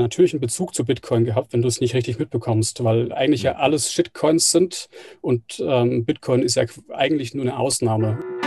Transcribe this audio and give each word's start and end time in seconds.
natürlich 0.00 0.32
einen 0.32 0.40
Bezug 0.40 0.74
zu 0.74 0.84
Bitcoin 0.84 1.24
gehabt, 1.24 1.52
wenn 1.52 1.62
du 1.62 1.68
es 1.68 1.80
nicht 1.80 1.94
richtig 1.94 2.18
mitbekommst, 2.18 2.82
weil 2.84 3.12
eigentlich 3.12 3.42
ja 3.42 3.56
alles 3.56 3.92
Shitcoins 3.92 4.50
sind 4.50 4.88
und 5.20 5.62
ähm, 5.64 6.04
Bitcoin 6.04 6.42
ist 6.42 6.56
ja 6.56 6.64
eigentlich 6.92 7.34
nur 7.34 7.44
eine 7.44 7.58
Ausnahme. 7.58 8.39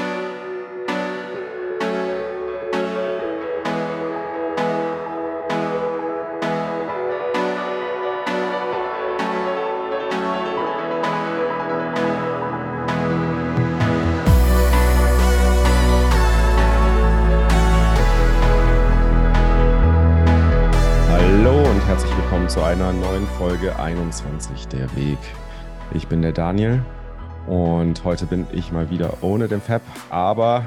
Folge 23.43 23.77
21 23.77 24.69
Der 24.69 24.95
Weg. 24.95 25.19
Ich 25.93 26.07
bin 26.07 26.21
der 26.21 26.31
Daniel 26.31 26.81
und 27.45 28.01
heute 28.05 28.25
bin 28.25 28.47
ich 28.53 28.71
mal 28.71 28.89
wieder 28.89 29.17
ohne 29.19 29.49
den 29.49 29.59
Fab, 29.59 29.81
aber 30.09 30.63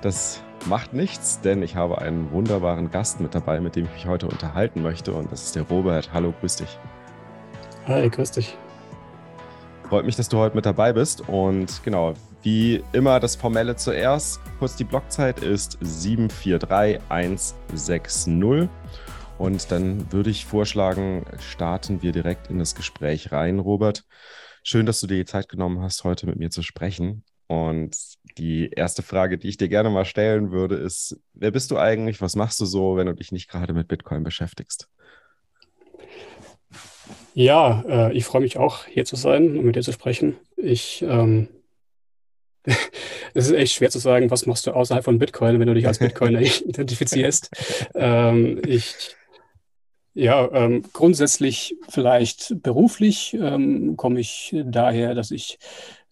das 0.00 0.40
macht 0.64 0.94
nichts, 0.94 1.42
denn 1.42 1.62
ich 1.62 1.76
habe 1.76 1.98
einen 1.98 2.32
wunderbaren 2.32 2.90
Gast 2.90 3.20
mit 3.20 3.34
dabei, 3.34 3.60
mit 3.60 3.76
dem 3.76 3.84
ich 3.84 3.92
mich 3.92 4.06
heute 4.06 4.26
unterhalten 4.26 4.80
möchte 4.80 5.12
und 5.12 5.30
das 5.30 5.42
ist 5.42 5.54
der 5.54 5.64
Robert. 5.64 6.14
Hallo, 6.14 6.32
grüß 6.40 6.56
dich. 6.56 6.78
Hi, 7.88 8.08
grüß 8.08 8.30
dich. 8.30 8.56
Freut 9.90 10.06
mich, 10.06 10.16
dass 10.16 10.30
du 10.30 10.38
heute 10.38 10.56
mit 10.56 10.64
dabei 10.64 10.94
bist 10.94 11.28
und 11.28 11.84
genau, 11.84 12.14
wie 12.42 12.82
immer 12.94 13.20
das 13.20 13.36
Formelle 13.36 13.76
zuerst. 13.76 14.40
Kurz 14.58 14.76
die 14.76 14.84
Blockzeit 14.84 15.40
ist 15.40 15.76
743160 15.82 18.32
und 19.38 19.70
dann 19.70 20.12
würde 20.12 20.30
ich 20.30 20.44
vorschlagen, 20.44 21.24
starten 21.40 22.02
wir 22.02 22.12
direkt 22.12 22.50
in 22.50 22.58
das 22.58 22.74
Gespräch 22.74 23.32
rein, 23.32 23.58
Robert. 23.58 24.04
Schön, 24.62 24.86
dass 24.86 25.00
du 25.00 25.06
dir 25.06 25.16
die 25.16 25.24
Zeit 25.24 25.48
genommen 25.48 25.80
hast, 25.82 26.04
heute 26.04 26.26
mit 26.26 26.36
mir 26.36 26.50
zu 26.50 26.62
sprechen. 26.62 27.24
Und 27.46 27.96
die 28.38 28.70
erste 28.70 29.02
Frage, 29.02 29.36
die 29.36 29.48
ich 29.48 29.56
dir 29.56 29.68
gerne 29.68 29.90
mal 29.90 30.04
stellen 30.04 30.50
würde, 30.50 30.76
ist, 30.76 31.20
wer 31.34 31.50
bist 31.50 31.70
du 31.70 31.78
eigentlich? 31.78 32.20
Was 32.22 32.36
machst 32.36 32.60
du 32.60 32.64
so, 32.64 32.96
wenn 32.96 33.06
du 33.06 33.14
dich 33.14 33.32
nicht 33.32 33.50
gerade 33.50 33.74
mit 33.74 33.88
Bitcoin 33.88 34.24
beschäftigst? 34.24 34.88
Ja, 37.34 37.84
äh, 37.86 38.12
ich 38.12 38.24
freue 38.24 38.40
mich 38.40 38.56
auch, 38.56 38.86
hier 38.86 39.04
zu 39.04 39.16
sein 39.16 39.58
und 39.58 39.64
mit 39.64 39.76
dir 39.76 39.82
zu 39.82 39.92
sprechen. 39.92 40.36
Ich, 40.56 41.02
ähm, 41.02 41.48
es 43.34 43.46
ist 43.46 43.52
echt 43.52 43.74
schwer 43.74 43.90
zu 43.90 43.98
sagen, 43.98 44.30
was 44.30 44.46
machst 44.46 44.66
du 44.66 44.70
außerhalb 44.70 45.04
von 45.04 45.18
Bitcoin, 45.18 45.60
wenn 45.60 45.66
du 45.66 45.74
dich 45.74 45.86
als 45.86 45.98
Bitcoiner 45.98 46.40
identifizierst. 46.64 47.50
Ähm, 47.94 48.62
ich 48.64 49.16
ja, 50.14 50.48
ähm, 50.52 50.84
grundsätzlich 50.92 51.76
vielleicht 51.88 52.62
beruflich 52.62 53.34
ähm, 53.34 53.96
komme 53.96 54.20
ich 54.20 54.54
daher, 54.64 55.14
dass 55.14 55.32
ich 55.32 55.58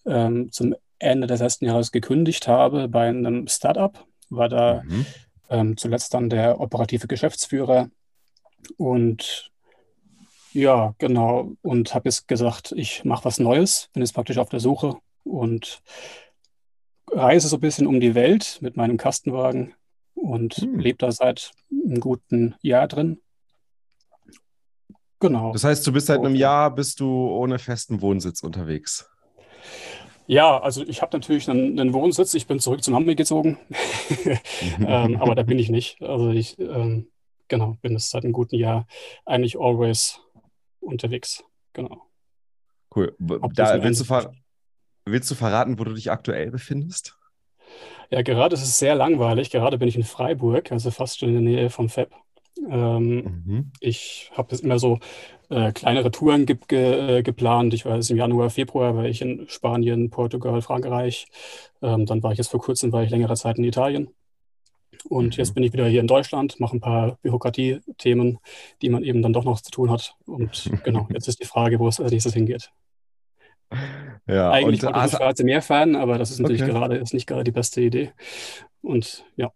ähm, 0.04 0.50
zum 0.50 0.74
Ende 0.98 1.26
des 1.28 1.40
letzten 1.40 1.66
Jahres 1.66 1.92
gekündigt 1.92 2.48
habe 2.48 2.88
bei 2.88 3.08
einem 3.08 3.46
Startup, 3.48 4.06
war 4.28 4.48
da 4.48 4.82
mhm. 4.84 5.06
Ähm, 5.50 5.76
zuletzt 5.76 6.14
dann 6.14 6.30
der 6.30 6.60
operative 6.60 7.06
Geschäftsführer 7.06 7.90
und 8.78 9.50
ja, 10.54 10.94
genau, 10.96 11.52
und 11.60 11.94
habe 11.94 12.08
jetzt 12.08 12.26
gesagt, 12.26 12.72
ich 12.74 13.04
mache 13.04 13.26
was 13.26 13.38
Neues, 13.38 13.90
bin 13.92 14.02
jetzt 14.02 14.14
praktisch 14.14 14.38
auf 14.38 14.48
der 14.48 14.60
Suche 14.60 14.96
und 15.24 15.82
reise 17.10 17.48
so 17.48 17.56
ein 17.56 17.60
bisschen 17.60 17.86
um 17.86 18.00
die 18.00 18.14
Welt 18.14 18.58
mit 18.62 18.78
meinem 18.78 18.96
Kastenwagen 18.96 19.74
und 20.14 20.62
mhm. 20.62 20.78
lebe 20.78 20.98
da 20.98 21.12
seit 21.12 21.52
einem 21.70 22.00
guten 22.00 22.54
Jahr 22.62 22.88
drin 22.88 23.20
Genau. 25.22 25.52
Das 25.52 25.62
heißt, 25.62 25.86
du 25.86 25.92
bist 25.92 26.08
seit 26.08 26.18
einem 26.18 26.34
Jahr 26.34 26.74
bist 26.74 26.98
du 26.98 27.28
ohne 27.28 27.60
festen 27.60 28.02
Wohnsitz 28.02 28.42
unterwegs. 28.42 29.08
Ja, 30.26 30.58
also 30.58 30.82
ich 30.82 31.00
habe 31.00 31.16
natürlich 31.16 31.48
einen, 31.48 31.78
einen, 31.78 31.92
Wohnsitz. 31.92 32.34
Ich 32.34 32.48
bin 32.48 32.58
zurück 32.58 32.82
zum 32.82 32.96
Hamburg 32.96 33.16
gezogen, 33.16 33.56
ähm, 34.80 35.16
aber 35.20 35.36
da 35.36 35.44
bin 35.44 35.60
ich 35.60 35.70
nicht. 35.70 36.02
Also 36.02 36.30
ich 36.30 36.58
ähm, 36.58 37.06
genau 37.46 37.76
bin 37.82 37.94
es 37.94 38.10
seit 38.10 38.24
einem 38.24 38.32
guten 38.32 38.56
Jahr 38.56 38.88
eigentlich 39.24 39.60
always 39.60 40.20
unterwegs. 40.80 41.44
Genau. 41.72 42.02
Cool. 42.94 43.14
Da 43.20 43.80
willst 43.84 44.00
du, 44.00 44.04
ver 44.04 44.32
willst 45.04 45.30
du 45.30 45.36
verraten, 45.36 45.78
wo 45.78 45.84
du 45.84 45.94
dich 45.94 46.10
aktuell 46.10 46.50
befindest? 46.50 47.16
Ja, 48.10 48.22
gerade 48.22 48.54
ist 48.54 48.62
es 48.62 48.76
sehr 48.76 48.96
langweilig. 48.96 49.50
Gerade 49.50 49.78
bin 49.78 49.86
ich 49.86 49.94
in 49.94 50.02
Freiburg, 50.02 50.72
also 50.72 50.90
fast 50.90 51.20
schon 51.20 51.28
in 51.28 51.34
der 51.34 51.42
Nähe 51.42 51.70
vom 51.70 51.88
FEB. 51.88 52.12
Ähm, 52.58 53.44
mhm. 53.46 53.72
Ich 53.80 54.30
habe 54.34 54.52
jetzt 54.52 54.62
immer 54.62 54.78
so 54.78 54.98
äh, 55.48 55.72
kleinere 55.72 56.10
Touren 56.10 56.46
ge 56.46 56.56
ge 56.68 57.18
äh, 57.18 57.22
geplant. 57.22 57.74
Ich 57.74 57.84
war 57.84 57.96
jetzt 57.96 58.10
im 58.10 58.16
Januar, 58.16 58.50
Februar 58.50 58.96
war 58.96 59.04
ich 59.04 59.20
in 59.22 59.46
Spanien, 59.48 60.10
Portugal, 60.10 60.62
Frankreich. 60.62 61.26
Ähm, 61.82 62.06
dann 62.06 62.22
war 62.22 62.32
ich 62.32 62.38
jetzt 62.38 62.50
vor 62.50 62.60
kurzem, 62.60 62.92
war 62.92 63.02
ich 63.02 63.10
längere 63.10 63.34
Zeit 63.34 63.58
in 63.58 63.64
Italien. 63.64 64.08
Und 65.08 65.36
mhm. 65.36 65.38
jetzt 65.38 65.54
bin 65.54 65.62
ich 65.62 65.72
wieder 65.72 65.86
hier 65.86 66.00
in 66.00 66.06
Deutschland, 66.06 66.60
mache 66.60 66.76
ein 66.76 66.80
paar 66.80 67.18
Bürokratie-Themen, 67.22 68.38
die 68.82 68.88
man 68.88 69.02
eben 69.02 69.22
dann 69.22 69.32
doch 69.32 69.44
noch 69.44 69.60
zu 69.60 69.70
tun 69.70 69.90
hat. 69.90 70.14
Und 70.26 70.70
genau, 70.84 71.08
jetzt 71.10 71.28
ist 71.28 71.40
die 71.40 71.46
Frage, 71.46 71.78
wo 71.78 71.88
es 71.88 72.00
als 72.00 72.12
nächstes 72.12 72.34
hingeht. 72.34 72.70
Ja, 74.26 74.50
Eigentlich 74.50 74.82
wollte 74.82 74.98
ich 74.98 75.02
das 75.04 75.12
Schwarze 75.12 75.44
Meer 75.44 75.62
fahren, 75.62 75.96
aber 75.96 76.18
das 76.18 76.30
ist 76.30 76.40
natürlich 76.40 76.62
okay. 76.62 76.72
gerade 76.72 76.96
ist 76.96 77.14
nicht 77.14 77.26
gerade 77.26 77.44
die 77.44 77.52
beste 77.52 77.80
Idee. 77.80 78.12
Und 78.82 79.24
ja, 79.36 79.50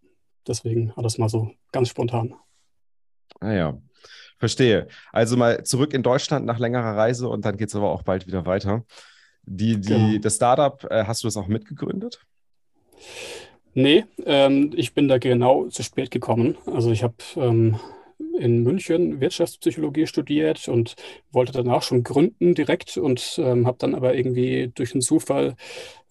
deswegen 0.46 0.92
das 0.96 1.18
mal 1.18 1.28
so 1.28 1.50
ganz 1.70 1.90
spontan. 1.90 2.34
Ah 3.40 3.52
ja, 3.52 3.78
verstehe. 4.38 4.88
Also 5.12 5.36
mal 5.36 5.64
zurück 5.64 5.92
in 5.92 6.02
Deutschland 6.02 6.46
nach 6.46 6.58
längerer 6.58 6.96
Reise 6.96 7.28
und 7.28 7.44
dann 7.44 7.56
geht 7.56 7.68
es 7.68 7.76
aber 7.76 7.90
auch 7.90 8.02
bald 8.02 8.26
wieder 8.26 8.46
weiter. 8.46 8.84
Die, 9.42 9.80
die, 9.80 9.88
genau. 9.88 10.18
Das 10.18 10.36
Startup, 10.36 10.84
äh, 10.90 11.04
hast 11.04 11.22
du 11.22 11.28
das 11.28 11.36
auch 11.36 11.46
mitgegründet? 11.46 12.20
Nee, 13.74 14.04
ähm, 14.24 14.72
ich 14.74 14.94
bin 14.94 15.06
da 15.06 15.18
genau 15.18 15.68
zu 15.68 15.82
spät 15.82 16.10
gekommen. 16.10 16.56
Also 16.66 16.90
ich 16.90 17.02
habe 17.02 17.14
ähm, 17.36 17.78
in 18.38 18.62
München 18.62 19.20
Wirtschaftspsychologie 19.20 20.06
studiert 20.06 20.68
und 20.68 20.94
wollte 21.30 21.52
danach 21.52 21.82
schon 21.82 22.02
gründen 22.02 22.54
direkt 22.54 22.96
und 22.96 23.38
ähm, 23.38 23.66
habe 23.66 23.76
dann 23.78 23.94
aber 23.94 24.14
irgendwie 24.14 24.72
durch 24.74 24.94
einen 24.94 25.02
Zufall 25.02 25.56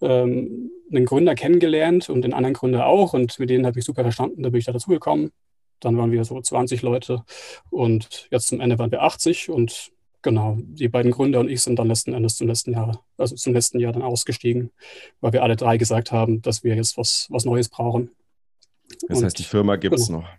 ähm, 0.01 0.71
einen 0.91 1.05
Gründer 1.05 1.35
kennengelernt 1.35 2.09
und 2.09 2.21
den 2.21 2.33
anderen 2.33 2.53
Gründer 2.53 2.85
auch 2.85 3.13
und 3.13 3.39
mit 3.39 3.49
denen 3.49 3.65
habe 3.65 3.79
ich 3.79 3.85
super 3.85 4.03
verstanden, 4.03 4.43
da 4.43 4.49
bin 4.49 4.59
ich 4.59 4.65
da 4.65 4.71
dazugekommen 4.71 5.31
dann 5.79 5.97
waren 5.97 6.11
wir 6.11 6.23
so 6.25 6.39
20 6.39 6.81
Leute 6.81 7.23
und 7.69 8.27
jetzt 8.31 8.47
zum 8.47 8.59
Ende 8.59 8.79
waren 8.79 8.91
wir 8.91 9.03
80 9.03 9.49
und 9.49 9.91
genau, 10.21 10.57
die 10.59 10.87
beiden 10.87 11.11
Gründer 11.11 11.39
und 11.39 11.49
ich 11.49 11.61
sind 11.61 11.77
dann 11.77 11.87
letzten 11.87 12.13
Endes 12.13 12.35
zum 12.35 12.47
letzten 12.47 12.73
Jahr, 12.73 13.05
also 13.17 13.35
zum 13.35 13.53
letzten 13.53 13.79
Jahr 13.79 13.93
dann 13.93 14.01
ausgestiegen, 14.01 14.71
weil 15.21 15.33
wir 15.33 15.43
alle 15.43 15.55
drei 15.55 15.77
gesagt 15.77 16.11
haben, 16.11 16.41
dass 16.41 16.63
wir 16.63 16.75
jetzt 16.75 16.97
was, 16.97 17.27
was 17.29 17.45
Neues 17.45 17.69
brauchen. 17.69 18.09
Das 19.07 19.19
und, 19.19 19.25
heißt, 19.25 19.37
die 19.37 19.43
Firma 19.43 19.75
gibt 19.75 19.95
es 19.95 20.07
genau. 20.07 20.21
noch. 20.21 20.29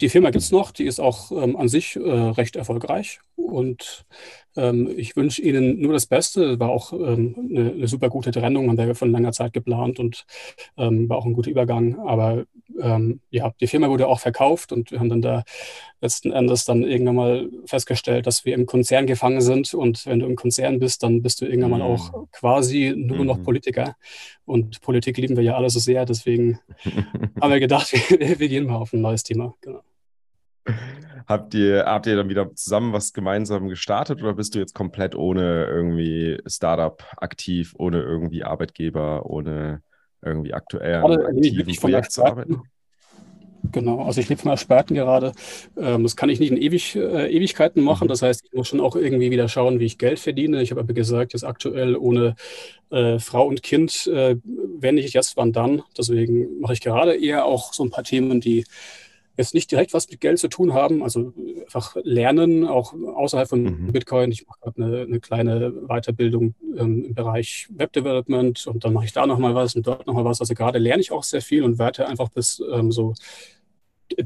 Die 0.00 0.08
Firma 0.08 0.30
gibt 0.30 0.42
es 0.42 0.50
noch, 0.50 0.70
die 0.70 0.84
ist 0.84 1.00
auch 1.00 1.30
ähm, 1.32 1.56
an 1.56 1.68
sich 1.68 1.96
äh, 1.96 2.00
recht 2.00 2.56
erfolgreich 2.56 3.20
und 3.36 4.06
ähm, 4.56 4.92
ich 4.96 5.16
wünsche 5.16 5.42
Ihnen 5.42 5.80
nur 5.80 5.92
das 5.92 6.06
Beste. 6.06 6.58
War 6.58 6.70
auch 6.70 6.92
ähm, 6.92 7.36
eine, 7.50 7.72
eine, 7.72 7.88
super 7.88 8.08
gute 8.08 8.30
Trennung, 8.30 8.68
haben 8.68 8.78
wir 8.78 8.94
von 8.94 9.12
langer 9.12 9.32
Zeit 9.32 9.52
geplant 9.52 9.98
und 9.98 10.26
ähm, 10.76 11.08
war 11.08 11.18
auch 11.18 11.26
ein 11.26 11.34
guter 11.34 11.50
Übergang. 11.50 11.98
Aber 12.00 12.44
ähm, 12.80 13.20
ja, 13.30 13.52
die 13.60 13.66
Firma 13.66 13.88
wurde 13.88 14.06
auch 14.06 14.20
verkauft 14.20 14.72
und 14.72 14.90
wir 14.90 15.00
haben 15.00 15.08
dann 15.08 15.22
da 15.22 15.44
letzten 16.00 16.32
Endes 16.32 16.64
dann 16.64 16.82
irgendwann 16.82 17.16
mal 17.16 17.48
festgestellt, 17.66 18.26
dass 18.26 18.44
wir 18.44 18.54
im 18.54 18.66
Konzern 18.66 19.06
gefangen 19.06 19.40
sind. 19.40 19.74
Und 19.74 20.06
wenn 20.06 20.20
du 20.20 20.26
im 20.26 20.36
Konzern 20.36 20.78
bist, 20.78 21.02
dann 21.02 21.22
bist 21.22 21.40
du 21.40 21.46
irgendwann 21.46 21.70
mal 21.70 21.82
auch 21.82 22.12
mhm. 22.12 22.28
quasi 22.32 22.94
nur 22.96 23.24
noch 23.24 23.38
mhm. 23.38 23.44
Politiker. 23.44 23.96
Und 24.44 24.80
Politik 24.80 25.16
lieben 25.18 25.36
wir 25.36 25.44
ja 25.44 25.56
alle 25.56 25.70
so 25.70 25.78
sehr. 25.78 26.04
Deswegen 26.04 26.60
haben 27.40 27.50
wir 27.50 27.60
gedacht, 27.60 27.92
wir, 28.10 28.38
wir 28.38 28.48
gehen 28.48 28.66
mal 28.66 28.76
auf 28.76 28.92
ein 28.92 29.00
neues 29.00 29.22
Thema. 29.22 29.54
Genau. 29.60 29.82
Habt 31.26 31.54
ihr, 31.54 31.84
habt 31.86 32.06
ihr 32.06 32.16
dann 32.16 32.28
wieder 32.28 32.54
zusammen 32.54 32.92
was 32.92 33.12
gemeinsam 33.12 33.68
gestartet 33.68 34.22
oder 34.22 34.34
bist 34.34 34.54
du 34.54 34.58
jetzt 34.58 34.74
komplett 34.74 35.14
ohne 35.14 35.66
irgendwie 35.66 36.40
Startup 36.46 37.02
aktiv, 37.16 37.74
ohne 37.76 38.00
irgendwie 38.00 38.44
Arbeitgeber, 38.44 39.26
ohne 39.26 39.82
irgendwie 40.22 40.54
aktuell 40.54 41.04
aktiven 41.04 41.76
Projekt 41.76 42.12
zu 42.12 42.24
arbeiten? 42.24 42.62
Genau, 43.72 44.02
also 44.02 44.20
ich 44.20 44.28
lebe 44.28 44.40
von 44.40 44.50
Ersparten 44.50 44.94
gerade. 44.94 45.32
Ähm, 45.76 46.02
das 46.02 46.16
kann 46.16 46.30
ich 46.30 46.40
nicht 46.40 46.50
in 46.50 46.56
Ewig, 46.56 46.96
äh, 46.96 47.30
Ewigkeiten 47.30 47.82
machen. 47.82 48.04
Mhm. 48.04 48.08
Das 48.08 48.22
heißt, 48.22 48.44
ich 48.44 48.52
muss 48.52 48.68
schon 48.68 48.80
auch 48.80 48.96
irgendwie 48.96 49.30
wieder 49.30 49.48
schauen, 49.48 49.80
wie 49.80 49.84
ich 49.86 49.98
Geld 49.98 50.18
verdiene. 50.18 50.62
Ich 50.62 50.70
habe 50.70 50.80
aber 50.80 50.92
gesagt, 50.92 51.32
jetzt 51.32 51.44
aktuell 51.44 51.96
ohne 51.96 52.36
äh, 52.90 53.18
Frau 53.18 53.46
und 53.46 53.62
Kind, 53.62 54.06
äh, 54.06 54.36
wenn 54.78 54.98
ich 54.98 55.12
jetzt, 55.12 55.36
wann 55.36 55.52
dann. 55.52 55.82
Deswegen 55.96 56.60
mache 56.60 56.72
ich 56.72 56.80
gerade 56.80 57.14
eher 57.14 57.44
auch 57.44 57.72
so 57.72 57.84
ein 57.84 57.90
paar 57.90 58.04
Themen, 58.04 58.40
die 58.40 58.64
jetzt 59.38 59.54
nicht 59.54 59.70
direkt 59.70 59.94
was 59.94 60.10
mit 60.10 60.20
Geld 60.20 60.38
zu 60.38 60.48
tun 60.48 60.74
haben, 60.74 61.02
also 61.02 61.32
einfach 61.64 61.96
lernen, 62.02 62.66
auch 62.66 62.92
außerhalb 62.92 63.48
von 63.48 63.62
mhm. 63.62 63.92
Bitcoin. 63.92 64.32
Ich 64.32 64.46
mache 64.46 64.58
gerade 64.60 64.82
eine, 64.82 65.00
eine, 65.02 65.20
kleine 65.20 65.72
Weiterbildung 65.86 66.54
ähm, 66.76 67.04
im 67.04 67.14
Bereich 67.14 67.68
Web 67.70 67.92
Development 67.92 68.66
und 68.66 68.84
dann 68.84 68.92
mache 68.92 69.04
ich 69.04 69.12
da 69.12 69.26
nochmal 69.26 69.54
was 69.54 69.76
und 69.76 69.86
dort 69.86 70.06
nochmal 70.06 70.24
was. 70.24 70.40
Also 70.40 70.54
gerade 70.54 70.78
lerne 70.78 71.00
ich 71.00 71.12
auch 71.12 71.22
sehr 71.22 71.40
viel 71.40 71.62
und 71.62 71.78
werde 71.78 72.08
einfach 72.08 72.28
bis 72.30 72.60
ähm, 72.72 72.90
so 72.90 73.14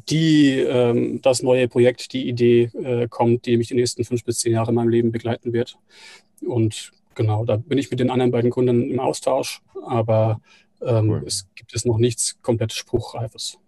die, 0.08 0.58
ähm, 0.58 1.20
das 1.22 1.42
neue 1.42 1.68
Projekt, 1.68 2.12
die 2.12 2.28
Idee 2.28 2.70
äh, 2.82 3.08
kommt, 3.08 3.46
die 3.46 3.56
mich 3.56 3.68
die 3.68 3.74
nächsten 3.74 4.04
fünf 4.04 4.24
bis 4.24 4.38
zehn 4.38 4.52
Jahre 4.52 4.70
in 4.70 4.76
meinem 4.76 4.88
Leben 4.88 5.12
begleiten 5.12 5.52
wird. 5.52 5.78
Und 6.46 6.92
genau, 7.14 7.44
da 7.44 7.56
bin 7.56 7.78
ich 7.78 7.90
mit 7.90 8.00
den 8.00 8.10
anderen 8.10 8.30
beiden 8.30 8.50
Kunden 8.50 8.90
im 8.90 9.00
Austausch, 9.00 9.62
aber 9.86 10.40
ähm, 10.80 11.10
cool. 11.10 11.22
es 11.26 11.48
gibt 11.54 11.74
es 11.74 11.84
noch 11.84 11.98
nichts 11.98 12.40
komplett 12.42 12.72
Spruchreifes. 12.72 13.58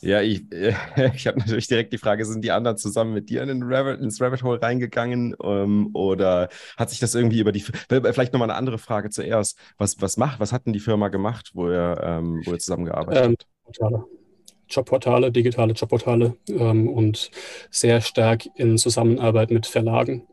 Ja, 0.00 0.20
ich, 0.20 0.44
äh, 0.52 0.74
ich 1.14 1.26
habe 1.26 1.38
natürlich 1.38 1.66
direkt 1.66 1.92
die 1.92 1.98
Frage, 1.98 2.24
sind 2.24 2.44
die 2.44 2.50
anderen 2.50 2.76
zusammen 2.76 3.14
mit 3.14 3.30
dir 3.30 3.42
in 3.42 3.48
den 3.48 3.62
Rabbit, 3.62 4.00
ins 4.00 4.20
Rabbit 4.20 4.42
Hole 4.42 4.60
reingegangen 4.60 5.34
ähm, 5.42 5.90
oder 5.94 6.48
hat 6.76 6.90
sich 6.90 7.00
das 7.00 7.14
irgendwie 7.14 7.40
über 7.40 7.52
die, 7.52 7.64
vielleicht 7.88 8.32
nochmal 8.32 8.50
eine 8.50 8.58
andere 8.58 8.78
Frage 8.78 9.10
zuerst, 9.10 9.58
was, 9.78 10.00
was 10.00 10.16
macht, 10.16 10.40
was 10.40 10.52
hat 10.52 10.66
denn 10.66 10.72
die 10.74 10.80
Firma 10.80 11.08
gemacht, 11.08 11.52
wo 11.54 11.70
ihr, 11.70 11.98
ähm, 12.02 12.42
wo 12.44 12.52
ihr 12.52 12.58
zusammengearbeitet 12.58 13.24
ähm, 13.24 13.36
habt? 13.66 14.23
Jobportale, 14.68 15.30
digitale 15.30 15.72
Jobportale 15.72 16.36
ähm, 16.48 16.88
und 16.88 17.30
sehr 17.70 18.00
stark 18.00 18.46
in 18.56 18.78
Zusammenarbeit 18.78 19.50
mit 19.50 19.66
Verlagen. 19.66 20.26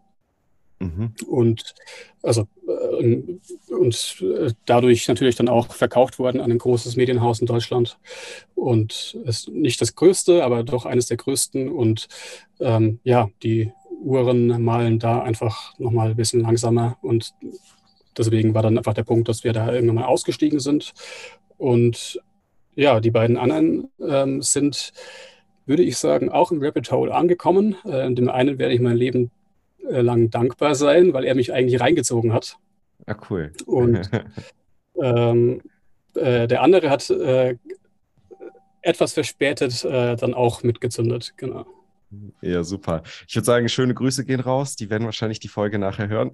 Mhm. 0.79 1.13
Und 1.27 1.75
also 2.23 2.47
äh, 2.67 3.23
und 3.71 4.17
äh, 4.21 4.51
dadurch 4.65 5.07
natürlich 5.07 5.35
dann 5.35 5.49
auch 5.49 5.73
verkauft 5.73 6.19
worden 6.19 6.41
an 6.41 6.51
ein 6.51 6.57
großes 6.57 6.95
Medienhaus 6.95 7.39
in 7.39 7.47
Deutschland. 7.47 7.97
Und 8.55 9.17
ist 9.25 9.49
nicht 9.49 9.81
das 9.81 9.95
größte, 9.95 10.43
aber 10.43 10.63
doch 10.63 10.85
eines 10.85 11.07
der 11.07 11.17
größten. 11.17 11.69
Und 11.69 12.07
ähm, 12.59 12.99
ja, 13.03 13.29
die 13.43 13.71
Uhren 14.01 14.63
malen 14.63 14.99
da 14.99 15.21
einfach 15.21 15.77
nochmal 15.77 16.11
ein 16.11 16.15
bisschen 16.15 16.41
langsamer. 16.41 16.97
Und 17.01 17.33
deswegen 18.17 18.53
war 18.53 18.63
dann 18.63 18.77
einfach 18.77 18.93
der 18.93 19.03
Punkt, 19.03 19.29
dass 19.29 19.43
wir 19.43 19.53
da 19.53 19.71
irgendwann 19.71 19.95
mal 19.95 20.05
ausgestiegen 20.05 20.59
sind. 20.59 20.93
Und 21.57 22.19
ja, 22.75 22.99
die 22.99 23.11
beiden 23.11 23.37
anderen 23.37 23.89
ähm, 23.99 24.41
sind, 24.41 24.93
würde 25.65 25.83
ich 25.83 25.97
sagen, 25.97 26.29
auch 26.29 26.51
im 26.51 26.63
Rapid 26.63 26.91
Hole 26.91 27.13
angekommen. 27.13 27.75
Äh, 27.85 28.11
dem 28.13 28.29
einen 28.29 28.59
werde 28.59 28.73
ich 28.73 28.79
mein 28.79 28.97
Leben 28.97 29.31
äh, 29.89 30.01
lang 30.01 30.29
dankbar 30.29 30.75
sein, 30.75 31.13
weil 31.13 31.25
er 31.25 31.35
mich 31.35 31.53
eigentlich 31.53 31.81
reingezogen 31.81 32.33
hat. 32.33 32.57
Ah, 33.05 33.15
cool. 33.29 33.51
Und 33.65 34.09
ähm, 35.01 35.61
äh, 36.15 36.47
der 36.47 36.61
andere 36.61 36.89
hat 36.89 37.09
äh, 37.09 37.57
etwas 38.81 39.13
verspätet 39.13 39.83
äh, 39.83 40.15
dann 40.15 40.33
auch 40.33 40.63
mitgezündet, 40.63 41.33
genau. 41.37 41.65
Ja, 42.41 42.63
super. 42.63 43.03
Ich 43.27 43.35
würde 43.35 43.45
sagen, 43.45 43.69
schöne 43.69 43.93
Grüße 43.93 44.25
gehen 44.25 44.41
raus. 44.41 44.75
Die 44.75 44.89
werden 44.89 45.05
wahrscheinlich 45.05 45.39
die 45.39 45.47
Folge 45.47 45.79
nachher 45.79 46.09
hören. 46.09 46.31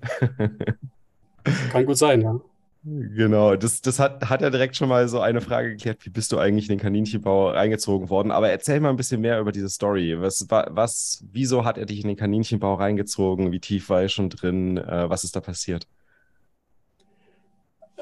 Kann 1.71 1.85
gut 1.85 1.97
sein, 1.97 2.21
ja. 2.21 2.41
Genau, 2.89 3.57
das, 3.57 3.81
das 3.81 3.99
hat, 3.99 4.29
hat 4.29 4.41
ja 4.41 4.49
direkt 4.49 4.77
schon 4.77 4.87
mal 4.87 5.09
so 5.09 5.19
eine 5.19 5.41
Frage 5.41 5.71
geklärt, 5.71 6.05
wie 6.05 6.09
bist 6.09 6.31
du 6.31 6.37
eigentlich 6.37 6.69
in 6.69 6.77
den 6.77 6.81
Kaninchenbau 6.81 7.49
reingezogen 7.49 8.09
worden? 8.09 8.31
Aber 8.31 8.49
erzähl 8.49 8.79
mal 8.79 8.91
ein 8.91 8.95
bisschen 8.95 9.19
mehr 9.19 9.41
über 9.41 9.51
diese 9.51 9.67
Story. 9.67 10.15
Was, 10.21 10.47
was, 10.49 11.25
wieso 11.33 11.65
hat 11.65 11.77
er 11.77 11.85
dich 11.85 11.99
in 11.99 12.07
den 12.07 12.15
Kaninchenbau 12.15 12.75
reingezogen? 12.75 13.51
Wie 13.51 13.59
tief 13.59 13.89
war 13.89 14.03
er 14.03 14.09
schon 14.09 14.29
drin? 14.29 14.77
Äh, 14.77 15.09
was 15.09 15.25
ist 15.25 15.35
da 15.35 15.41
passiert? 15.41 15.85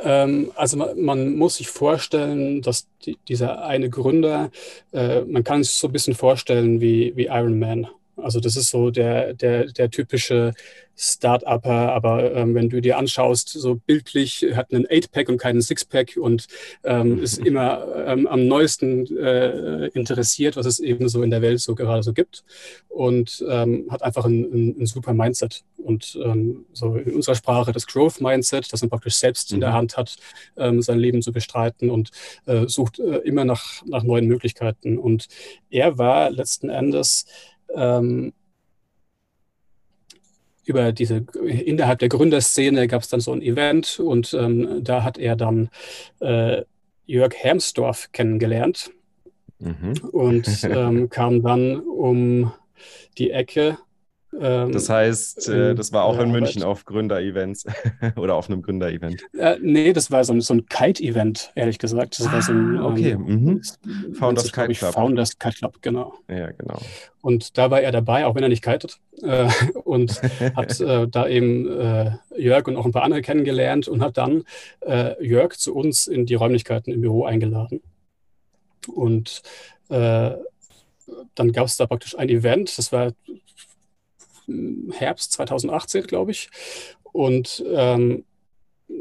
Ähm, 0.04 0.52
also 0.56 0.78
man, 0.78 1.02
man, 1.02 1.36
muss 1.36 1.56
sich 1.56 1.68
vorstellen, 1.68 2.62
dass 2.62 2.88
die, 3.06 3.18
dieser 3.28 3.66
eine 3.66 3.90
Gründer, 3.90 4.52
äh, 4.92 5.22
man 5.22 5.44
kann 5.44 5.64
sich 5.64 5.74
so 5.74 5.88
ein 5.88 5.94
bisschen 5.94 6.14
vorstellen 6.14 6.80
wie, 6.80 7.12
wie 7.16 7.26
Iron 7.26 7.58
Man. 7.58 7.88
Also 8.18 8.40
das 8.40 8.56
ist 8.56 8.70
so 8.70 8.92
der, 8.92 9.34
der, 9.34 9.66
der 9.66 9.90
typische 9.90 10.54
Start-Upper, 10.98 11.94
aber 11.94 12.34
ähm, 12.34 12.56
wenn 12.56 12.70
du 12.70 12.82
dir 12.82 12.98
anschaust, 12.98 13.50
so 13.50 13.76
bildlich 13.76 14.46
hat 14.54 14.74
einen 14.74 14.86
Eight-Pack 14.90 15.28
und 15.28 15.38
keinen 15.38 15.62
Six-Pack 15.62 16.18
und 16.18 16.48
ähm, 16.84 17.20
ist 17.24 17.38
immer 17.38 17.86
ähm, 18.08 18.28
am 18.28 18.48
neuesten 18.48 19.06
äh, 19.18 19.88
interessiert, 19.88 20.56
was 20.56 20.66
es 20.66 20.80
eben 20.80 21.10
so 21.10 21.22
in 21.22 21.32
der 21.32 21.42
Welt 21.42 21.60
so 21.60 21.76
gerade 21.76 22.04
so 22.04 22.14
gibt 22.14 22.44
und 22.88 23.44
ähm, 23.50 23.88
hat 23.90 24.04
einfach 24.04 24.26
ein, 24.26 24.44
ein, 24.44 24.76
ein, 24.80 24.86
super 24.86 25.14
Mindset 25.14 25.64
und 25.78 26.18
ähm, 26.24 26.66
so 26.72 26.96
in 26.96 27.14
unserer 27.14 27.36
Sprache 27.36 27.74
das 27.74 27.88
Growth-Mindset, 27.88 28.72
das 28.72 28.82
man 28.82 28.90
praktisch 28.90 29.16
selbst 29.16 29.52
mhm. 29.52 29.56
in 29.56 29.62
der 29.62 29.70
mhm. 29.72 29.76
Hand 29.76 29.98
hat, 29.98 30.16
ähm, 30.56 30.82
sein 30.82 31.00
Leben 31.00 31.22
zu 31.22 31.34
bestreiten 31.34 31.90
und 31.90 32.12
äh, 32.46 32.68
sucht 32.68 33.00
äh, 33.00 33.18
immer 33.18 33.44
nach, 33.44 33.84
nach 33.86 34.04
neuen 34.04 34.28
Möglichkeiten 34.28 34.98
und 34.98 35.28
er 35.70 35.98
war 35.98 36.30
letzten 36.30 36.70
Endes 36.70 37.26
ähm, 37.74 38.34
über 40.66 40.92
diese, 40.92 41.26
innerhalb 41.44 42.00
der 42.00 42.10
Gründerszene 42.10 42.88
gab 42.88 43.04
es 43.04 43.10
dann 43.10 43.20
so 43.20 43.32
ein 43.32 43.42
Event 43.42 44.00
und 44.00 44.34
ähm, 44.34 44.84
da 44.84 45.04
hat 45.04 45.18
er 45.18 45.36
dann 45.36 45.70
äh, 46.20 46.64
Jörg 47.06 47.36
Hermsdorf 47.36 48.12
kennengelernt 48.12 48.92
mhm. 49.60 49.94
und 50.12 50.48
ähm, 50.70 51.10
kam 51.10 51.44
dann 51.44 51.80
um 51.80 52.52
die 53.18 53.32
Ecke 53.32 53.78
das 54.40 54.90
heißt, 54.90 55.50
äh, 55.50 55.76
das 55.76 55.92
war 55.94 56.04
auch 56.04 56.20
in 56.20 56.32
München 56.32 56.64
auf 56.64 56.86
Gründer-Events 56.86 57.66
oder 58.18 58.36
auf 58.36 58.50
einem 58.50 58.62
Gründer-Event. 58.62 59.24
Äh, 59.38 59.58
nee, 59.62 59.94
das 59.94 60.12
war 60.12 60.24
so 60.24 60.34
ein, 60.34 60.42
so 60.42 60.54
ein 60.54 60.66
Kite-Event, 60.66 61.52
ehrlich 61.56 61.80
gesagt. 61.80 62.20
Das 62.20 62.28
ah, 62.28 62.34
war 62.34 62.42
so 62.42 62.52
ein, 62.52 62.78
ah, 62.78 62.88
okay. 62.88 63.12
Ähm, 63.12 63.26
mhm. 63.26 64.14
Founders 64.14 64.52
Kite 64.52 64.74
Club. 64.74 64.94
Founders 64.94 65.40
Kite 65.40 65.56
Club, 65.58 65.78
genau. 65.82 66.14
Ja, 66.28 66.52
genau. 66.52 66.80
Und 67.22 67.58
da 67.58 67.72
war 67.72 67.82
er 67.82 67.92
dabei, 67.92 68.26
auch 68.26 68.36
wenn 68.36 68.44
er 68.44 68.50
nicht 68.50 68.64
kitet. 68.64 69.00
Äh, 69.22 69.50
und 69.84 70.22
hat 70.56 70.80
äh, 70.80 71.08
da 71.08 71.28
eben 71.28 71.68
äh, 71.72 72.12
Jörg 72.38 72.68
und 72.68 72.76
auch 72.76 72.86
ein 72.86 72.92
paar 72.92 73.04
andere 73.04 73.22
kennengelernt 73.22 73.88
und 73.88 74.02
hat 74.02 74.18
dann 74.18 74.44
äh, 74.82 75.24
Jörg 75.26 75.56
zu 75.58 75.74
uns 75.74 76.08
in 76.08 76.26
die 76.26 76.36
Räumlichkeiten 76.36 76.92
im 76.92 77.02
Büro 77.02 77.26
eingeladen. 77.26 77.82
Und 78.88 79.42
dann 79.88 81.52
gab 81.52 81.68
es 81.68 81.78
da 81.78 81.86
praktisch 81.86 82.18
ein 82.18 82.28
Event, 82.28 82.76
das 82.76 82.92
war 82.92 83.12
Herbst 84.92 85.34
2018, 85.34 86.08
glaube 86.08 86.32
ich. 86.32 86.50
Und 87.12 87.64
ähm, 87.72 88.26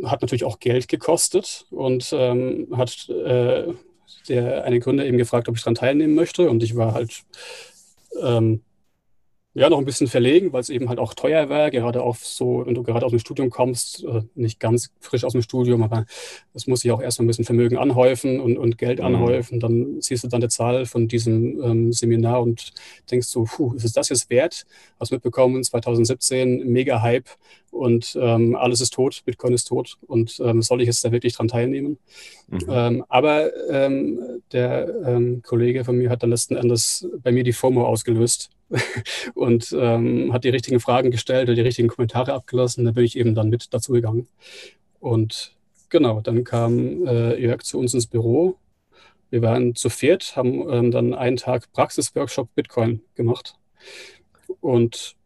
hat 0.05 0.23
natürlich 0.23 0.45
auch 0.45 0.61
Geld 0.61 0.89
gekostet 0.89 1.67
und 1.71 2.11
ähm, 2.17 2.69
hat 2.77 3.09
äh, 3.09 3.73
der 4.29 4.65
eine 4.65 4.81
Gründer 4.81 5.05
eben 5.05 5.19
gefragt, 5.19 5.49
ob 5.49 5.57
ich 5.57 5.63
daran 5.63 5.75
teilnehmen 5.75 6.15
möchte. 6.15 6.49
Und 6.49 6.63
ich 6.63 6.77
war 6.77 6.95
halt 6.95 7.25
ähm, 8.23 8.63
ja, 9.55 9.71
noch 9.71 9.79
ein 9.79 9.85
bisschen 9.85 10.09
verlegen, 10.09 10.53
weil 10.53 10.61
es 10.61 10.69
eben 10.69 10.89
halt 10.89 10.99
auch 10.99 11.15
teuer 11.15 11.49
war, 11.49 11.71
gerade 11.71 12.03
auf 12.03 12.27
so, 12.27 12.65
wenn 12.67 12.75
du 12.75 12.83
gerade 12.83 13.07
aus 13.07 13.13
dem 13.13 13.21
Studium 13.21 13.51
kommst, 13.51 14.05
äh, 14.05 14.23
nicht 14.35 14.59
ganz 14.59 14.91
frisch 14.99 15.23
aus 15.23 15.33
dem 15.33 15.43
Studium, 15.43 15.85
aber 15.85 16.07
es 16.55 16.67
muss 16.67 16.81
sich 16.81 16.91
auch 16.91 17.01
erstmal 17.01 17.25
ein 17.25 17.29
bisschen 17.29 17.45
Vermögen 17.45 17.79
anhäufen 17.79 18.41
und, 18.41 18.59
und 18.59 18.79
Geld 18.79 18.99
mhm. 18.99 19.07
anhäufen. 19.07 19.61
Dann 19.61 20.01
siehst 20.01 20.25
du 20.25 20.29
dann 20.29 20.41
die 20.41 20.49
Zahl 20.49 20.87
von 20.87 21.07
diesem 21.07 21.63
ähm, 21.63 21.93
Seminar 21.93 22.43
und 22.43 22.73
denkst 23.11 23.29
so, 23.29 23.45
puh, 23.45 23.75
ist 23.75 23.85
es 23.85 23.93
das 23.93 24.09
jetzt 24.09 24.29
wert? 24.29 24.67
Hast 24.99 25.13
mitbekommen, 25.13 25.63
2017, 25.63 26.67
mega 26.67 27.01
Hype 27.01 27.29
und 27.71 28.19
ähm, 28.21 28.57
alles 28.57 28.81
ist 28.81 28.95
tot, 28.95 29.23
Bitcoin 29.25 29.53
ist 29.53 29.69
tot 29.69 29.99
und 30.07 30.41
ähm, 30.45 30.63
soll 30.63 30.81
ich 30.81 30.87
jetzt 30.87 31.05
da 31.05 31.13
wirklich 31.13 31.35
dran 31.35 31.49
teilnehmen? 31.49 31.99
Mhm. 32.49 32.61
Ähm, 32.69 33.05
aber 33.09 33.51
ähm, 33.71 34.19
der 34.53 34.89
ähm, 35.07 35.43
Kollege 35.43 35.85
von 35.85 35.97
mir 35.97 36.11
hat 36.11 36.23
dann 36.25 36.31
letzten 36.31 36.57
Endes 36.57 37.07
bei 37.23 37.31
mir 37.31 37.45
die 37.45 37.53
FOMO 37.53 37.85
ausgelöst 37.85 38.51
und 39.35 39.75
ähm, 39.79 40.33
hat 40.33 40.45
die 40.45 40.51
richtigen 40.51 40.81
Fragen 40.81 41.11
gestellt 41.11 41.49
und 41.49 41.57
die 41.57 41.63
richtigen 41.63 41.89
Kommentare 41.89 42.33
abgelassen. 42.33 42.85
Da 42.85 42.93
bin 42.93 43.05
ich 43.05 43.19
eben 43.19 43.35
dann 43.35 43.49
mit 43.49 43.73
dazu 43.73 43.93
gegangen. 43.93 44.29
Und 45.01 45.55
genau, 45.89 46.21
dann 46.21 46.45
kam 46.45 47.07
äh, 47.07 47.37
Jörg 47.41 47.63
zu 47.63 47.79
uns 47.79 47.95
ins 47.95 48.07
Büro. 48.07 48.57
Wir 49.31 49.43
waren 49.43 49.75
zu 49.75 49.91
viert, 49.91 50.37
haben 50.37 50.69
ähm, 50.71 50.91
dann 50.91 51.15
einen 51.15 51.37
Tag 51.37 51.73
Praxisworkshop 51.73 52.55
Bitcoin 52.55 53.01
gemacht. 53.15 53.57
Und 54.61 55.17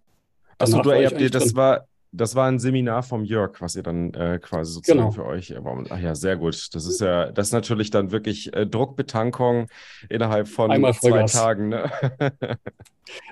Achso, 0.58 0.82
du, 0.82 0.92
ihr 0.92 1.06
habt 1.06 1.20
ihr, 1.20 1.30
das 1.30 1.54
war, 1.54 1.86
das 2.12 2.34
war 2.34 2.48
ein 2.48 2.58
Seminar 2.58 3.02
vom 3.02 3.24
Jörg, 3.24 3.60
was 3.60 3.76
ihr 3.76 3.82
dann 3.82 4.14
äh, 4.14 4.38
quasi 4.40 4.72
sozusagen 4.72 4.98
genau. 5.00 5.10
für 5.10 5.26
euch. 5.26 5.54
Ach 5.90 5.98
ja, 5.98 6.14
sehr 6.14 6.36
gut. 6.36 6.74
Das 6.74 6.86
ist 6.86 7.00
ja, 7.00 7.30
das 7.30 7.48
ist 7.48 7.52
natürlich 7.52 7.90
dann 7.90 8.10
wirklich 8.10 8.54
äh, 8.54 8.66
Druckbetankung 8.66 9.68
innerhalb 10.08 10.48
von 10.48 10.70
Einmal 10.70 10.94
zwei 10.94 11.24
Tagen. 11.24 11.68
Ne? 11.68 11.90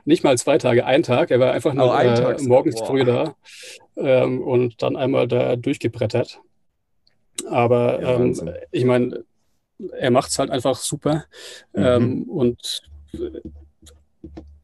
Nicht 0.05 0.25
mal 0.25 0.37
zwei 0.37 0.59
Tage, 0.59 0.85
ein 0.85 1.03
Tag. 1.03 1.31
Er 1.31 1.41
war 1.41 1.53
einfach 1.53 1.75
nur 1.75 1.91
oh, 1.91 1.97
äh, 1.97 2.37
morgens 2.43 2.77
Boah. 2.77 2.87
früh 2.87 3.05
da 3.05 3.35
ähm, 3.97 4.43
und 4.43 4.83
dann 4.83 4.97
einmal 4.97 5.27
da 5.27 5.57
durchgebrettert. 5.57 6.41
Aber 7.49 8.01
ja, 8.01 8.15
ähm, 8.17 8.39
ich 8.71 8.85
meine, 8.85 9.25
er 9.93 10.11
macht 10.11 10.31
es 10.31 10.39
halt 10.39 10.51
einfach 10.51 10.77
super. 10.77 11.25
Mhm. 11.75 11.83
Ähm, 11.83 12.23
und 12.25 12.83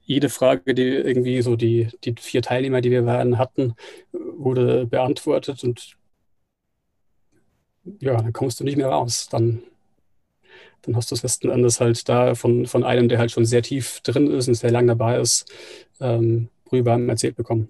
jede 0.04 0.28
Frage, 0.28 0.75
die 0.75 0.82
irgendwie 0.82 1.42
so 1.42 1.56
die, 1.56 1.88
die 2.04 2.14
vier 2.18 2.42
Teilnehmer, 2.42 2.80
die 2.80 2.90
wir 2.90 3.06
waren, 3.06 3.38
hatten, 3.38 3.75
wurde 4.12 4.87
beantwortet 4.87 5.62
und 5.64 5.97
ja, 8.00 8.16
dann 8.21 8.32
kommst 8.32 8.61
du 8.61 8.64
nicht 8.64 8.76
mehr 8.76 8.88
raus. 8.88 9.28
Dann, 9.30 9.62
dann 10.82 10.97
hast 10.97 11.11
du 11.11 11.14
es 11.14 11.23
letzten 11.23 11.50
Endes 11.50 11.80
halt 11.80 12.09
da 12.09 12.35
von, 12.35 12.66
von 12.66 12.85
einem, 12.85 13.09
der 13.09 13.18
halt 13.18 13.30
schon 13.30 13.44
sehr 13.44 13.62
tief 13.62 14.00
drin 14.00 14.30
ist 14.30 14.49
und 14.49 14.54
sehr 14.54 14.71
lang 14.71 14.87
dabei 14.87 15.18
ist, 15.21 15.50
ähm, 16.00 16.49
rüber 16.71 16.99
erzählt 17.09 17.37
bekommen. 17.37 17.68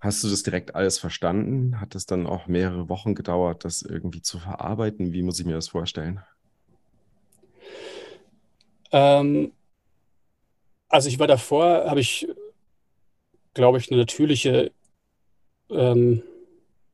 Hast 0.00 0.24
du 0.24 0.28
das 0.30 0.42
direkt 0.42 0.74
alles 0.74 0.98
verstanden? 0.98 1.78
Hat 1.78 1.94
es 1.94 2.06
dann 2.06 2.26
auch 2.26 2.46
mehrere 2.46 2.88
Wochen 2.88 3.14
gedauert, 3.14 3.66
das 3.66 3.82
irgendwie 3.82 4.22
zu 4.22 4.38
verarbeiten? 4.38 5.12
Wie 5.12 5.22
muss 5.22 5.38
ich 5.38 5.44
mir 5.44 5.54
das 5.54 5.68
vorstellen? 5.68 6.20
Ähm, 8.92 9.52
also 10.90 11.08
ich 11.08 11.18
war 11.18 11.26
davor, 11.26 11.84
habe 11.86 12.00
ich, 12.00 12.28
glaube 13.54 13.78
ich, 13.78 13.90
eine 13.90 14.00
natürliche, 14.00 14.72
ähm, 15.70 16.22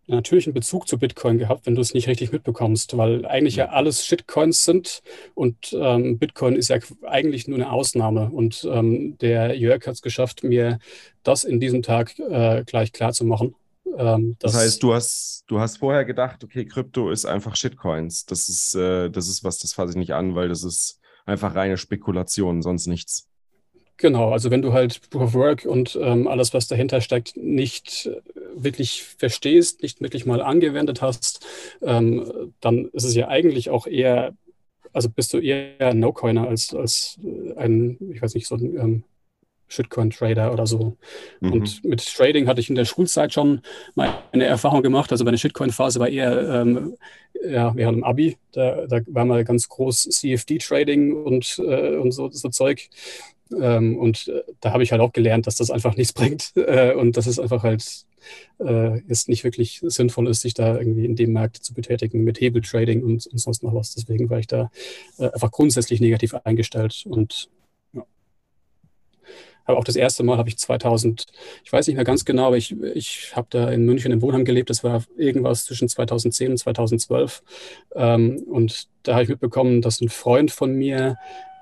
einen 0.07 0.19
natürlichen 0.19 0.53
Bezug 0.53 0.87
zu 0.87 0.99
Bitcoin 0.99 1.39
gehabt, 1.39 1.67
wenn 1.67 1.75
du 1.75 1.81
es 1.81 1.95
nicht 1.95 2.07
richtig 2.07 2.31
mitbekommst, 2.31 2.97
weil 2.97 3.27
eigentlich 3.27 3.57
ja 3.57 3.71
alles 3.71 4.07
Shitcoins 4.07 4.65
sind 4.65 5.03
und 5.35 5.73
ähm, 5.73 6.19
Bitcoin 6.19 6.55
ist 6.55 6.69
ja 6.69 6.79
eigentlich 7.03 7.49
nur 7.49 7.59
eine 7.59 7.73
Ausnahme. 7.73 8.31
Und 8.31 8.69
ähm, 8.71 9.19
der 9.19 9.57
Jörg 9.59 9.85
hat 9.87 9.95
es 9.95 10.03
geschafft, 10.03 10.45
mir 10.45 10.79
das 11.25 11.43
in 11.43 11.59
diesem 11.59 11.83
Tag 11.83 12.17
äh, 12.19 12.63
gleich 12.65 12.93
klar 12.93 13.13
zu 13.13 13.25
machen. 13.25 13.57
Ähm, 13.97 14.37
das, 14.39 14.53
das, 14.53 14.63
heißt, 14.63 14.83
du 14.83 14.95
hast, 14.95 15.45
du 15.49 15.59
hast 15.59 15.79
vorher 15.79 16.05
gedacht, 16.05 16.45
okay, 16.45 16.67
Krypto 16.67 17.11
ist 17.11 17.25
einfach 17.25 17.57
Shitcoins. 17.57 18.27
Das 18.27 18.49
ist, 18.49 18.75
äh, 18.75 19.11
das 19.11 19.27
ist 19.27 19.43
was, 19.43 19.59
das 19.59 19.73
fasse 19.73 19.93
ich 19.93 19.97
nicht 19.97 20.13
an, 20.13 20.35
weil 20.35 20.49
das 20.49 20.63
ist 20.63 21.01
einfach 21.25 21.55
reine 21.55 21.79
Spekulation, 21.79 22.63
sonst 22.63 22.87
nichts. 22.87 23.27
Genau, 23.99 24.31
also 24.31 24.51
wenn 24.51 24.63
du 24.63 24.73
halt 24.73 25.09
Proof 25.11 25.23
of 25.23 25.35
Work 25.35 25.65
und 25.65 25.99
ähm, 26.01 26.29
alles, 26.29 26.53
was 26.53 26.69
dahinter 26.69 27.01
steckt, 27.01 27.37
nicht 27.37 28.11
wirklich 28.55 29.03
verstehst, 29.03 29.83
nicht 29.83 30.01
wirklich 30.01 30.27
mal 30.27 30.43
angewendet 30.43 31.01
hast, 31.01 31.47
ähm, 31.83 32.53
dann 32.61 32.87
ist 32.93 33.05
es 33.05 33.15
ja 33.15 33.29
eigentlich 33.29 33.71
auch 33.71 33.87
eher, 33.87 34.35
also 34.93 35.09
bist 35.09 35.33
du 35.33 35.39
eher 35.39 35.95
No-Coiner 35.95 36.47
als, 36.47 36.75
als 36.75 37.19
ein, 37.57 37.99
ich 38.13 38.21
weiß 38.21 38.35
nicht, 38.35 38.47
so 38.47 38.57
ein 38.57 38.77
ähm, 38.77 39.05
Shitcoin-Trader 39.69 40.53
oder 40.53 40.67
so. 40.67 40.97
Mhm. 41.41 41.53
Und 41.53 41.85
mit 41.85 42.05
Trading 42.05 42.47
hatte 42.47 42.61
ich 42.61 42.69
in 42.69 42.77
der 42.77 42.85
Schulzeit 42.85 43.33
schon 43.33 43.63
meine 43.95 44.45
Erfahrung 44.45 44.83
gemacht. 44.83 45.11
Also 45.11 45.25
meine 45.25 45.39
Shitcoin-Phase 45.39 45.99
war 46.01 46.09
eher 46.09 46.61
ähm, 46.61 46.97
ja, 47.43 47.75
während 47.75 47.99
dem 47.99 48.05
Abi. 48.05 48.37
Da, 48.53 48.87
da 48.87 49.01
war 49.07 49.25
mal 49.25 49.45
ganz 49.45 49.69
groß 49.69 50.09
CFD-Trading 50.11 51.25
und, 51.25 51.59
äh, 51.59 51.97
und 51.97 52.13
so, 52.13 52.31
so 52.31 52.49
Zeug. 52.49 52.89
Ähm, 53.53 53.97
und 53.99 54.29
äh, 54.29 54.43
da 54.61 54.73
habe 54.73 54.83
ich 54.83 54.93
halt 54.93 55.01
auch 55.01 55.13
gelernt, 55.13 55.47
dass 55.47 55.57
das 55.57 55.71
einfach 55.71 55.97
nichts 55.97 56.13
bringt 56.15 56.53
äh, 56.57 56.95
und 56.95 57.17
dass 57.17 57.27
es 57.27 57.39
einfach 57.39 57.63
halt 57.63 58.07
äh, 58.59 58.99
jetzt 59.09 59.29
nicht 59.29 59.45
wirklich 59.45 59.81
sinnvoll 59.85 60.29
ist, 60.29 60.41
sich 60.41 60.55
da 60.55 60.79
irgendwie 60.79 61.05
in 61.05 61.17
dem 61.17 61.33
Markt 61.33 61.59
zu 61.59 61.75
betätigen 61.75 62.25
mit 62.25 62.41
Hebeltrading 62.41 63.03
und, 63.03 63.27
und 63.27 63.39
sonst 63.39 63.63
noch 63.63 63.75
was. 63.75 63.95
Deswegen 63.95 64.31
war 64.31 64.39
ich 64.39 64.47
da 64.47 64.71
äh, 65.19 65.31
einfach 65.31 65.51
grundsätzlich 65.51 66.01
negativ 66.01 66.35
eingestellt 66.45 67.05
und 67.07 67.49
aber 69.67 69.79
auch 69.79 69.85
das 69.85 69.97
erste 69.97 70.23
Mal 70.23 70.39
habe 70.39 70.49
ich 70.49 70.59
2000, 70.59 71.27
ich 71.65 71.73
weiß 71.73 71.89
nicht 71.89 71.97
mehr 71.97 72.05
ganz 72.05 72.25
genau, 72.25 72.47
aber 72.47 72.57
ich, 72.57 72.81
ich 72.95 73.33
habe 73.35 73.49
da 73.51 73.69
in 73.71 73.85
München 73.85 74.13
im 74.13 74.23
Wohnheim 74.23 74.45
gelebt. 74.45 74.71
Das 74.71 74.85
war 74.85 75.05
irgendwas 75.17 75.65
zwischen 75.65 75.89
2010 75.89 76.53
und 76.53 76.57
2012. 76.57 77.43
Ähm, 77.97 78.45
und 78.49 78.87
da 79.03 79.15
habe 79.15 79.25
ich 79.25 79.29
mitbekommen, 79.29 79.83
dass 79.83 80.01
ein 80.01 80.09
Freund 80.09 80.53
von 80.53 80.73
mir 80.73 81.17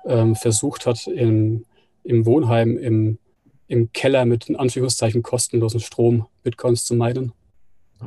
ähm, 0.05 0.35
versucht 0.35 0.85
hat, 0.85 1.07
im, 1.07 1.65
im 2.05 2.25
Wohnheim 2.25 2.77
im, 2.77 3.17
im 3.67 3.91
Keller 3.91 4.25
mit 4.25 4.47
in 4.47 4.55
Anführungszeichen 4.55 5.23
kostenlosen 5.23 5.79
Strom 5.79 6.27
Bitcoins 6.43 6.85
zu 6.85 6.95
meinen. 6.95 7.33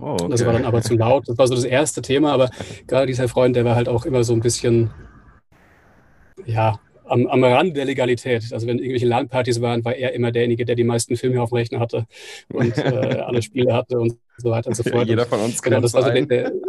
Oh, 0.00 0.12
okay. 0.12 0.28
Das 0.31 0.45
war 0.45 0.52
dann 0.52 0.64
aber 0.64 0.83
zu 0.83 0.95
laut. 0.95 1.28
Das 1.28 1.38
war 1.38 1.47
so 1.47 1.55
das 1.55 1.64
erste 1.64 2.02
Thema, 2.02 2.33
aber 2.33 2.50
gerade 2.87 3.07
dieser 3.07 3.28
Freund, 3.28 3.57
der 3.57 3.64
war 3.64 3.75
halt 3.75 3.88
auch 3.88 4.05
immer 4.05 4.23
so 4.23 4.33
ein 4.33 4.40
bisschen, 4.40 4.90
ja, 6.47 6.78
am, 7.08 7.26
am 7.26 7.44
Rand 7.44 7.76
der 7.76 7.84
Legalität. 7.84 8.52
Also 8.52 8.66
wenn 8.66 8.78
irgendwelche 8.78 9.06
LAN-Partys 9.06 9.60
waren, 9.60 9.84
war 9.84 9.94
er 9.94 10.12
immer 10.12 10.32
derjenige, 10.32 10.64
der 10.64 10.76
die 10.76 10.84
meisten 10.84 11.16
Filme 11.16 11.42
auf 11.42 11.50
dem 11.50 11.56
Rechner 11.56 11.80
hatte 11.80 12.06
und 12.52 12.76
äh, 12.78 13.20
alle 13.26 13.42
Spiele 13.42 13.74
hatte 13.74 13.98
und 13.98 14.18
so 14.36 14.50
weiter 14.50 14.68
und 14.68 14.74
so 14.74 14.82
fort. 14.82 15.08
Jeder 15.08 15.26
von 15.26 15.40
uns 15.40 15.62
genau, 15.62 15.80
das 15.80 15.94
war 15.94 16.02
so 16.02 16.10
der, 16.10 16.26
der 16.26 16.52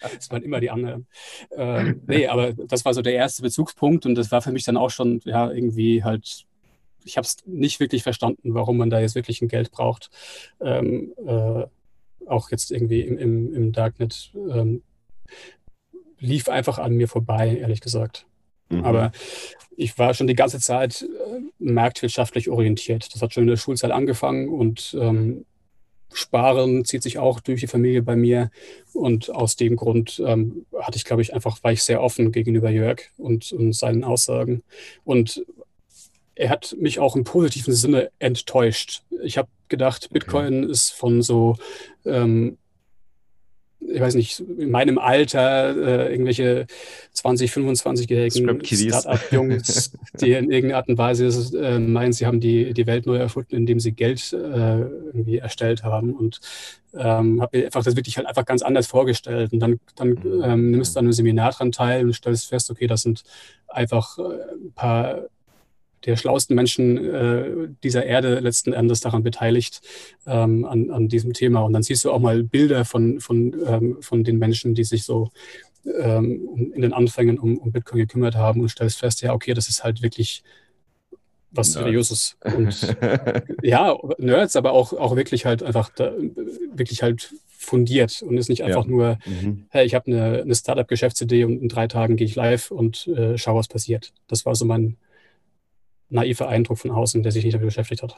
Das 0.00 0.30
waren 0.30 0.42
immer 0.42 0.60
die 0.60 0.70
anderen. 0.70 1.06
Ähm, 1.56 2.02
nee, 2.06 2.26
aber 2.26 2.52
das 2.52 2.84
war 2.84 2.94
so 2.94 3.02
der 3.02 3.14
erste 3.14 3.42
Bezugspunkt 3.42 4.06
und 4.06 4.14
das 4.14 4.30
war 4.30 4.42
für 4.42 4.52
mich 4.52 4.64
dann 4.64 4.76
auch 4.76 4.90
schon 4.90 5.20
ja 5.24 5.50
irgendwie 5.50 6.04
halt 6.04 6.46
ich 7.04 7.16
habe 7.16 7.24
es 7.24 7.38
nicht 7.46 7.80
wirklich 7.80 8.02
verstanden, 8.02 8.54
warum 8.54 8.76
man 8.76 8.90
da 8.90 9.00
jetzt 9.00 9.14
wirklich 9.14 9.40
ein 9.40 9.48
Geld 9.48 9.70
braucht. 9.70 10.10
Ähm, 10.60 11.14
äh, 11.26 11.64
auch 12.26 12.50
jetzt 12.50 12.70
irgendwie 12.70 13.00
im, 13.00 13.16
im, 13.16 13.54
im 13.54 13.72
Darknet 13.72 14.30
ähm, 14.50 14.82
lief 16.18 16.48
einfach 16.48 16.78
an 16.78 16.94
mir 16.94 17.08
vorbei, 17.08 17.56
ehrlich 17.56 17.80
gesagt. 17.80 18.26
Mhm. 18.68 18.84
Aber 18.84 19.12
ich 19.76 19.98
war 19.98 20.14
schon 20.14 20.26
die 20.26 20.34
ganze 20.34 20.58
Zeit 20.58 21.02
äh, 21.02 21.40
marktwirtschaftlich 21.58 22.48
orientiert. 22.48 23.14
Das 23.14 23.22
hat 23.22 23.32
schon 23.32 23.44
in 23.44 23.48
der 23.48 23.56
Schulzeit 23.56 23.90
angefangen 23.90 24.48
und 24.48 24.96
ähm, 25.00 25.44
Sparen 26.12 26.84
zieht 26.84 27.02
sich 27.02 27.18
auch 27.18 27.40
durch 27.40 27.60
die 27.60 27.66
Familie 27.66 28.02
bei 28.02 28.16
mir. 28.16 28.50
Und 28.92 29.30
aus 29.30 29.56
dem 29.56 29.76
Grund 29.76 30.22
ähm, 30.24 30.66
hatte 30.80 30.96
ich, 30.96 31.04
glaube 31.04 31.22
ich, 31.22 31.34
einfach, 31.34 31.62
war 31.62 31.72
ich 31.72 31.82
sehr 31.82 32.02
offen 32.02 32.32
gegenüber 32.32 32.70
Jörg 32.70 33.02
und, 33.16 33.52
und 33.52 33.72
seinen 33.74 34.04
Aussagen. 34.04 34.62
Und 35.04 35.44
er 36.34 36.50
hat 36.50 36.76
mich 36.78 36.98
auch 36.98 37.16
im 37.16 37.24
positiven 37.24 37.74
Sinne 37.74 38.10
enttäuscht. 38.18 39.02
Ich 39.22 39.38
habe 39.38 39.48
gedacht, 39.68 40.10
Bitcoin 40.10 40.64
okay. 40.64 40.72
ist 40.72 40.92
von 40.92 41.20
so 41.20 41.56
ähm, 42.04 42.58
ich 43.92 44.00
weiß 44.00 44.14
nicht, 44.14 44.40
in 44.40 44.70
meinem 44.70 44.98
Alter 44.98 45.76
äh, 45.76 46.12
irgendwelche 46.12 46.66
20, 47.12 47.50
25-jährigen 47.50 48.60
Start-up-Jungs, 48.64 49.92
die 50.20 50.32
in 50.32 50.50
irgendeiner 50.50 50.78
Art 50.78 50.88
und 50.88 50.98
Weise 50.98 51.26
äh, 51.56 51.78
meinen, 51.78 52.12
sie 52.12 52.26
haben 52.26 52.40
die, 52.40 52.72
die 52.74 52.86
Welt 52.86 53.06
neu 53.06 53.16
erfunden, 53.16 53.56
indem 53.56 53.80
sie 53.80 53.92
Geld 53.92 54.32
äh, 54.32 54.36
irgendwie 54.36 55.38
erstellt 55.38 55.84
haben. 55.84 56.14
Und 56.14 56.40
ähm, 56.94 57.40
habe 57.40 57.58
mir 57.58 57.64
einfach 57.66 57.84
das 57.84 57.96
wirklich 57.96 58.16
halt 58.16 58.26
einfach 58.26 58.44
ganz 58.44 58.62
anders 58.62 58.86
vorgestellt. 58.86 59.52
Und 59.52 59.60
dann, 59.60 59.80
dann 59.96 60.10
mhm. 60.10 60.42
ähm, 60.44 60.70
nimmst 60.70 60.94
du 60.94 61.00
an 61.00 61.06
einem 61.06 61.12
Seminar 61.12 61.52
dran 61.52 61.72
teil 61.72 62.04
und 62.04 62.12
stellst 62.14 62.48
fest, 62.48 62.70
okay, 62.70 62.86
das 62.86 63.02
sind 63.02 63.24
einfach 63.68 64.18
äh, 64.18 64.22
ein 64.22 64.72
paar 64.74 65.28
der 66.04 66.16
schlauesten 66.16 66.54
Menschen 66.54 67.12
äh, 67.12 67.68
dieser 67.82 68.04
Erde 68.04 68.40
letzten 68.40 68.72
Endes 68.72 69.00
daran 69.00 69.22
beteiligt, 69.22 69.80
ähm, 70.26 70.64
an, 70.64 70.90
an 70.90 71.08
diesem 71.08 71.32
Thema. 71.32 71.60
Und 71.60 71.72
dann 71.72 71.82
siehst 71.82 72.04
du 72.04 72.12
auch 72.12 72.20
mal 72.20 72.42
Bilder 72.42 72.84
von, 72.84 73.20
von, 73.20 73.54
ähm, 73.66 73.96
von 74.00 74.24
den 74.24 74.38
Menschen, 74.38 74.74
die 74.74 74.84
sich 74.84 75.04
so 75.04 75.30
ähm, 76.00 76.72
in 76.74 76.82
den 76.82 76.92
Anfängen 76.92 77.38
um, 77.38 77.58
um 77.58 77.72
Bitcoin 77.72 78.00
gekümmert 78.00 78.36
haben 78.36 78.60
und 78.60 78.68
stellst 78.68 78.98
fest, 78.98 79.22
ja, 79.22 79.32
okay, 79.32 79.54
das 79.54 79.68
ist 79.68 79.84
halt 79.84 80.02
wirklich 80.02 80.42
was 81.50 81.72
Seriöses. 81.72 82.36
Und 82.42 82.96
ja, 83.62 83.96
Nerds, 84.18 84.56
aber 84.56 84.72
auch, 84.72 84.92
auch 84.92 85.16
wirklich 85.16 85.46
halt 85.46 85.62
einfach 85.62 85.90
da, 85.90 86.12
wirklich 86.74 87.02
halt 87.02 87.32
fundiert 87.48 88.22
und 88.22 88.36
ist 88.36 88.48
nicht 88.48 88.64
einfach 88.64 88.84
ja. 88.84 88.90
nur, 88.90 89.18
mhm. 89.26 89.66
hey, 89.70 89.86
ich 89.86 89.94
habe 89.94 90.10
eine, 90.10 90.42
eine 90.42 90.54
Startup-Geschäftsidee 90.54 91.44
und 91.44 91.60
in 91.60 91.68
drei 91.68 91.88
Tagen 91.88 92.16
gehe 92.16 92.26
ich 92.26 92.34
live 92.34 92.70
und 92.70 93.06
äh, 93.08 93.36
schau, 93.38 93.56
was 93.56 93.68
passiert. 93.68 94.12
Das 94.28 94.46
war 94.46 94.54
so 94.54 94.64
mein, 94.64 94.96
naiver 96.08 96.48
Eindruck 96.48 96.78
von 96.78 96.90
außen, 96.90 97.22
der 97.22 97.32
sich 97.32 97.44
nicht 97.44 97.54
damit 97.54 97.68
beschäftigt 97.68 98.02
hat. 98.02 98.16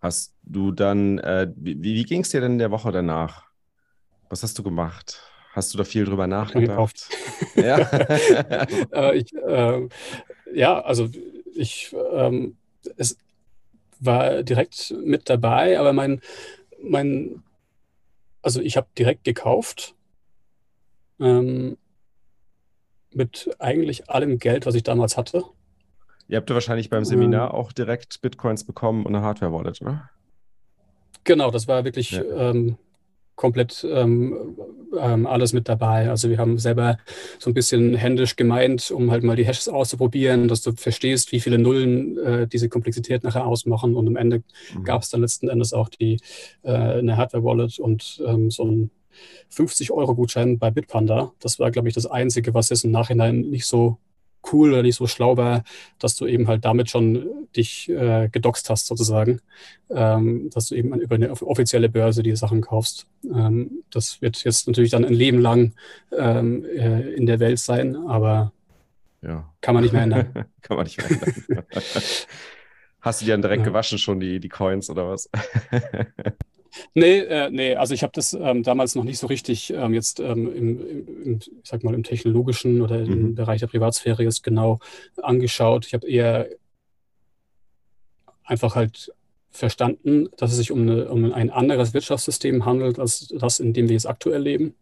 Hast 0.00 0.34
du 0.42 0.70
dann, 0.70 1.18
äh, 1.18 1.50
wie, 1.56 1.82
wie 1.82 2.02
ging 2.04 2.20
es 2.20 2.30
dir 2.30 2.40
denn 2.40 2.52
in 2.52 2.58
der 2.58 2.70
Woche 2.70 2.92
danach? 2.92 3.46
Was 4.28 4.42
hast 4.42 4.58
du 4.58 4.62
gemacht? 4.62 5.22
Hast 5.52 5.72
du 5.72 5.78
da 5.78 5.84
viel 5.84 6.04
drüber 6.04 6.26
nachgedacht? 6.26 7.08
Ja. 7.54 7.78
äh, 8.92 9.16
ich, 9.16 9.32
äh, 9.34 9.88
ja, 10.52 10.80
also 10.80 11.08
ich, 11.54 11.94
ähm, 12.12 12.56
es 12.96 13.16
war 14.00 14.42
direkt 14.42 14.94
mit 15.02 15.30
dabei, 15.30 15.78
aber 15.78 15.92
mein, 15.92 16.20
mein 16.82 17.42
also 18.44 18.60
ich 18.60 18.76
habe 18.76 18.88
direkt 18.98 19.24
gekauft. 19.24 19.94
Ähm, 21.18 21.78
mit 23.10 23.56
eigentlich 23.58 24.10
allem 24.10 24.38
Geld, 24.38 24.66
was 24.66 24.74
ich 24.74 24.82
damals 24.82 25.16
hatte. 25.16 25.44
Ihr 26.28 26.38
habt 26.38 26.48
ja 26.48 26.54
wahrscheinlich 26.54 26.90
beim 26.90 27.04
Seminar 27.04 27.50
ähm, 27.50 27.56
auch 27.56 27.72
direkt 27.72 28.20
Bitcoins 28.22 28.64
bekommen 28.64 29.04
und 29.04 29.14
eine 29.14 29.24
Hardware-Wallet, 29.24 29.82
oder? 29.82 30.10
Genau, 31.24 31.50
das 31.50 31.68
war 31.68 31.84
wirklich 31.84 32.12
ja. 32.12 32.50
ähm, 32.50 32.76
komplett 33.36 33.84
ähm, 33.88 34.56
ähm, 34.98 35.26
alles 35.26 35.52
mit 35.52 35.68
dabei. 35.68 36.08
Also 36.08 36.30
wir 36.30 36.38
haben 36.38 36.58
selber 36.58 36.98
so 37.38 37.50
ein 37.50 37.54
bisschen 37.54 37.94
händisch 37.94 38.36
gemeint, 38.36 38.90
um 38.90 39.10
halt 39.10 39.24
mal 39.24 39.36
die 39.36 39.44
Hashes 39.44 39.68
auszuprobieren, 39.68 40.48
dass 40.48 40.62
du 40.62 40.72
verstehst, 40.72 41.32
wie 41.32 41.40
viele 41.40 41.58
Nullen 41.58 42.18
äh, 42.18 42.46
diese 42.46 42.68
Komplexität 42.68 43.24
nachher 43.24 43.46
ausmachen. 43.46 43.96
Und 43.96 44.06
am 44.06 44.16
Ende 44.16 44.42
mhm. 44.74 44.84
gab 44.84 45.02
es 45.02 45.10
dann 45.10 45.22
letzten 45.22 45.48
Endes 45.48 45.72
auch 45.72 45.88
die, 45.88 46.20
äh, 46.62 46.72
eine 46.72 47.16
Hardware-Wallet 47.16 47.78
und 47.78 48.22
ähm, 48.26 48.50
so 48.50 48.64
ein 48.64 48.90
50-Euro-Gutschein 49.52 50.58
bei 50.58 50.70
Bitpanda. 50.70 51.32
Das 51.40 51.58
war, 51.58 51.70
glaube 51.70 51.88
ich, 51.88 51.94
das 51.94 52.06
Einzige, 52.06 52.54
was 52.54 52.70
jetzt 52.70 52.84
im 52.84 52.90
Nachhinein 52.90 53.40
nicht 53.40 53.66
so 53.66 53.98
cool 54.52 54.72
oder 54.72 54.82
nicht 54.82 54.96
so 54.96 55.06
schlau 55.06 55.36
war, 55.36 55.64
dass 55.98 56.16
du 56.16 56.26
eben 56.26 56.48
halt 56.48 56.64
damit 56.64 56.90
schon 56.90 57.26
dich 57.56 57.88
äh, 57.88 58.28
gedoxt 58.30 58.70
hast 58.70 58.86
sozusagen, 58.86 59.40
ähm, 59.90 60.50
dass 60.50 60.68
du 60.68 60.74
eben 60.74 60.98
über 60.98 61.14
eine 61.14 61.30
offizielle 61.30 61.88
Börse 61.88 62.22
die 62.22 62.36
Sachen 62.36 62.60
kaufst. 62.60 63.06
Ähm, 63.24 63.82
das 63.90 64.20
wird 64.22 64.44
jetzt 64.44 64.66
natürlich 64.66 64.90
dann 64.90 65.04
ein 65.04 65.14
Leben 65.14 65.40
lang 65.40 65.72
ähm, 66.16 66.64
äh, 66.64 67.12
in 67.12 67.26
der 67.26 67.40
Welt 67.40 67.58
sein, 67.58 67.96
aber 67.96 68.52
ja. 69.22 69.50
kann 69.60 69.74
man 69.74 69.82
nicht 69.82 69.92
mehr 69.92 70.02
ändern. 70.02 70.46
kann 70.62 70.76
man 70.76 70.84
nicht 70.84 70.98
mehr 70.98 71.10
ändern. 71.10 71.64
Hast 73.00 73.20
du 73.20 73.26
die 73.26 73.30
dann 73.30 73.42
direkt 73.42 73.60
ja. 73.60 73.68
gewaschen 73.68 73.98
schon, 73.98 74.18
die, 74.18 74.40
die 74.40 74.48
Coins 74.48 74.88
oder 74.88 75.08
was? 75.08 75.28
Nee, 76.94 77.18
äh, 77.18 77.50
nee, 77.50 77.74
also 77.76 77.94
ich 77.94 78.02
habe 78.02 78.12
das 78.14 78.32
ähm, 78.32 78.62
damals 78.62 78.94
noch 78.94 79.04
nicht 79.04 79.18
so 79.18 79.26
richtig 79.26 79.72
ähm, 79.72 79.94
jetzt 79.94 80.20
ähm, 80.20 80.54
im, 80.54 81.24
im, 81.24 81.38
ich 81.38 81.50
sag 81.62 81.84
mal, 81.84 81.94
im 81.94 82.02
technologischen 82.02 82.82
oder 82.82 82.98
mhm. 82.98 83.12
im 83.12 83.34
Bereich 83.34 83.60
der 83.60 83.66
Privatsphäre 83.66 84.22
jetzt 84.22 84.42
genau 84.42 84.78
angeschaut. 85.22 85.86
Ich 85.86 85.94
habe 85.94 86.08
eher 86.08 86.48
einfach 88.44 88.74
halt 88.74 89.12
verstanden, 89.50 90.28
dass 90.36 90.50
es 90.50 90.58
sich 90.58 90.72
um, 90.72 90.82
eine, 90.82 91.08
um, 91.08 91.32
ein 91.32 91.50
anderes 91.50 91.94
Wirtschaftssystem 91.94 92.64
handelt, 92.64 92.98
als 92.98 93.28
das, 93.28 93.60
in 93.60 93.72
dem 93.72 93.88
wir 93.88 93.94
jetzt 93.94 94.06
aktuell 94.08 94.42
leben. 94.42 94.74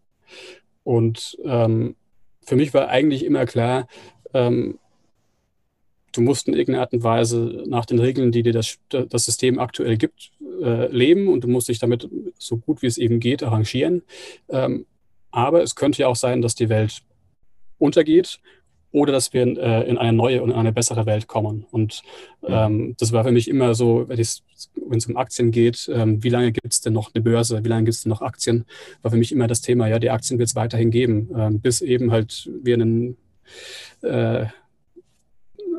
Und 0.82 1.38
ähm, 1.44 1.94
für 2.40 2.56
mich 2.56 2.72
war 2.74 2.88
eigentlich 2.88 3.24
immer 3.24 3.44
klar, 3.44 3.86
ähm, 4.34 4.78
du 6.12 6.20
musst 6.20 6.48
in 6.48 6.54
irgendeiner 6.54 6.82
Art 6.82 6.92
und 6.92 7.02
Weise 7.02 7.64
nach 7.66 7.86
den 7.86 7.98
Regeln, 7.98 8.32
die 8.32 8.42
dir 8.42 8.52
das, 8.52 8.78
das 8.88 9.24
System 9.24 9.58
aktuell 9.58 9.96
gibt, 9.96 10.30
äh, 10.62 10.86
leben 10.88 11.28
und 11.28 11.44
du 11.44 11.48
musst 11.48 11.68
dich 11.68 11.78
damit 11.78 12.08
so 12.38 12.58
gut 12.58 12.82
wie 12.82 12.86
es 12.86 12.98
eben 12.98 13.20
geht 13.20 13.42
arrangieren. 13.42 14.02
Ähm, 14.48 14.86
aber 15.30 15.62
es 15.62 15.74
könnte 15.74 16.02
ja 16.02 16.08
auch 16.08 16.16
sein, 16.16 16.42
dass 16.42 16.54
die 16.54 16.68
Welt 16.68 17.02
untergeht 17.78 18.40
oder 18.92 19.12
dass 19.12 19.32
wir 19.32 19.42
äh, 19.42 19.88
in 19.88 19.96
eine 19.96 20.12
neue 20.12 20.42
und 20.42 20.50
in 20.50 20.56
eine 20.56 20.72
bessere 20.72 21.06
Welt 21.06 21.26
kommen. 21.26 21.66
Und 21.70 22.02
ähm, 22.46 22.94
das 22.98 23.12
war 23.12 23.24
für 23.24 23.32
mich 23.32 23.48
immer 23.48 23.74
so, 23.74 24.06
wenn 24.08 24.18
es 24.18 25.06
um 25.06 25.16
Aktien 25.16 25.50
geht, 25.50 25.90
ähm, 25.92 26.22
wie 26.22 26.28
lange 26.28 26.52
gibt 26.52 26.72
es 26.72 26.82
denn 26.82 26.92
noch 26.92 27.10
eine 27.14 27.24
Börse, 27.24 27.64
wie 27.64 27.68
lange 27.68 27.84
gibt 27.84 27.94
es 27.94 28.02
denn 28.02 28.10
noch 28.10 28.20
Aktien, 28.20 28.66
war 29.00 29.10
für 29.10 29.16
mich 29.16 29.32
immer 29.32 29.46
das 29.46 29.62
Thema, 29.62 29.88
ja, 29.88 29.98
die 29.98 30.10
Aktien 30.10 30.38
wird 30.38 30.50
es 30.50 30.54
weiterhin 30.54 30.90
geben, 30.90 31.30
ähm, 31.36 31.60
bis 31.60 31.80
eben 31.80 32.12
halt 32.12 32.50
wir 32.62 32.74
einen 32.74 33.16
äh, 34.02 34.46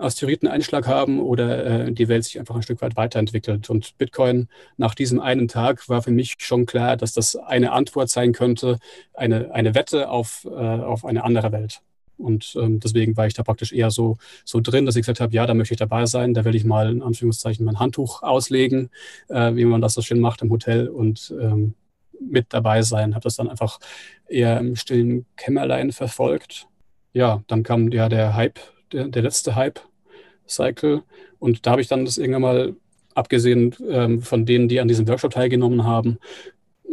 Asteroideneinschlag 0.04 0.88
haben 0.88 1.20
oder 1.20 1.88
äh, 1.88 1.92
die 1.92 2.08
Welt 2.08 2.24
sich 2.26 2.40
einfach 2.40 2.56
ein 2.56 2.64
Stück 2.64 2.82
weit 2.82 2.96
weiterentwickelt. 2.96 3.70
Und 3.70 3.98
Bitcoin 3.98 4.48
nach 4.78 4.96
diesem 4.96 5.20
einen 5.20 5.48
Tag 5.48 5.88
war 5.90 6.02
für 6.02 6.12
mich 6.12 6.36
schon 6.40 6.66
klar, 6.66 6.98
dass 6.98 7.14
das 7.14 7.36
eine 7.36 7.72
Antwort 7.72 8.10
sein 8.10 8.34
könnte, 8.34 8.80
eine, 9.14 9.54
eine 9.54 9.76
Wette 9.76 10.10
auf, 10.10 10.46
äh, 10.46 10.50
auf 10.50 11.06
eine 11.06 11.24
andere 11.24 11.52
Welt. 11.52 11.82
Und 12.18 12.56
ähm, 12.60 12.80
deswegen 12.80 13.18
war 13.18 13.28
ich 13.28 13.34
da 13.34 13.44
praktisch 13.44 13.74
eher 13.74 13.92
so, 13.92 14.18
so 14.46 14.60
drin, 14.62 14.86
dass 14.86 14.96
ich 14.96 15.02
gesagt 15.02 15.20
habe, 15.20 15.34
ja, 15.34 15.46
da 15.46 15.54
möchte 15.54 15.74
ich 15.74 15.80
dabei 15.80 16.06
sein, 16.06 16.34
da 16.34 16.46
will 16.46 16.56
ich 16.56 16.64
mal 16.64 16.90
in 16.92 17.02
Anführungszeichen 17.02 17.66
mein 17.66 17.80
Handtuch 17.80 18.24
auslegen, 18.24 18.90
äh, 19.30 19.56
wie 19.56 19.66
man 19.66 19.82
das 19.82 19.94
so 19.94 20.02
schön 20.02 20.20
macht 20.20 20.42
im 20.42 20.52
Hotel 20.52 20.88
und 20.88 21.34
ähm, 21.40 21.74
mit 22.20 22.48
dabei 22.50 22.82
sein. 22.82 23.16
Habe 23.16 23.24
das 23.24 23.36
dann 23.36 23.50
einfach 23.50 23.80
eher 24.28 24.60
im 24.60 24.76
stillen 24.76 25.26
Kämmerlein 25.36 25.92
verfolgt. 25.92 26.68
Ja, 27.14 27.44
dann 27.48 27.64
kam 27.64 27.92
ja 27.92 28.10
der 28.10 28.36
Hype, 28.36 28.60
der, 28.92 29.08
der 29.08 29.22
letzte 29.24 29.56
Hype 29.56 29.82
Cycle. 30.48 31.04
Und 31.40 31.66
da 31.66 31.72
habe 31.72 31.82
ich 31.82 31.88
dann 31.88 32.06
das 32.06 32.18
irgendwann 32.18 32.42
mal, 32.42 32.76
abgesehen 33.16 33.76
ähm, 33.90 34.22
von 34.22 34.46
denen, 34.46 34.68
die 34.68 34.80
an 34.80 34.88
diesem 34.88 35.08
Workshop 35.08 35.34
teilgenommen 35.34 35.86
haben, 35.86 36.18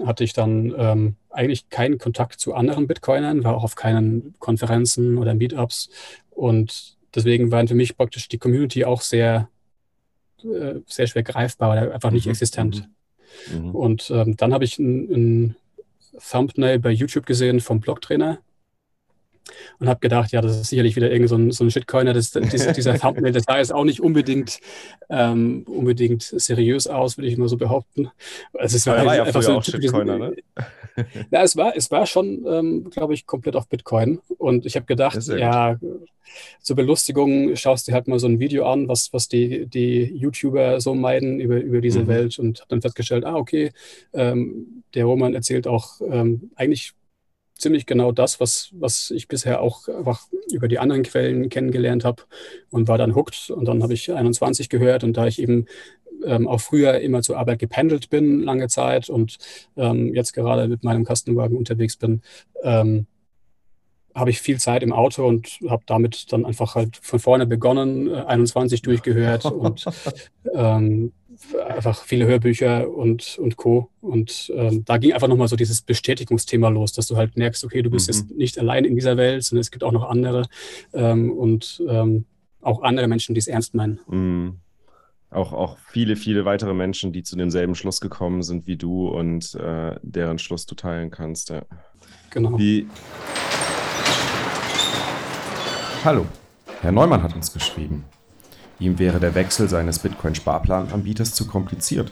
hatte 0.04 0.24
ich 0.24 0.32
dann 0.32 0.74
ähm, 0.76 1.16
eigentlich 1.30 1.68
keinen 1.68 1.98
Kontakt 1.98 2.40
zu 2.40 2.54
anderen 2.54 2.86
Bitcoinern, 2.86 3.44
war 3.44 3.56
auch 3.56 3.64
auf 3.64 3.74
keinen 3.74 4.34
Konferenzen 4.38 5.18
oder 5.18 5.34
Meetups. 5.34 5.90
Und 6.30 6.96
deswegen 7.14 7.50
waren 7.50 7.68
für 7.68 7.74
mich 7.74 7.96
praktisch 7.96 8.28
die 8.28 8.38
Community 8.38 8.84
auch 8.84 9.00
sehr, 9.02 9.48
äh, 10.42 10.80
sehr 10.86 11.06
schwer 11.06 11.22
greifbar 11.22 11.72
oder 11.72 11.94
einfach 11.94 12.10
nicht 12.10 12.26
mhm. 12.26 12.32
existent. 12.32 12.88
Mhm. 13.52 13.68
mhm. 13.68 13.74
Und 13.74 14.10
ähm, 14.10 14.36
dann 14.36 14.52
habe 14.52 14.64
ich 14.64 14.78
ein, 14.78 15.10
ein 15.10 15.56
Thumbnail 16.18 16.78
bei 16.78 16.90
YouTube 16.90 17.26
gesehen 17.26 17.60
vom 17.60 17.80
Blogtrainer 17.80 18.38
und 19.78 19.88
habe 19.88 20.00
gedacht, 20.00 20.32
ja, 20.32 20.40
das 20.40 20.60
ist 20.60 20.68
sicherlich 20.68 20.96
wieder 20.96 21.10
irgend 21.10 21.28
so 21.28 21.36
ein, 21.36 21.50
so 21.50 21.64
ein 21.64 21.70
Shitcoiner. 21.70 22.12
Das, 22.12 22.30
dieser, 22.32 22.72
dieser 22.74 22.98
Thumbnail, 22.98 23.32
das 23.32 23.44
sah 23.44 23.58
jetzt 23.58 23.72
auch 23.72 23.84
nicht 23.84 24.00
unbedingt, 24.00 24.60
ähm, 25.08 25.64
unbedingt 25.66 26.22
seriös 26.22 26.86
aus, 26.86 27.18
würde 27.18 27.28
ich 27.28 27.36
mal 27.36 27.48
so 27.48 27.56
behaupten. 27.56 28.10
Also 28.54 28.76
es 28.76 28.86
war, 28.86 28.98
ja, 28.98 29.06
war 29.06 29.16
ja 29.16 29.22
einfach 29.24 29.42
so 29.42 29.52
auch 29.52 29.64
Shitcoiner, 29.64 30.18
ne? 30.18 30.36
ja, 31.30 31.42
es 31.42 31.56
war, 31.56 31.76
es 31.76 31.90
war 31.90 32.06
schon, 32.06 32.44
ähm, 32.46 32.90
glaube 32.90 33.14
ich, 33.14 33.26
komplett 33.26 33.56
auf 33.56 33.68
Bitcoin. 33.68 34.20
Und 34.38 34.66
ich 34.66 34.76
habe 34.76 34.86
gedacht, 34.86 35.18
ja, 35.26 35.78
zur 36.60 36.76
Belustigung 36.76 37.56
schaust 37.56 37.88
du 37.88 37.92
halt 37.92 38.08
mal 38.08 38.18
so 38.18 38.26
ein 38.26 38.38
Video 38.38 38.66
an, 38.66 38.88
was, 38.88 39.12
was 39.12 39.28
die, 39.28 39.66
die 39.66 40.02
YouTuber 40.02 40.80
so 40.80 40.94
meiden 40.94 41.40
über, 41.40 41.56
über 41.56 41.80
diese 41.80 42.00
mhm. 42.00 42.08
Welt 42.08 42.38
und 42.38 42.60
habe 42.60 42.68
dann 42.68 42.82
festgestellt, 42.82 43.24
ah, 43.24 43.36
okay, 43.36 43.72
ähm, 44.12 44.82
der 44.94 45.04
Roman 45.04 45.34
erzählt 45.34 45.66
auch 45.66 46.00
ähm, 46.00 46.50
eigentlich 46.56 46.92
ziemlich 47.60 47.86
genau 47.86 48.12
das, 48.12 48.40
was, 48.40 48.70
was 48.72 49.10
ich 49.10 49.28
bisher 49.28 49.60
auch 49.60 49.88
einfach 49.88 50.26
über 50.50 50.68
die 50.68 50.78
anderen 50.78 51.02
Quellen 51.02 51.48
kennengelernt 51.48 52.04
habe 52.04 52.22
und 52.70 52.88
war 52.88 52.98
dann 52.98 53.14
hooked. 53.14 53.50
Und 53.50 53.66
dann 53.66 53.82
habe 53.82 53.94
ich 53.94 54.12
21 54.12 54.68
gehört 54.68 55.04
und 55.04 55.16
da 55.16 55.26
ich 55.26 55.40
eben 55.40 55.66
ähm, 56.24 56.48
auch 56.48 56.60
früher 56.60 57.00
immer 57.00 57.22
zur 57.22 57.38
Arbeit 57.38 57.58
gependelt 57.58 58.10
bin, 58.10 58.42
lange 58.42 58.68
Zeit 58.68 59.08
und 59.08 59.38
ähm, 59.76 60.14
jetzt 60.14 60.32
gerade 60.32 60.68
mit 60.68 60.84
meinem 60.84 61.04
Kastenwagen 61.04 61.56
unterwegs 61.56 61.96
bin, 61.96 62.22
ähm, 62.62 63.06
habe 64.14 64.30
ich 64.30 64.40
viel 64.40 64.58
Zeit 64.58 64.82
im 64.82 64.92
Auto 64.92 65.26
und 65.26 65.60
habe 65.68 65.84
damit 65.86 66.32
dann 66.32 66.44
einfach 66.44 66.74
halt 66.74 66.98
von 67.00 67.20
vorne 67.20 67.46
begonnen, 67.46 68.12
21 68.12 68.82
durchgehört 68.82 69.44
und 69.44 69.84
ähm, 70.54 71.12
einfach 71.68 72.02
viele 72.04 72.26
Hörbücher 72.26 72.88
und, 72.88 73.38
und 73.38 73.56
Co. 73.56 73.90
Und 74.00 74.52
ähm, 74.54 74.84
da 74.84 74.98
ging 74.98 75.12
einfach 75.12 75.28
nochmal 75.28 75.48
so 75.48 75.56
dieses 75.56 75.82
Bestätigungsthema 75.82 76.68
los, 76.68 76.92
dass 76.92 77.06
du 77.06 77.16
halt 77.16 77.36
merkst, 77.36 77.64
okay, 77.64 77.82
du 77.82 77.90
bist 77.90 78.08
mhm. 78.08 78.14
jetzt 78.14 78.30
nicht 78.36 78.58
allein 78.58 78.84
in 78.84 78.94
dieser 78.94 79.16
Welt, 79.16 79.44
sondern 79.44 79.60
es 79.60 79.70
gibt 79.70 79.84
auch 79.84 79.92
noch 79.92 80.08
andere 80.08 80.46
ähm, 80.92 81.32
und 81.32 81.82
ähm, 81.88 82.24
auch 82.60 82.82
andere 82.82 83.08
Menschen, 83.08 83.34
die 83.34 83.38
es 83.40 83.48
ernst 83.48 83.74
meinen. 83.74 84.00
Mhm. 84.08 84.56
Auch, 85.30 85.52
auch 85.52 85.78
viele, 85.90 86.16
viele 86.16 86.44
weitere 86.44 86.74
Menschen, 86.74 87.12
die 87.12 87.22
zu 87.22 87.36
demselben 87.36 87.76
Schluss 87.76 88.00
gekommen 88.00 88.42
sind 88.42 88.66
wie 88.66 88.76
du 88.76 89.08
und 89.08 89.54
äh, 89.54 89.94
deren 90.02 90.38
Schluss 90.38 90.66
du 90.66 90.74
teilen 90.74 91.10
kannst. 91.10 91.50
Ja. 91.50 91.62
Genau. 92.30 92.58
Wie... 92.58 92.86
Hallo, 96.04 96.26
Herr 96.80 96.92
Neumann 96.92 97.22
hat 97.22 97.36
uns 97.36 97.52
geschrieben. 97.52 98.04
Ihm 98.80 98.98
wäre 98.98 99.20
der 99.20 99.34
Wechsel 99.34 99.68
seines 99.68 99.98
Bitcoin-Sparplananbieters 99.98 101.34
zu 101.34 101.46
kompliziert. 101.46 102.10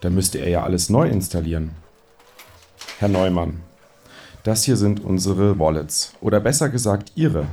Dann 0.00 0.14
müsste 0.14 0.38
er 0.38 0.48
ja 0.48 0.62
alles 0.64 0.88
neu 0.88 1.08
installieren. 1.08 1.72
Herr 2.98 3.08
Neumann, 3.08 3.60
das 4.42 4.64
hier 4.64 4.76
sind 4.76 5.04
unsere 5.04 5.58
Wallets 5.58 6.14
oder 6.20 6.40
besser 6.40 6.70
gesagt 6.70 7.12
Ihre. 7.14 7.46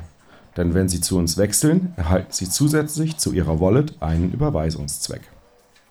Denn 0.56 0.74
wenn 0.74 0.88
Sie 0.88 1.02
zu 1.02 1.18
uns 1.18 1.38
wechseln, 1.38 1.94
erhalten 1.98 2.32
Sie 2.32 2.50
zusätzlich 2.50 3.18
zu 3.18 3.34
Ihrer 3.34 3.60
Wallet 3.60 4.02
einen 4.02 4.32
Überweisungszweck. 4.32 5.22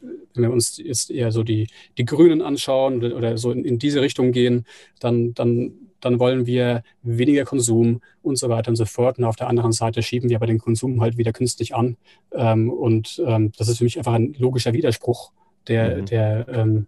wenn 0.00 0.44
wir 0.44 0.50
uns 0.50 0.78
jetzt 0.78 1.10
eher 1.10 1.32
so 1.32 1.42
die, 1.42 1.68
die 1.98 2.04
Grünen 2.04 2.42
anschauen 2.42 2.98
oder, 2.98 3.16
oder 3.16 3.38
so 3.38 3.50
in, 3.50 3.64
in, 3.64 3.78
diese 3.78 4.00
Richtung 4.00 4.32
gehen, 4.32 4.66
dann, 5.00 5.34
dann, 5.34 5.72
dann 6.00 6.18
wollen 6.18 6.46
wir 6.46 6.82
weniger 7.02 7.44
Konsum 7.44 8.00
und 8.22 8.36
so 8.36 8.48
weiter 8.48 8.70
und 8.70 8.76
so 8.76 8.84
fort. 8.84 9.18
Und 9.18 9.24
auf 9.24 9.36
der 9.36 9.48
anderen 9.48 9.72
Seite 9.72 10.02
schieben 10.02 10.30
wir 10.30 10.36
aber 10.36 10.46
den 10.46 10.58
Konsum 10.58 11.00
halt 11.00 11.16
wieder 11.16 11.32
künstlich 11.32 11.74
an. 11.74 11.96
Ähm, 12.32 12.70
und 12.70 13.22
ähm, 13.26 13.52
das 13.56 13.68
ist 13.68 13.78
für 13.78 13.84
mich 13.84 13.98
einfach 13.98 14.14
ein 14.14 14.34
logischer 14.38 14.72
Widerspruch, 14.72 15.32
der, 15.68 15.98
mhm. 15.98 16.06
der 16.06 16.48
ähm, 16.48 16.86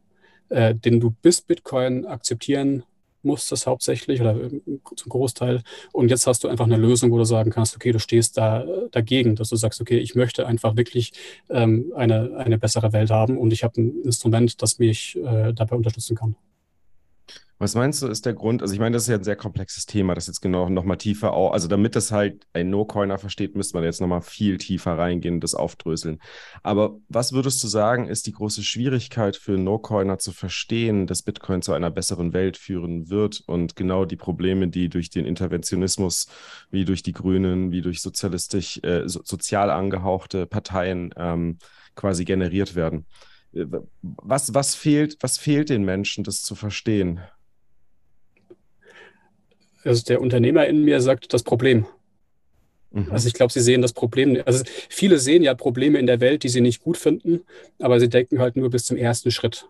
äh, 0.48 0.74
den 0.74 1.00
du 1.00 1.10
bis 1.10 1.40
Bitcoin 1.40 2.06
akzeptieren 2.06 2.84
musstest 3.24 3.66
hauptsächlich 3.66 4.20
oder 4.20 4.36
äh, 4.36 4.60
zum 4.96 5.08
Großteil. 5.08 5.62
Und 5.92 6.10
jetzt 6.10 6.26
hast 6.26 6.44
du 6.44 6.48
einfach 6.48 6.66
eine 6.66 6.76
Lösung, 6.76 7.10
wo 7.10 7.18
du 7.18 7.24
sagen 7.24 7.50
kannst, 7.50 7.74
okay, 7.76 7.92
du 7.92 7.98
stehst 7.98 8.36
da 8.36 8.64
dagegen, 8.90 9.36
dass 9.36 9.48
du 9.48 9.56
sagst, 9.56 9.80
okay, 9.80 9.98
ich 9.98 10.14
möchte 10.14 10.46
einfach 10.46 10.76
wirklich 10.76 11.12
ähm, 11.50 11.92
eine, 11.94 12.36
eine 12.36 12.58
bessere 12.58 12.92
Welt 12.92 13.10
haben 13.10 13.38
und 13.38 13.52
ich 13.52 13.64
habe 13.64 13.80
ein 13.80 14.02
Instrument, 14.04 14.62
das 14.62 14.78
mich 14.78 15.18
äh, 15.24 15.52
dabei 15.52 15.76
unterstützen 15.76 16.16
kann. 16.16 16.36
Was 17.58 17.76
meinst 17.76 18.02
du, 18.02 18.08
ist 18.08 18.26
der 18.26 18.34
Grund? 18.34 18.62
Also, 18.62 18.74
ich 18.74 18.80
meine, 18.80 18.94
das 18.94 19.04
ist 19.04 19.08
ja 19.08 19.16
ein 19.16 19.24
sehr 19.24 19.36
komplexes 19.36 19.86
Thema, 19.86 20.14
das 20.14 20.26
jetzt 20.26 20.40
genau 20.40 20.68
nochmal 20.68 20.96
tiefer 20.98 21.32
auch. 21.32 21.52
Also, 21.52 21.68
damit 21.68 21.94
das 21.94 22.10
halt 22.10 22.44
ein 22.52 22.68
No-Coiner 22.68 23.16
versteht, 23.16 23.54
müsste 23.54 23.76
man 23.76 23.84
jetzt 23.84 24.00
nochmal 24.00 24.22
viel 24.22 24.58
tiefer 24.58 24.98
reingehen 24.98 25.34
und 25.34 25.44
das 25.44 25.54
aufdröseln. 25.54 26.20
Aber 26.62 26.98
was 27.08 27.32
würdest 27.32 27.62
du 27.62 27.68
sagen, 27.68 28.08
ist 28.08 28.26
die 28.26 28.32
große 28.32 28.64
Schwierigkeit 28.64 29.36
für 29.36 29.52
No-Coiner 29.52 30.18
zu 30.18 30.32
verstehen, 30.32 31.06
dass 31.06 31.22
Bitcoin 31.22 31.62
zu 31.62 31.72
einer 31.72 31.90
besseren 31.90 32.32
Welt 32.32 32.56
führen 32.56 33.08
wird 33.08 33.42
und 33.46 33.76
genau 33.76 34.04
die 34.04 34.16
Probleme, 34.16 34.68
die 34.68 34.88
durch 34.88 35.10
den 35.10 35.24
Interventionismus, 35.24 36.26
wie 36.70 36.84
durch 36.84 37.04
die 37.04 37.12
Grünen, 37.12 37.70
wie 37.70 37.82
durch 37.82 38.02
sozialistisch, 38.02 38.80
äh, 38.82 39.02
sozial 39.06 39.70
angehauchte 39.70 40.46
Parteien 40.46 41.14
ähm, 41.16 41.58
quasi 41.94 42.24
generiert 42.24 42.74
werden? 42.74 43.06
Äh, 43.52 43.66
was, 44.02 44.54
was, 44.54 44.74
fehlt, 44.74 45.16
was 45.20 45.38
fehlt 45.38 45.70
den 45.70 45.84
Menschen, 45.84 46.24
das 46.24 46.42
zu 46.42 46.54
verstehen? 46.54 47.20
Also 49.84 50.02
der 50.04 50.20
Unternehmer 50.20 50.66
in 50.66 50.84
mir 50.84 51.00
sagt, 51.00 51.32
das 51.32 51.42
Problem. 51.42 51.86
Mhm. 52.92 53.10
Also 53.10 53.28
ich 53.28 53.34
glaube, 53.34 53.52
sie 53.52 53.60
sehen 53.60 53.82
das 53.82 53.92
Problem. 53.92 54.40
Also 54.46 54.64
viele 54.88 55.18
sehen 55.18 55.42
ja 55.42 55.54
Probleme 55.54 55.98
in 55.98 56.06
der 56.06 56.20
Welt, 56.20 56.42
die 56.42 56.48
sie 56.48 56.60
nicht 56.60 56.82
gut 56.82 56.96
finden, 56.96 57.42
aber 57.78 58.00
sie 58.00 58.08
denken 58.08 58.38
halt 58.38 58.56
nur 58.56 58.70
bis 58.70 58.84
zum 58.86 58.96
ersten 58.96 59.30
Schritt. 59.30 59.68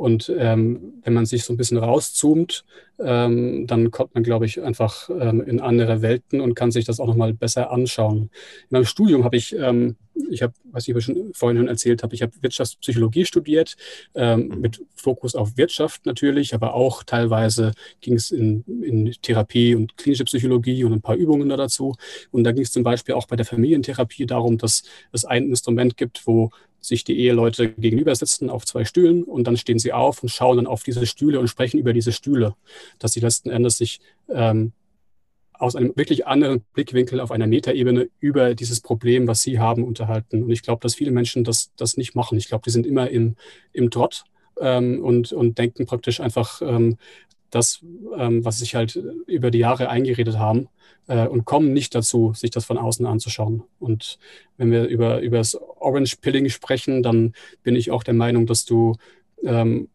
Und 0.00 0.32
ähm, 0.34 0.94
wenn 1.02 1.12
man 1.12 1.26
sich 1.26 1.44
so 1.44 1.52
ein 1.52 1.58
bisschen 1.58 1.76
rauszoomt, 1.76 2.64
ähm, 3.00 3.66
dann 3.66 3.90
kommt 3.90 4.14
man, 4.14 4.24
glaube 4.24 4.46
ich, 4.46 4.62
einfach 4.62 5.10
ähm, 5.10 5.42
in 5.42 5.60
andere 5.60 6.00
Welten 6.00 6.40
und 6.40 6.54
kann 6.54 6.70
sich 6.70 6.86
das 6.86 7.00
auch 7.00 7.06
nochmal 7.06 7.34
besser 7.34 7.70
anschauen. 7.70 8.30
In 8.62 8.68
meinem 8.70 8.86
Studium 8.86 9.24
habe 9.24 9.36
ich, 9.36 9.54
ähm, 9.54 9.96
ich 10.30 10.40
habe, 10.40 10.54
was 10.72 10.88
ich 10.88 11.04
schon 11.04 11.34
vorhin 11.34 11.58
schon 11.58 11.68
erzählt 11.68 12.02
habe, 12.02 12.14
ich 12.14 12.22
habe 12.22 12.32
Wirtschaftspsychologie 12.40 13.26
studiert, 13.26 13.76
ähm, 14.14 14.48
mhm. 14.48 14.60
mit 14.62 14.82
Fokus 14.94 15.34
auf 15.34 15.58
Wirtschaft 15.58 16.06
natürlich, 16.06 16.54
aber 16.54 16.72
auch 16.72 17.02
teilweise 17.02 17.72
ging 18.00 18.14
es 18.14 18.30
in, 18.30 18.64
in 18.82 19.12
Therapie 19.20 19.74
und 19.74 19.98
klinische 19.98 20.24
Psychologie 20.24 20.82
und 20.84 20.94
ein 20.94 21.02
paar 21.02 21.16
Übungen 21.16 21.50
da 21.50 21.58
dazu. 21.58 21.94
Und 22.30 22.44
da 22.44 22.52
ging 22.52 22.62
es 22.62 22.72
zum 22.72 22.84
Beispiel 22.84 23.14
auch 23.14 23.26
bei 23.26 23.36
der 23.36 23.44
Familientherapie 23.44 24.24
darum, 24.24 24.56
dass 24.56 24.82
es 25.12 25.26
ein 25.26 25.50
Instrument 25.50 25.98
gibt, 25.98 26.26
wo 26.26 26.52
sich 26.80 27.04
die 27.04 27.18
Eheleute 27.18 27.70
gegenüber 27.70 28.14
sitzen 28.14 28.50
auf 28.50 28.64
zwei 28.64 28.84
Stühlen 28.84 29.24
und 29.24 29.44
dann 29.44 29.56
stehen 29.56 29.78
sie 29.78 29.92
auf 29.92 30.22
und 30.22 30.28
schauen 30.30 30.56
dann 30.56 30.66
auf 30.66 30.82
diese 30.82 31.06
Stühle 31.06 31.38
und 31.40 31.48
sprechen 31.48 31.78
über 31.78 31.92
diese 31.92 32.12
Stühle, 32.12 32.54
dass 32.98 33.12
sie 33.12 33.20
letzten 33.20 33.50
Endes 33.50 33.76
sich 33.76 34.00
ähm, 34.28 34.72
aus 35.60 35.76
einem 35.76 35.92
wirklich 35.94 36.26
anderen 36.26 36.62
Blickwinkel 36.72 37.20
auf 37.20 37.30
einer 37.30 37.46
Metaebene 37.46 38.08
über 38.18 38.54
dieses 38.54 38.80
Problem, 38.80 39.28
was 39.28 39.42
sie 39.42 39.58
haben, 39.58 39.84
unterhalten. 39.84 40.42
Und 40.42 40.50
ich 40.50 40.62
glaube, 40.62 40.80
dass 40.80 40.94
viele 40.94 41.10
Menschen 41.10 41.44
das, 41.44 41.70
das 41.76 41.98
nicht 41.98 42.14
machen. 42.14 42.38
Ich 42.38 42.48
glaube, 42.48 42.62
die 42.64 42.70
sind 42.70 42.86
immer 42.86 43.10
im, 43.10 43.36
im 43.72 43.90
Trott 43.90 44.24
ähm, 44.58 45.04
und, 45.04 45.32
und 45.32 45.58
denken 45.58 45.84
praktisch 45.84 46.20
einfach 46.20 46.62
ähm, 46.62 46.96
das, 47.50 47.84
ähm, 48.16 48.44
was 48.44 48.58
sich 48.58 48.74
halt 48.74 48.96
über 49.26 49.50
die 49.50 49.58
Jahre 49.58 49.88
eingeredet 49.88 50.38
haben, 50.38 50.68
äh, 51.10 51.26
und 51.26 51.44
kommen 51.44 51.72
nicht 51.72 51.94
dazu, 51.94 52.32
sich 52.34 52.50
das 52.50 52.64
von 52.64 52.78
außen 52.78 53.04
anzuschauen. 53.04 53.64
Und 53.78 54.18
wenn 54.56 54.70
wir 54.70 54.86
über, 54.86 55.20
über 55.20 55.38
das 55.38 55.56
Orange 55.56 56.16
Pilling 56.20 56.48
sprechen, 56.48 57.02
dann 57.02 57.34
bin 57.62 57.76
ich 57.76 57.90
auch 57.90 58.04
der 58.04 58.14
Meinung, 58.14 58.46
dass 58.46 58.64
du 58.64 58.96
ähm, 59.42 59.88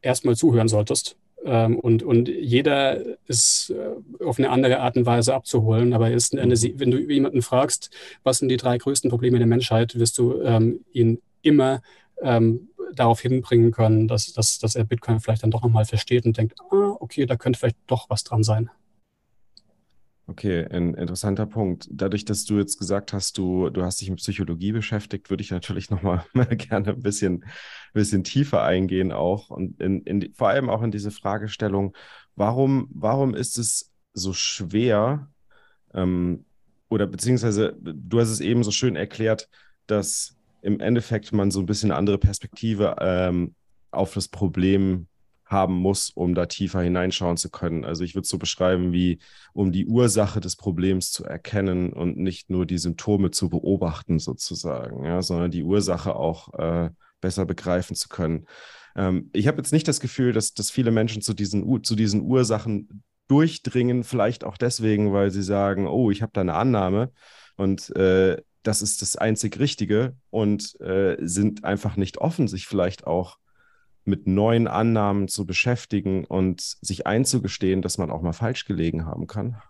erstmal 0.00 0.36
zuhören 0.36 0.68
solltest. 0.68 1.16
Ähm, 1.44 1.78
und, 1.78 2.02
und 2.02 2.28
jeder 2.28 3.00
ist 3.26 3.70
äh, 3.70 4.24
auf 4.24 4.38
eine 4.38 4.50
andere 4.50 4.80
Art 4.80 4.96
und 4.96 5.06
Weise 5.06 5.34
abzuholen. 5.34 5.92
Aber 5.92 6.10
ist 6.10 6.36
eine, 6.36 6.54
mhm. 6.54 6.80
wenn 6.80 6.90
du 6.90 6.98
jemanden 6.98 7.42
fragst, 7.42 7.90
was 8.24 8.38
sind 8.38 8.48
die 8.48 8.56
drei 8.56 8.78
größten 8.78 9.10
Probleme 9.10 9.38
der 9.38 9.46
Menschheit, 9.46 9.98
wirst 9.98 10.18
du 10.18 10.42
ähm, 10.42 10.80
ihn 10.92 11.20
immer 11.42 11.82
ähm, 12.20 12.68
darauf 12.94 13.20
hinbringen 13.20 13.72
können, 13.72 14.08
dass, 14.08 14.32
dass, 14.32 14.58
dass 14.58 14.74
er 14.74 14.84
Bitcoin 14.84 15.20
vielleicht 15.20 15.42
dann 15.42 15.50
doch 15.50 15.62
nochmal 15.62 15.84
versteht 15.84 16.24
und 16.24 16.36
denkt, 16.36 16.54
ah, 16.70 16.96
okay, 17.00 17.26
da 17.26 17.36
könnte 17.36 17.58
vielleicht 17.58 17.78
doch 17.86 18.10
was 18.10 18.24
dran 18.24 18.42
sein. 18.42 18.70
Okay, 20.28 20.64
ein 20.70 20.94
interessanter 20.94 21.46
Punkt. 21.46 21.88
Dadurch, 21.90 22.24
dass 22.24 22.44
du 22.44 22.56
jetzt 22.56 22.78
gesagt 22.78 23.12
hast, 23.12 23.36
du, 23.38 23.70
du 23.70 23.82
hast 23.82 24.00
dich 24.00 24.08
mit 24.08 24.20
Psychologie 24.20 24.72
beschäftigt, 24.72 25.30
würde 25.30 25.42
ich 25.42 25.50
natürlich 25.50 25.90
nochmal 25.90 26.24
gerne 26.32 26.90
ein 26.90 27.02
bisschen, 27.02 27.44
bisschen 27.92 28.24
tiefer 28.24 28.62
eingehen 28.62 29.12
auch 29.12 29.50
und 29.50 29.80
in, 29.80 30.02
in, 30.02 30.32
vor 30.32 30.48
allem 30.48 30.70
auch 30.70 30.82
in 30.82 30.90
diese 30.90 31.10
Fragestellung, 31.10 31.94
warum, 32.36 32.88
warum 32.94 33.34
ist 33.34 33.58
es 33.58 33.92
so 34.14 34.32
schwer 34.32 35.28
ähm, 35.92 36.44
oder 36.88 37.06
beziehungsweise 37.06 37.76
du 37.80 38.20
hast 38.20 38.30
es 38.30 38.40
eben 38.40 38.62
so 38.62 38.70
schön 38.70 38.96
erklärt, 38.96 39.48
dass 39.86 40.36
im 40.62 40.80
Endeffekt 40.80 41.32
man 41.32 41.50
so 41.50 41.60
ein 41.60 41.66
bisschen 41.66 41.90
eine 41.90 41.98
andere 41.98 42.18
Perspektive 42.18 42.96
ähm, 43.00 43.54
auf 43.90 44.14
das 44.14 44.28
Problem 44.28 45.08
haben 45.44 45.74
muss, 45.74 46.10
um 46.10 46.34
da 46.34 46.46
tiefer 46.46 46.80
hineinschauen 46.80 47.36
zu 47.36 47.50
können. 47.50 47.84
Also 47.84 48.04
ich 48.04 48.14
würde 48.14 48.22
es 48.22 48.30
so 48.30 48.38
beschreiben, 48.38 48.92
wie 48.92 49.18
um 49.52 49.70
die 49.70 49.86
Ursache 49.86 50.40
des 50.40 50.56
Problems 50.56 51.12
zu 51.12 51.24
erkennen 51.24 51.92
und 51.92 52.16
nicht 52.16 52.48
nur 52.48 52.64
die 52.64 52.78
Symptome 52.78 53.30
zu 53.30 53.50
beobachten 53.50 54.18
sozusagen, 54.18 55.04
ja, 55.04 55.20
sondern 55.20 55.50
die 55.50 55.62
Ursache 55.62 56.16
auch 56.16 56.54
äh, 56.54 56.90
besser 57.20 57.44
begreifen 57.44 57.94
zu 57.94 58.08
können. 58.08 58.46
Ähm, 58.96 59.30
ich 59.32 59.46
habe 59.46 59.58
jetzt 59.58 59.72
nicht 59.72 59.86
das 59.86 60.00
Gefühl, 60.00 60.32
dass, 60.32 60.54
dass 60.54 60.70
viele 60.70 60.90
Menschen 60.90 61.20
zu 61.22 61.34
diesen, 61.34 61.84
zu 61.84 61.94
diesen 61.94 62.22
Ursachen 62.22 63.02
durchdringen, 63.28 64.04
vielleicht 64.04 64.44
auch 64.44 64.56
deswegen, 64.56 65.12
weil 65.12 65.30
sie 65.30 65.42
sagen, 65.42 65.86
oh, 65.86 66.10
ich 66.10 66.22
habe 66.22 66.32
da 66.32 66.40
eine 66.40 66.54
Annahme 66.54 67.12
und 67.56 67.94
äh, 67.96 68.42
das 68.62 68.82
ist 68.82 69.02
das 69.02 69.16
einzig 69.16 69.58
Richtige 69.58 70.16
und 70.30 70.80
äh, 70.80 71.16
sind 71.20 71.64
einfach 71.64 71.96
nicht 71.96 72.18
offen, 72.18 72.48
sich 72.48 72.66
vielleicht 72.66 73.06
auch 73.06 73.38
mit 74.04 74.26
neuen 74.26 74.66
Annahmen 74.66 75.28
zu 75.28 75.46
beschäftigen 75.46 76.24
und 76.24 76.60
sich 76.60 77.06
einzugestehen, 77.06 77.82
dass 77.82 77.98
man 77.98 78.10
auch 78.10 78.22
mal 78.22 78.32
falsch 78.32 78.64
gelegen 78.64 79.06
haben 79.06 79.26
kann? 79.26 79.62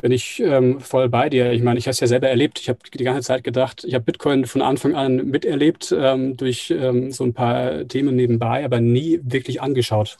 Bin 0.00 0.12
ich 0.12 0.40
ähm, 0.40 0.80
voll 0.80 1.08
bei 1.08 1.28
dir. 1.28 1.52
Ich 1.52 1.62
meine, 1.62 1.78
ich 1.78 1.86
habe 1.86 1.92
es 1.92 2.00
ja 2.00 2.06
selber 2.06 2.28
erlebt. 2.28 2.60
Ich 2.60 2.68
habe 2.68 2.78
die 2.92 3.04
ganze 3.04 3.26
Zeit 3.26 3.42
gedacht, 3.42 3.84
ich 3.84 3.94
habe 3.94 4.04
Bitcoin 4.04 4.46
von 4.46 4.62
Anfang 4.62 4.94
an 4.94 5.28
miterlebt 5.28 5.94
ähm, 5.96 6.36
durch 6.36 6.70
ähm, 6.70 7.10
so 7.10 7.24
ein 7.24 7.34
paar 7.34 7.86
Themen 7.88 8.14
nebenbei, 8.14 8.64
aber 8.64 8.80
nie 8.80 9.20
wirklich 9.22 9.60
angeschaut. 9.60 10.16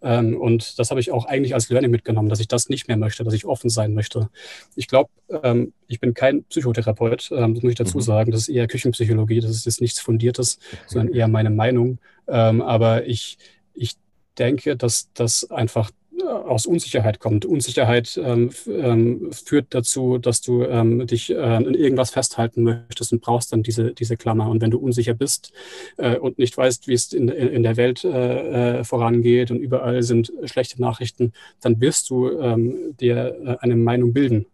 Ähm, 0.00 0.40
und 0.40 0.78
das 0.78 0.90
habe 0.90 1.00
ich 1.00 1.10
auch 1.10 1.26
eigentlich 1.26 1.54
als 1.54 1.68
Learning 1.68 1.90
mitgenommen, 1.90 2.28
dass 2.28 2.40
ich 2.40 2.48
das 2.48 2.68
nicht 2.68 2.86
mehr 2.86 2.96
möchte, 2.96 3.24
dass 3.24 3.34
ich 3.34 3.46
offen 3.46 3.68
sein 3.68 3.94
möchte. 3.94 4.30
Ich 4.76 4.86
glaube, 4.86 5.10
ähm, 5.42 5.72
ich 5.88 5.98
bin 5.98 6.14
kein 6.14 6.44
Psychotherapeut, 6.44 7.30
ähm, 7.32 7.54
das 7.54 7.62
muss 7.62 7.72
ich 7.72 7.78
dazu 7.78 7.98
mhm. 7.98 8.02
sagen. 8.02 8.30
Das 8.30 8.42
ist 8.42 8.48
eher 8.48 8.68
Küchenpsychologie, 8.68 9.40
das 9.40 9.50
ist 9.50 9.66
jetzt 9.66 9.80
nichts 9.80 10.00
Fundiertes, 10.00 10.58
sondern 10.86 11.14
eher 11.14 11.28
meine 11.28 11.50
Meinung. 11.50 11.98
aber 12.26 13.06
ich, 13.06 13.38
ich 13.72 13.94
denke, 14.36 14.76
dass 14.76 15.12
das 15.14 15.48
einfach 15.50 15.90
aus 16.24 16.66
Unsicherheit 16.66 17.20
kommt. 17.20 17.44
Unsicherheit 17.44 18.18
ähm, 18.22 18.50
ähm, 18.68 19.30
führt 19.32 19.66
dazu, 19.70 20.18
dass 20.18 20.40
du 20.40 20.64
ähm, 20.64 21.06
dich 21.06 21.30
äh, 21.30 21.36
an 21.36 21.74
irgendwas 21.74 22.10
festhalten 22.10 22.62
möchtest 22.62 23.12
und 23.12 23.20
brauchst 23.20 23.52
dann 23.52 23.62
diese, 23.62 23.92
diese 23.92 24.16
Klammer. 24.16 24.48
Und 24.48 24.60
wenn 24.60 24.70
du 24.70 24.78
unsicher 24.78 25.14
bist 25.14 25.52
äh, 25.96 26.16
und 26.16 26.38
nicht 26.38 26.56
weißt, 26.56 26.88
wie 26.88 26.94
es 26.94 27.12
in, 27.12 27.28
in 27.28 27.62
der 27.62 27.76
Welt 27.76 28.04
äh, 28.04 28.78
äh 28.78 28.84
vorangeht 28.84 29.50
und 29.50 29.58
überall 29.58 30.02
sind 30.02 30.32
schlechte 30.44 30.80
Nachrichten, 30.80 31.32
dann 31.60 31.80
wirst 31.80 32.10
du 32.10 32.30
ähm, 32.38 32.96
dir 32.98 33.36
äh, 33.44 33.56
eine 33.60 33.76
Meinung 33.76 34.12
bilden. 34.12 34.46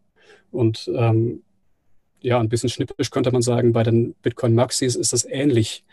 Und 0.51 0.91
ähm, 0.95 1.43
ja, 2.21 2.39
ein 2.39 2.49
bisschen 2.49 2.69
schnippisch 2.69 3.11
könnte 3.11 3.33
man 3.33 3.43
sagen, 3.43 3.73
bei 3.73 3.83
den 3.83 4.15
Bitcoin 4.23 4.55
Maxis 4.55 4.95
ist 4.95 5.13
das 5.13 5.25
ähnlich. 5.25 5.85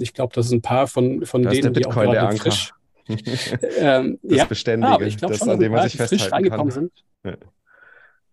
Ich 0.00 0.12
glaube, 0.12 0.34
das 0.34 0.46
ist 0.46 0.52
ein 0.52 0.60
paar 0.60 0.88
von, 0.88 1.24
von 1.24 1.42
denen, 1.44 1.72
die 1.72 1.86
auch 1.86 1.94
gerade 1.94 2.36
frisch, 2.36 2.72
ähm, 3.78 4.18
das 4.22 4.38
ja, 4.38 4.44
Beständige, 4.44 5.08
ja, 5.08 5.16
das, 5.28 5.38
schon, 5.38 5.50
an 5.50 5.60
dem 5.60 5.72
man 5.72 5.88
sich 5.88 5.96
festhalten 5.96 6.50
kann. 6.50 6.70
Sind. 6.70 6.92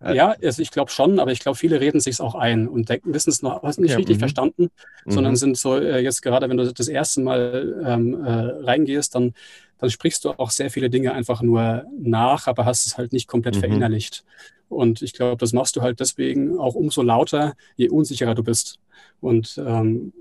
Ja. 0.01 0.13
ja, 0.13 0.35
also 0.41 0.61
ich 0.61 0.71
glaube 0.71 0.91
schon, 0.91 1.19
aber 1.19 1.31
ich 1.31 1.39
glaube, 1.39 1.57
viele 1.57 1.81
reden 1.81 1.99
sich 1.99 2.19
auch 2.21 2.35
ein 2.35 2.67
und 2.67 2.89
wissen 3.03 3.29
es 3.29 3.41
noch 3.41 3.63
nicht 3.63 3.77
okay, 3.77 3.95
richtig 3.95 4.15
-hmm. 4.15 4.19
verstanden, 4.19 4.69
mhm. 5.05 5.11
sondern 5.11 5.35
sind 5.35 5.57
so 5.57 5.77
äh, 5.77 5.99
jetzt 5.99 6.21
gerade, 6.21 6.49
wenn 6.49 6.57
du 6.57 6.71
das 6.71 6.87
erste 6.87 7.21
Mal 7.21 7.83
ähm, 7.85 8.23
äh, 8.23 8.29
reingehst, 8.63 9.15
dann 9.15 9.33
dann 9.79 9.89
sprichst 9.89 10.25
du 10.25 10.31
auch 10.31 10.51
sehr 10.51 10.69
viele 10.69 10.89
Dinge 10.89 11.13
einfach 11.13 11.41
nur 11.41 11.85
nach, 11.97 12.47
aber 12.47 12.65
hast 12.65 12.85
es 12.85 12.97
halt 12.97 13.13
nicht 13.13 13.27
komplett 13.27 13.55
mhm. 13.55 13.59
verinnerlicht. 13.61 14.23
Und 14.67 15.01
ich 15.01 15.13
glaube, 15.13 15.37
das 15.37 15.53
machst 15.53 15.75
du 15.75 15.81
halt 15.81 15.99
deswegen 15.99 16.59
auch 16.59 16.75
umso 16.75 17.01
lauter, 17.01 17.55
je 17.75 17.89
unsicherer 17.89 18.35
du 18.35 18.43
bist. 18.43 18.79
Und 19.21 19.59
ähm, 19.65 20.13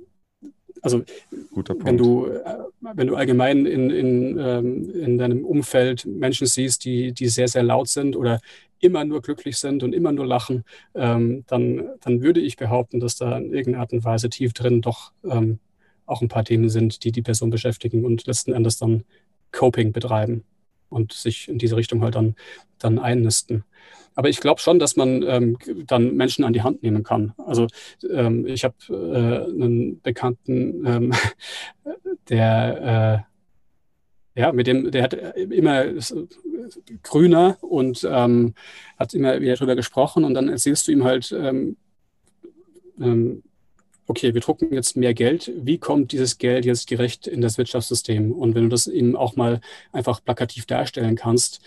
also 0.83 1.03
wenn 1.81 1.97
du, 1.97 2.27
äh, 2.27 2.59
wenn 2.81 3.07
du 3.07 3.17
allgemein 3.17 3.67
in, 3.67 3.91
in, 3.91 4.39
ähm, 4.39 4.91
in 4.95 5.19
deinem 5.19 5.45
Umfeld 5.45 6.07
Menschen 6.07 6.47
siehst, 6.47 6.85
die, 6.85 7.13
die 7.13 7.29
sehr, 7.29 7.49
sehr 7.49 7.63
laut 7.63 7.89
sind 7.89 8.17
oder 8.17 8.41
immer 8.81 9.05
nur 9.05 9.23
glücklich 9.23 9.59
sind 9.59 9.83
und 9.83 9.93
immer 9.93 10.13
nur 10.13 10.27
lachen, 10.27 10.65
ähm, 10.95 11.45
dann, 11.49 11.89
dann 12.01 12.23
würde 12.23 12.41
ich 12.41 12.57
behaupten, 12.57 13.01
dass 13.01 13.17
da 13.17 13.37
in 13.37 13.53
irgendeiner 13.53 13.81
Art 13.81 13.93
und 13.93 14.05
Weise 14.05 14.31
tief 14.31 14.53
drin 14.53 14.81
doch 14.81 15.13
ähm, 15.25 15.59
auch 16.07 16.23
ein 16.23 16.29
paar 16.29 16.45
Themen 16.45 16.69
sind, 16.69 17.05
die 17.05 17.13
die 17.13 17.23
Person 17.23 17.51
beschäftigen 17.51 18.05
und 18.05 18.27
letzten 18.27 18.53
Endes 18.53 18.79
dann 18.79 19.05
Coping 19.51 19.93
betreiben 19.93 20.45
und 20.89 21.13
sich 21.13 21.49
in 21.49 21.59
diese 21.59 21.77
Richtung 21.77 22.03
halt 22.03 22.15
dann, 22.15 22.37
dann 22.79 22.99
einnisten. 22.99 23.65
Aber 24.15 24.29
ich 24.29 24.41
glaube 24.41 24.61
schon, 24.61 24.79
dass 24.81 24.97
man 24.97 25.23
ähm, 25.23 25.59
dann 25.87 26.17
Menschen 26.17 26.45
an 26.45 26.53
die 26.53 26.63
Hand 26.63 26.83
nehmen 26.83 27.05
kann. 27.05 27.35
Also 27.39 27.69
ähm, 28.11 28.47
ich 28.47 28.65
habe 28.65 28.75
äh, 28.89 29.49
einen 29.49 30.01
Bekannten, 30.01 30.85
ähm, 30.85 31.13
der 32.29 33.25
äh, 34.35 34.41
ja, 34.41 34.53
mit 34.53 34.69
dem, 34.69 34.91
der 34.93 35.03
hat 35.03 35.15
immer 35.15 35.85
grüner 37.03 37.59
und 37.61 38.07
ähm, 38.09 38.55
hat 38.97 39.13
immer 39.15 39.41
wieder 39.41 39.55
darüber 39.55 39.75
gesprochen 39.75 40.25
und 40.25 40.35
dann 40.35 40.49
erzählst 40.49 40.87
du 40.87 40.93
ihm 40.93 41.03
halt, 41.03 41.33
ähm, 41.33 41.77
ähm, 43.01 43.43
okay, 44.09 44.35
wir 44.35 44.41
drucken 44.41 44.73
jetzt 44.73 44.97
mehr 44.97 45.15
Geld, 45.15 45.53
wie 45.55 45.79
kommt 45.79 46.13
dieses 46.13 46.39
Geld 46.39 46.65
jetzt 46.65 46.89
gerecht 46.89 47.27
in 47.27 47.41
das 47.41 47.59
Wirtschaftssystem? 47.59 48.33
Und 48.33 48.55
wenn 48.55 48.65
du 48.65 48.69
das 48.71 48.87
ihm 48.87 49.15
auch 49.15 49.37
mal 49.37 49.61
einfach 49.93 50.25
plakativ 50.25 50.67
darstellen 50.67 51.15
kannst 51.15 51.61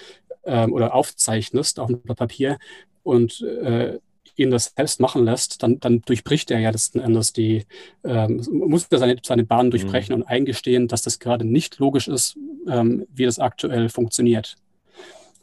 ähm, 0.43 0.73
oder 0.73 0.93
aufzeichnest 0.95 1.80
auf 1.80 1.89
einem 1.89 2.01
Blatt 2.01 2.17
Papier 2.17 2.58
und 3.04 3.41
äh, 3.41 3.99
ihn 4.36 4.49
das 4.49 4.73
selbst 4.75 4.99
machen 4.99 5.23
lässt, 5.23 5.62
dann, 5.62 5.80
dann 5.80 6.01
durchbricht 6.01 6.49
er 6.51 6.60
ja 6.60 6.71
letzten 6.71 6.99
Endes 6.99 7.32
die, 7.32 7.65
ähm, 8.04 8.43
muss 8.51 8.88
er 8.89 8.97
seine, 8.97 9.17
seine 9.23 9.43
Bahn 9.43 9.67
mhm. 9.67 9.71
durchbrechen 9.71 10.15
mhm. 10.15 10.21
und 10.21 10.27
eingestehen, 10.27 10.88
dass 10.88 11.04
das 11.04 11.19
gerade 11.19 11.45
nicht 11.45 11.77
logisch 11.77 12.08
ist, 12.08 12.38
ähm, 12.67 13.06
wie 13.13 13.25
das 13.25 13.39
aktuell 13.39 13.89
funktioniert. 13.89 14.56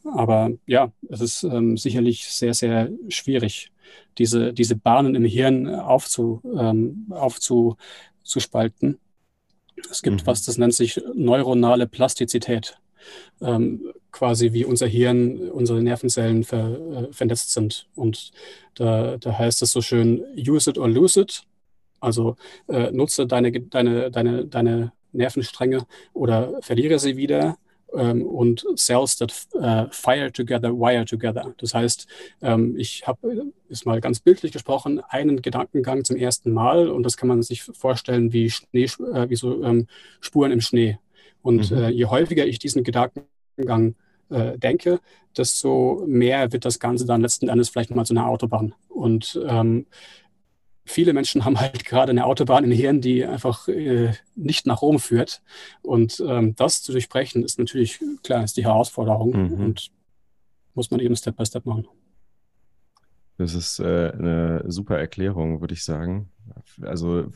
Aber 0.04 0.50
ja, 0.66 0.90
es 1.08 1.20
ist 1.20 1.42
ähm, 1.44 1.76
sicherlich 1.76 2.26
sehr, 2.26 2.54
sehr 2.54 2.90
schwierig 3.08 3.70
diese, 4.18 4.53
diese 4.53 4.77
Bahnen 4.77 5.14
im 5.14 5.24
Hirn 5.24 5.74
aufzu, 5.74 6.40
ähm, 6.59 7.07
aufzuspalten. 7.11 8.98
Es 9.90 10.03
gibt 10.03 10.22
mhm. 10.22 10.27
was, 10.27 10.44
das 10.44 10.59
nennt 10.59 10.74
sich 10.74 11.01
neuronale 11.14 11.87
Plastizität. 11.87 12.79
Ähm, 13.40 13.92
quasi 14.11 14.53
wie 14.53 14.64
unser 14.64 14.87
Hirn, 14.87 15.38
unsere 15.51 15.83
Nervenzellen 15.83 16.42
ver, 16.44 17.09
äh, 17.09 17.12
vernetzt 17.12 17.53
sind. 17.53 17.87
Und 17.94 18.33
da, 18.74 19.16
da 19.18 19.38
heißt 19.38 19.62
es 19.62 19.72
so 19.72 19.81
schön, 19.81 20.24
use 20.37 20.68
it 20.68 20.79
or 20.79 20.88
lose 20.88 21.20
it. 21.20 21.42
Also 22.01 22.37
äh, 22.68 22.90
nutze 22.90 23.27
deine, 23.27 23.53
deine, 23.53 24.11
deine, 24.11 24.46
deine 24.46 24.92
Nervenstränge 25.12 25.87
oder 26.12 26.61
verliere 26.61 26.98
sie 26.98 27.16
wieder 27.16 27.59
ähm, 27.94 28.27
und 28.27 28.64
Cells 28.77 29.16
that 29.16 29.35
uh, 29.55 29.87
fire 29.90 30.33
together, 30.33 30.72
wire 30.72 31.05
together. 31.05 31.55
Das 31.59 31.74
heißt, 31.74 32.07
ähm, 32.42 32.77
ich 32.77 33.07
habe, 33.07 33.53
ist 33.68 33.87
mal 33.87 34.01
ganz 34.01 34.20
bildlich 34.20 34.53
gesprochen, 34.53 35.01
einen 35.09 35.42
Gedankengang 35.42 36.05
zum 36.05 36.16
ersten 36.16 36.53
Mal 36.53 36.88
und 36.88 37.03
das 37.03 37.16
kann 37.16 37.29
man 37.29 37.42
sich 37.42 37.62
vorstellen 37.62 38.33
wie, 38.33 38.51
Schnee, 38.51 38.85
äh, 38.85 39.29
wie 39.29 39.37
so 39.37 39.62
ähm, 39.62 39.87
Spuren 40.20 40.53
im 40.53 40.61
Schnee. 40.61 40.98
Und 41.42 41.70
mhm. 41.70 41.79
äh, 41.79 41.88
je 41.90 42.07
häufiger 42.07 42.46
ich 42.46 42.59
diesen 42.59 42.85
Gedankengang 42.85 43.94
äh, 44.31 44.59
denke, 44.59 45.01
desto 45.37 46.05
mehr 46.07 46.53
wird 46.53 46.64
das 46.64 46.79
Ganze 46.79 47.07
dann 47.07 47.22
letzten 47.22 47.48
Endes 47.48 47.68
vielleicht 47.68 47.94
mal 47.94 48.05
zu 48.05 48.14
einer 48.14 48.27
Autobahn. 48.27 48.74
Und 48.88 49.40
ähm, 49.46 49.87
viele 50.88 51.12
Menschen 51.12 51.44
haben 51.44 51.61
halt 51.61 51.85
gerade 51.85 52.11
eine 52.11 52.24
Autobahn 52.24 52.64
im 52.64 52.70
Hirn, 52.70 53.01
die 53.01 53.24
einfach 53.24 53.68
äh, 53.68 54.12
nicht 54.35 54.66
nach 54.66 54.83
Rom 54.83 54.98
führt. 54.98 55.42
Und 55.83 56.22
ähm, 56.27 56.55
das 56.57 56.83
zu 56.83 56.92
durchbrechen, 56.92 57.44
ist 57.44 57.59
natürlich, 57.59 58.01
klar, 58.22 58.42
ist 58.42 58.57
die 58.57 58.64
Herausforderung 58.64 59.31
mhm. 59.31 59.64
und 59.64 59.90
muss 60.74 60.90
man 60.90 61.01
eben 61.01 61.16
Step 61.16 61.37
by 61.37 61.46
Step 61.46 61.66
machen. 61.66 61.87
Das 63.37 63.55
ist 63.55 63.79
äh, 63.79 64.11
eine 64.12 64.64
super 64.66 64.98
Erklärung, 64.98 65.61
würde 65.61 65.74
ich 65.74 65.85
sagen. 65.85 66.31
Also 66.83 67.27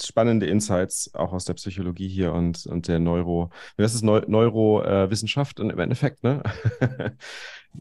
spannende 0.00 0.46
Insights 0.46 1.12
auch 1.14 1.32
aus 1.32 1.44
der 1.44 1.54
Psychologie 1.54 2.08
hier 2.08 2.32
und, 2.32 2.66
und 2.66 2.88
der 2.88 2.98
Neuro. 2.98 3.50
Das 3.76 3.94
ist 3.94 4.02
Neu 4.02 4.22
Neurowissenschaft 4.26 5.58
im 5.60 5.78
Endeffekt, 5.78 6.22
ne? 6.22 6.42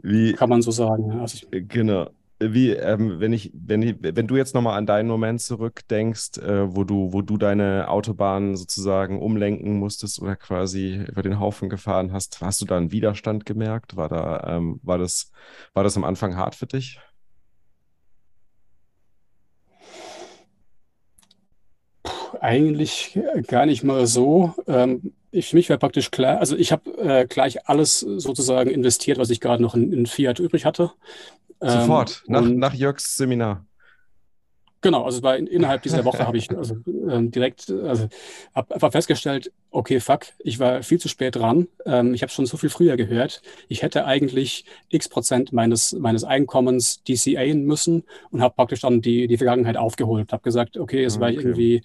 Wie, 0.01 0.33
Kann 0.33 0.49
man 0.49 0.61
so 0.61 0.71
sagen. 0.71 1.19
Also 1.19 1.45
genau 1.51 2.09
wie, 2.51 2.71
ähm, 2.71 3.19
wenn 3.19 3.31
ich, 3.33 3.51
wenn 3.53 3.81
ich, 3.81 3.95
wenn 4.01 4.27
du 4.27 4.35
jetzt 4.35 4.53
nochmal 4.55 4.77
an 4.77 4.85
deinen 4.85 5.07
Moment 5.07 5.41
zurückdenkst, 5.41 6.37
äh, 6.39 6.75
wo 6.75 6.83
du, 6.83 7.13
wo 7.13 7.21
du 7.21 7.37
deine 7.37 7.87
Autobahn 7.89 8.55
sozusagen 8.55 9.21
umlenken 9.21 9.77
musstest 9.77 10.21
oder 10.21 10.35
quasi 10.35 11.05
über 11.07 11.21
den 11.21 11.39
Haufen 11.39 11.69
gefahren 11.69 12.11
hast, 12.11 12.41
hast 12.41 12.61
du 12.61 12.65
da 12.65 12.77
einen 12.77 12.91
Widerstand 12.91 13.45
gemerkt? 13.45 13.95
War 13.95 14.09
da, 14.09 14.57
ähm, 14.57 14.79
war 14.83 14.97
das, 14.97 15.31
war 15.73 15.83
das 15.83 15.95
am 15.97 16.03
Anfang 16.03 16.35
hart 16.35 16.55
für 16.55 16.67
dich? 16.67 16.99
Puh, 22.03 22.37
eigentlich 22.41 23.19
gar 23.47 23.65
nicht 23.65 23.83
mal 23.83 24.07
so. 24.07 24.53
Ähm, 24.67 25.13
ich, 25.31 25.47
für 25.49 25.55
mich 25.55 25.69
war 25.69 25.77
praktisch 25.77 26.11
klar, 26.11 26.39
also 26.39 26.55
ich 26.55 26.71
habe 26.71 26.91
äh, 26.97 27.25
gleich 27.25 27.67
alles 27.67 27.99
sozusagen 27.99 28.69
investiert, 28.69 29.17
was 29.17 29.31
ich 29.31 29.41
gerade 29.41 29.63
noch 29.63 29.73
in, 29.75 29.91
in 29.91 30.05
Fiat 30.05 30.39
übrig 30.39 30.65
hatte. 30.65 30.91
Sofort, 31.71 32.23
ähm, 32.27 32.33
nach, 32.33 32.41
nach 32.41 32.73
Jörgs 32.73 33.15
Seminar. 33.15 33.65
Genau, 34.83 35.05
also 35.05 35.21
bei, 35.21 35.39
innerhalb 35.39 35.81
dieser 35.81 36.03
Woche 36.03 36.27
habe 36.27 36.37
ich 36.37 36.51
also, 36.51 36.75
ähm, 37.09 37.31
direkt, 37.31 37.69
also 37.69 38.09
habe 38.53 38.75
einfach 38.75 38.91
festgestellt, 38.91 39.49
okay, 39.71 40.01
fuck, 40.01 40.25
ich 40.39 40.59
war 40.59 40.83
viel 40.83 40.99
zu 40.99 41.07
spät 41.07 41.37
dran. 41.37 41.67
Ähm, 41.85 42.13
ich 42.13 42.21
habe 42.21 42.33
schon 42.33 42.45
so 42.45 42.57
viel 42.57 42.69
früher 42.69 42.97
gehört. 42.97 43.41
Ich 43.69 43.81
hätte 43.81 44.03
eigentlich 44.03 44.65
x 44.89 45.07
Prozent 45.07 45.53
meines, 45.53 45.93
meines 45.93 46.25
Einkommens 46.25 47.01
DCAen 47.05 47.63
müssen 47.63 48.03
und 48.29 48.41
habe 48.41 48.55
praktisch 48.55 48.81
dann 48.81 49.01
die, 49.01 49.27
die 49.27 49.37
Vergangenheit 49.37 49.77
aufgeholt. 49.77 50.33
Habe 50.33 50.43
gesagt, 50.43 50.75
okay, 50.75 51.05
es 51.05 51.15
okay. 51.15 51.21
war 51.21 51.29
ich 51.29 51.37
irgendwie 51.37 51.81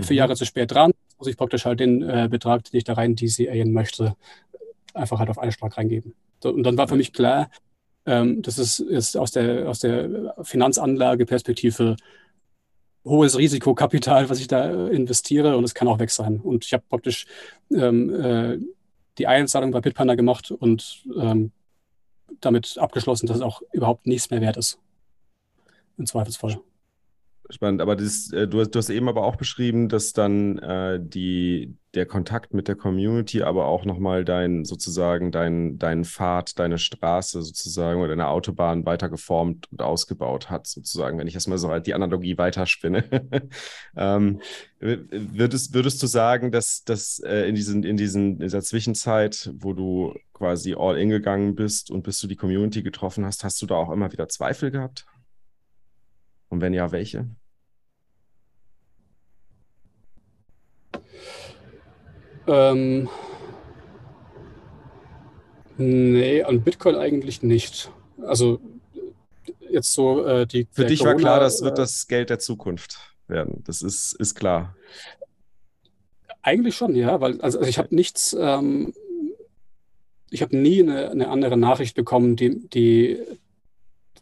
vier 0.00 0.16
Jahre 0.16 0.36
zu 0.36 0.44
spät 0.44 0.70
dran, 0.70 0.92
muss 1.18 1.26
ich 1.26 1.36
praktisch 1.36 1.64
halt 1.64 1.80
den 1.80 2.02
äh, 2.02 2.28
Betrag, 2.30 2.62
den 2.70 2.78
ich 2.78 2.84
da 2.84 2.92
rein 2.92 3.16
DCAen 3.16 3.72
möchte, 3.72 4.14
einfach 4.94 5.18
halt 5.18 5.28
auf 5.28 5.40
einen 5.40 5.50
Schlag 5.50 5.76
reingeben. 5.76 6.14
So, 6.40 6.50
und 6.50 6.62
dann 6.62 6.78
war 6.78 6.86
für 6.86 6.96
mich 6.96 7.12
klar, 7.12 7.50
ähm, 8.06 8.42
das 8.42 8.58
ist, 8.58 8.80
ist 8.80 9.16
aus 9.16 9.30
der, 9.30 9.68
aus 9.68 9.80
der 9.80 10.34
Finanzanlageperspektive 10.42 11.96
hohes 13.04 13.36
Risikokapital, 13.36 14.30
was 14.30 14.40
ich 14.40 14.48
da 14.48 14.70
äh, 14.70 14.94
investiere 14.94 15.56
und 15.56 15.64
es 15.64 15.74
kann 15.74 15.88
auch 15.88 15.98
weg 15.98 16.10
sein. 16.10 16.40
Und 16.40 16.64
ich 16.64 16.72
habe 16.72 16.84
praktisch 16.88 17.26
ähm, 17.72 18.14
äh, 18.14 18.58
die 19.18 19.26
Einzahlung 19.26 19.72
bei 19.72 19.80
Bitpanda 19.80 20.14
gemacht 20.14 20.50
und 20.50 21.04
ähm, 21.16 21.52
damit 22.40 22.78
abgeschlossen, 22.78 23.26
dass 23.26 23.36
es 23.36 23.42
auch 23.42 23.62
überhaupt 23.72 24.06
nichts 24.06 24.30
mehr 24.30 24.40
wert 24.40 24.56
ist. 24.56 24.78
Im 25.98 26.06
Zweifelsfall. 26.06 26.60
Spannend, 27.50 27.82
aber 27.82 27.96
das, 27.96 28.32
äh, 28.32 28.48
du, 28.48 28.60
hast, 28.60 28.70
du 28.70 28.78
hast 28.78 28.88
eben 28.88 29.08
aber 29.08 29.24
auch 29.24 29.36
beschrieben, 29.36 29.88
dass 29.88 30.12
dann 30.12 30.58
äh, 30.58 30.98
die, 31.02 31.74
der 31.94 32.06
Kontakt 32.06 32.54
mit 32.54 32.68
der 32.68 32.74
Community, 32.74 33.42
aber 33.42 33.66
auch 33.66 33.84
nochmal 33.84 34.24
dein 34.24 34.64
sozusagen 34.64 35.30
dein, 35.30 35.78
dein 35.78 36.04
Pfad, 36.04 36.58
deine 36.58 36.78
Straße 36.78 37.42
sozusagen 37.42 38.00
oder 38.00 38.08
deine 38.08 38.28
Autobahn 38.28 38.86
weiter 38.86 39.10
geformt 39.10 39.70
und 39.70 39.82
ausgebaut 39.82 40.48
hat, 40.48 40.66
sozusagen, 40.66 41.18
wenn 41.18 41.26
ich 41.26 41.34
erstmal 41.34 41.58
so 41.58 41.68
halt 41.68 41.86
die 41.86 41.92
Analogie 41.92 42.38
weiterspinne. 42.38 43.04
ähm, 43.96 44.40
würdest, 44.80 45.74
würdest 45.74 46.02
du 46.02 46.06
sagen, 46.06 46.50
dass, 46.50 46.82
dass 46.84 47.18
äh, 47.18 47.48
in, 47.48 47.54
diesen, 47.54 47.84
in 47.84 47.98
diesen, 47.98 48.38
dieser 48.38 48.62
Zwischenzeit, 48.62 49.50
wo 49.54 49.74
du 49.74 50.14
quasi 50.32 50.74
all 50.74 50.98
in 50.98 51.10
gegangen 51.10 51.54
bist 51.54 51.90
und 51.90 52.02
bis 52.02 52.20
du 52.20 52.26
die 52.26 52.36
Community 52.36 52.82
getroffen 52.82 53.26
hast, 53.26 53.44
hast 53.44 53.60
du 53.60 53.66
da 53.66 53.74
auch 53.74 53.90
immer 53.90 54.10
wieder 54.12 54.28
Zweifel 54.28 54.70
gehabt? 54.70 55.04
Und 56.48 56.62
wenn 56.62 56.72
ja, 56.72 56.90
welche? 56.90 57.28
Ähm, 62.46 63.08
nee, 65.76 66.42
an 66.42 66.62
Bitcoin 66.62 66.96
eigentlich 66.96 67.42
nicht. 67.42 67.90
Also 68.26 68.60
jetzt 69.70 69.92
so 69.92 70.24
äh, 70.24 70.46
die. 70.46 70.66
Für 70.70 70.84
dich 70.84 71.00
Corona, 71.00 71.14
war 71.14 71.20
klar, 71.20 71.40
das 71.40 71.62
wird 71.62 71.78
äh, 71.78 71.82
das 71.82 72.06
Geld 72.06 72.30
der 72.30 72.38
Zukunft 72.38 72.98
werden. 73.28 73.62
Das 73.66 73.82
ist, 73.82 74.14
ist 74.14 74.34
klar. 74.34 74.76
Eigentlich 76.42 76.76
schon, 76.76 76.94
ja, 76.94 77.20
weil 77.20 77.40
also, 77.40 77.58
also 77.58 77.70
ich 77.70 77.78
habe 77.78 77.94
nichts, 77.94 78.36
ähm, 78.38 78.92
ich 80.30 80.42
habe 80.42 80.56
nie 80.56 80.82
eine, 80.82 81.10
eine, 81.10 81.28
andere 81.28 81.56
Nachricht 81.56 81.94
bekommen, 81.94 82.34
die, 82.36 82.68
die 82.68 83.20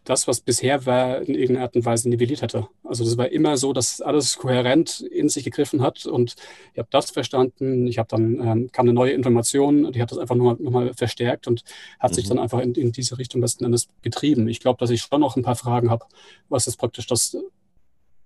das, 0.04 0.26
was 0.26 0.40
bisher 0.40 0.86
war, 0.86 1.20
in 1.20 1.34
irgendeiner 1.34 1.62
Art 1.62 1.76
und 1.76 1.84
Weise 1.84 2.08
nivelliert 2.08 2.42
hätte. 2.42 2.68
Also 2.84 3.04
das 3.04 3.18
war 3.18 3.28
immer 3.28 3.56
so, 3.56 3.72
dass 3.72 4.00
alles 4.00 4.38
kohärent 4.38 5.00
in 5.00 5.28
sich 5.28 5.44
gegriffen 5.44 5.82
hat 5.82 6.06
und 6.06 6.36
ich 6.72 6.78
habe 6.78 6.88
das 6.90 7.10
verstanden. 7.10 7.86
Ich 7.86 7.98
habe 7.98 8.08
dann 8.08 8.40
ähm, 8.40 8.72
kam 8.72 8.84
eine 8.84 8.94
neue 8.94 9.12
Information, 9.12 9.92
die 9.92 10.00
hat 10.00 10.10
das 10.10 10.18
einfach 10.18 10.34
nochmal 10.34 10.56
noch 10.58 10.70
mal 10.70 10.94
verstärkt 10.94 11.46
und 11.46 11.64
hat 11.98 12.12
mhm. 12.12 12.14
sich 12.14 12.28
dann 12.28 12.38
einfach 12.38 12.60
in, 12.60 12.74
in 12.74 12.92
diese 12.92 13.18
Richtung 13.18 13.40
letzten 13.42 13.64
Endes 13.64 13.88
getrieben. 14.02 14.48
Ich 14.48 14.60
glaube, 14.60 14.78
dass 14.78 14.90
ich 14.90 15.02
schon 15.02 15.20
noch 15.20 15.36
ein 15.36 15.42
paar 15.42 15.56
Fragen 15.56 15.90
habe, 15.90 16.06
was 16.48 16.66
jetzt 16.66 16.76
praktisch 16.76 17.06
das 17.06 17.36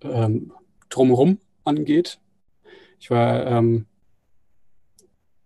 ähm, 0.01 0.53
drumherum 0.89 1.39
angeht. 1.65 2.19
Ich 2.99 3.09
war 3.09 3.45
ähm, 3.45 3.85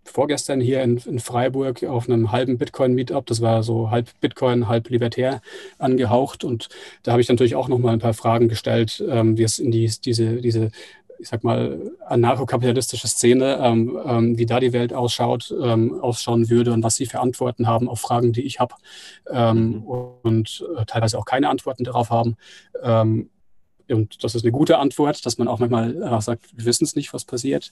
vorgestern 0.09 0.59
hier 0.59 0.81
in, 0.81 0.97
in, 0.97 1.19
Freiburg 1.19 1.83
auf 1.83 2.09
einem 2.09 2.31
halben 2.31 2.57
Bitcoin-Meetup. 2.57 3.25
Das 3.25 3.41
war 3.41 3.63
so 3.63 3.91
halb 3.91 4.07
Bitcoin, 4.19 4.67
halb 4.67 4.89
libertär 4.89 5.41
angehaucht. 5.77 6.43
Und 6.43 6.69
da 7.03 7.11
habe 7.11 7.21
ich 7.21 7.29
natürlich 7.29 7.55
auch 7.55 7.67
noch 7.67 7.79
mal 7.79 7.93
ein 7.93 7.99
paar 7.99 8.13
Fragen 8.13 8.47
gestellt, 8.47 9.03
ähm, 9.07 9.37
wie 9.37 9.43
es 9.43 9.59
in 9.59 9.71
die, 9.71 9.91
diese, 10.03 10.37
diese, 10.41 10.71
ich 11.19 11.29
sag 11.29 11.43
mal, 11.43 11.91
anarchokapitalistische 12.05 13.07
Szene, 13.07 13.59
ähm, 13.61 13.97
ähm, 14.05 14.37
wie 14.37 14.45
da 14.45 14.59
die 14.59 14.73
Welt 14.73 14.93
ausschaut, 14.93 15.53
ähm, 15.61 15.99
ausschauen 16.01 16.49
würde 16.49 16.73
und 16.73 16.83
was 16.83 16.95
sie 16.95 17.05
für 17.05 17.19
Antworten 17.19 17.67
haben 17.67 17.89
auf 17.89 17.99
Fragen, 17.99 18.33
die 18.33 18.43
ich 18.43 18.59
habe. 18.59 18.75
Ähm, 19.29 19.69
mhm. 19.69 19.83
Und 19.83 20.65
äh, 20.77 20.85
teilweise 20.85 21.17
auch 21.17 21.25
keine 21.25 21.49
Antworten 21.49 21.83
darauf 21.83 22.09
haben. 22.09 22.37
Und 23.89 24.23
das 24.23 24.35
ist 24.35 24.43
eine 24.43 24.51
gute 24.51 24.77
Antwort, 24.77 25.25
dass 25.25 25.37
man 25.37 25.47
auch 25.47 25.59
manchmal 25.59 26.03
einfach 26.03 26.21
sagt, 26.21 26.45
wir 26.55 26.65
wissen 26.65 26.83
es 26.83 26.95
nicht, 26.95 27.13
was 27.13 27.25
passiert. 27.25 27.71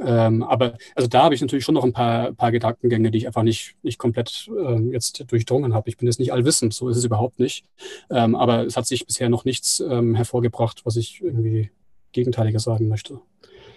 Ähm, 0.00 0.42
aber 0.42 0.76
also 0.94 1.08
da 1.08 1.24
habe 1.24 1.34
ich 1.34 1.40
natürlich 1.40 1.64
schon 1.64 1.74
noch 1.74 1.84
ein 1.84 1.92
paar, 1.92 2.32
paar 2.32 2.52
Gedankengänge, 2.52 3.10
die 3.10 3.18
ich 3.18 3.26
einfach 3.26 3.42
nicht, 3.42 3.76
nicht 3.82 3.98
komplett 3.98 4.48
ähm, 4.48 4.92
jetzt 4.92 5.24
durchdrungen 5.30 5.74
habe. 5.74 5.88
Ich 5.88 5.96
bin 5.96 6.06
jetzt 6.06 6.20
nicht 6.20 6.32
allwissend, 6.32 6.74
so 6.74 6.88
ist 6.88 6.96
es 6.96 7.04
überhaupt 7.04 7.38
nicht. 7.38 7.64
Ähm, 8.10 8.34
aber 8.34 8.66
es 8.66 8.76
hat 8.76 8.86
sich 8.86 9.06
bisher 9.06 9.28
noch 9.28 9.44
nichts 9.44 9.80
ähm, 9.80 10.14
hervorgebracht, 10.14 10.82
was 10.84 10.96
ich 10.96 11.22
irgendwie 11.22 11.70
Gegenteiliges 12.12 12.62
sagen 12.62 12.88
möchte. 12.88 13.20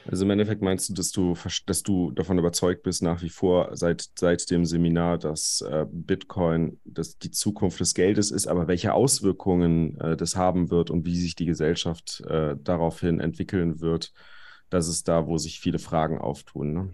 Also 0.07 0.23
im 0.23 0.29
Endeffekt 0.31 0.61
meinst 0.61 0.89
du, 0.89 0.93
dass 0.93 1.11
du, 1.11 1.35
dass 1.65 1.81
du 1.81 2.11
davon 2.11 2.37
überzeugt 2.37 2.83
bist, 2.83 3.01
nach 3.01 3.21
wie 3.23 3.29
vor 3.29 3.75
seit, 3.75 4.09
seit 4.17 4.51
dem 4.51 4.65
Seminar, 4.65 5.17
dass 5.17 5.61
äh, 5.61 5.85
Bitcoin 5.89 6.79
dass 6.85 7.17
die 7.17 7.31
Zukunft 7.31 7.79
des 7.79 7.95
Geldes 7.95 8.29
ist, 8.29 8.47
aber 8.47 8.67
welche 8.67 8.93
Auswirkungen 8.93 9.99
äh, 9.99 10.15
das 10.15 10.35
haben 10.35 10.69
wird 10.69 10.91
und 10.91 11.05
wie 11.05 11.17
sich 11.17 11.35
die 11.35 11.45
Gesellschaft 11.45 12.21
äh, 12.27 12.55
daraufhin 12.61 13.19
entwickeln 13.19 13.81
wird, 13.81 14.13
das 14.69 14.87
ist 14.87 15.07
da, 15.07 15.25
wo 15.27 15.37
sich 15.37 15.59
viele 15.59 15.79
Fragen 15.79 16.19
auftun. 16.19 16.73
Ne? 16.73 16.93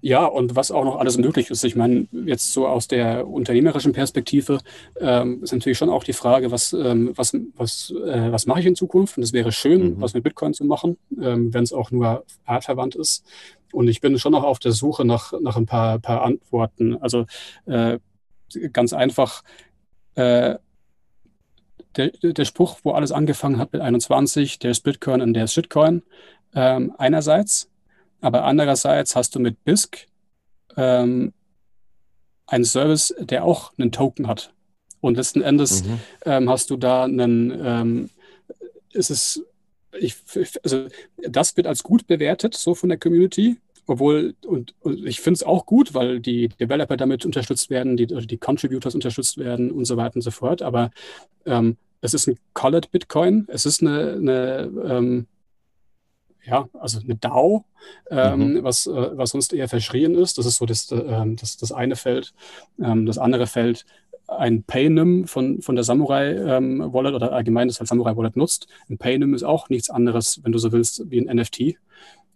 Ja, 0.00 0.24
und 0.24 0.56
was 0.56 0.70
auch 0.70 0.84
noch 0.84 0.96
alles 0.96 1.18
möglich 1.18 1.50
ist. 1.50 1.64
Ich 1.64 1.76
meine, 1.76 2.06
jetzt 2.12 2.52
so 2.52 2.66
aus 2.66 2.88
der 2.88 3.26
unternehmerischen 3.26 3.92
Perspektive 3.92 4.58
ähm, 5.00 5.42
ist 5.42 5.52
natürlich 5.52 5.78
schon 5.78 5.90
auch 5.90 6.04
die 6.04 6.12
Frage, 6.12 6.50
was, 6.50 6.72
ähm, 6.72 7.12
was, 7.14 7.36
was, 7.56 7.92
äh, 8.06 8.32
was 8.32 8.46
mache 8.46 8.60
ich 8.60 8.66
in 8.66 8.76
Zukunft? 8.76 9.16
Und 9.16 9.22
es 9.22 9.32
wäre 9.32 9.52
schön, 9.52 9.94
mhm. 9.94 10.00
was 10.00 10.14
mit 10.14 10.24
Bitcoin 10.24 10.54
zu 10.54 10.64
machen, 10.64 10.98
ähm, 11.20 11.52
wenn 11.54 11.64
es 11.64 11.72
auch 11.72 11.90
nur 11.90 12.24
artverwandt 12.44 12.94
ist. 12.94 13.24
Und 13.72 13.88
ich 13.88 14.00
bin 14.00 14.18
schon 14.18 14.32
noch 14.32 14.44
auf 14.44 14.58
der 14.58 14.72
Suche 14.72 15.04
nach, 15.04 15.32
nach 15.40 15.56
ein 15.56 15.66
paar, 15.66 15.98
paar 15.98 16.22
Antworten. 16.22 16.96
Also 17.00 17.26
äh, 17.66 17.98
ganz 18.72 18.92
einfach, 18.92 19.42
äh, 20.14 20.56
der, 21.96 22.10
der 22.10 22.44
Spruch, 22.44 22.78
wo 22.82 22.92
alles 22.92 23.12
angefangen 23.12 23.58
hat 23.58 23.72
mit 23.72 23.82
21, 23.82 24.58
der 24.58 24.72
ist 24.72 24.80
Bitcoin 24.80 25.20
und 25.20 25.34
der 25.34 25.44
ist 25.44 25.54
Shitcoin. 25.54 26.02
Ähm, 26.54 26.92
einerseits, 26.98 27.70
aber 28.24 28.44
andererseits 28.44 29.14
hast 29.14 29.34
du 29.34 29.38
mit 29.38 29.62
BISC 29.64 30.06
ähm, 30.76 31.34
einen 32.46 32.64
Service, 32.64 33.14
der 33.18 33.44
auch 33.44 33.72
einen 33.78 33.92
Token 33.92 34.26
hat. 34.26 34.52
Und 35.00 35.16
letzten 35.16 35.42
Endes 35.42 35.84
mhm. 35.84 36.00
ähm, 36.24 36.48
hast 36.48 36.70
du 36.70 36.78
da 36.78 37.04
einen, 37.04 37.52
ähm, 37.62 38.10
ist 38.92 39.10
es, 39.10 39.42
ich, 40.00 40.16
also 40.62 40.86
das 41.28 41.54
wird 41.58 41.66
als 41.66 41.82
gut 41.82 42.06
bewertet, 42.06 42.54
so 42.54 42.74
von 42.74 42.88
der 42.88 42.98
Community. 42.98 43.58
Obwohl, 43.86 44.34
und, 44.46 44.74
und 44.80 45.04
ich 45.04 45.20
finde 45.20 45.36
es 45.36 45.42
auch 45.42 45.66
gut, 45.66 45.92
weil 45.92 46.20
die 46.20 46.48
Developer 46.48 46.96
damit 46.96 47.26
unterstützt 47.26 47.68
werden, 47.68 47.98
die, 47.98 48.06
die 48.06 48.38
Contributors 48.38 48.94
unterstützt 48.94 49.36
werden 49.36 49.70
und 49.70 49.84
so 49.84 49.98
weiter 49.98 50.16
und 50.16 50.22
so 50.22 50.30
fort. 50.30 50.62
Aber 50.62 50.90
ähm, 51.44 51.76
es 52.00 52.14
ist 52.14 52.26
ein 52.26 52.38
Colored 52.54 52.90
Bitcoin. 52.90 53.44
Es 53.48 53.66
ist 53.66 53.82
eine, 53.82 54.14
eine 54.14 54.70
ähm, 54.86 55.26
ja, 56.46 56.68
also 56.74 57.00
eine 57.00 57.16
DAO, 57.16 57.64
ähm, 58.10 58.54
mhm. 58.54 58.64
was, 58.64 58.86
äh, 58.86 59.16
was 59.16 59.30
sonst 59.30 59.52
eher 59.52 59.68
verschrien 59.68 60.14
ist. 60.14 60.38
Das 60.38 60.46
ist 60.46 60.56
so 60.56 60.66
das, 60.66 60.90
äh, 60.90 61.24
das, 61.36 61.56
das 61.56 61.72
eine 61.72 61.96
Feld. 61.96 62.34
Ähm, 62.80 63.06
das 63.06 63.18
andere 63.18 63.46
Feld, 63.46 63.86
ein 64.26 64.62
Paynim 64.62 65.26
von, 65.26 65.60
von 65.62 65.74
der 65.74 65.84
Samurai 65.84 66.32
ähm, 66.32 66.92
Wallet 66.92 67.14
oder 67.14 67.32
allgemein, 67.32 67.68
das 67.68 67.78
halt 67.78 67.88
Samurai 67.88 68.16
Wallet 68.16 68.36
nutzt. 68.36 68.66
Ein 68.88 68.98
Paynim 68.98 69.34
ist 69.34 69.42
auch 69.42 69.68
nichts 69.68 69.90
anderes, 69.90 70.40
wenn 70.42 70.52
du 70.52 70.58
so 70.58 70.72
willst, 70.72 71.10
wie 71.10 71.20
ein 71.20 71.34
NFT. 71.34 71.60
Mhm. 71.60 71.74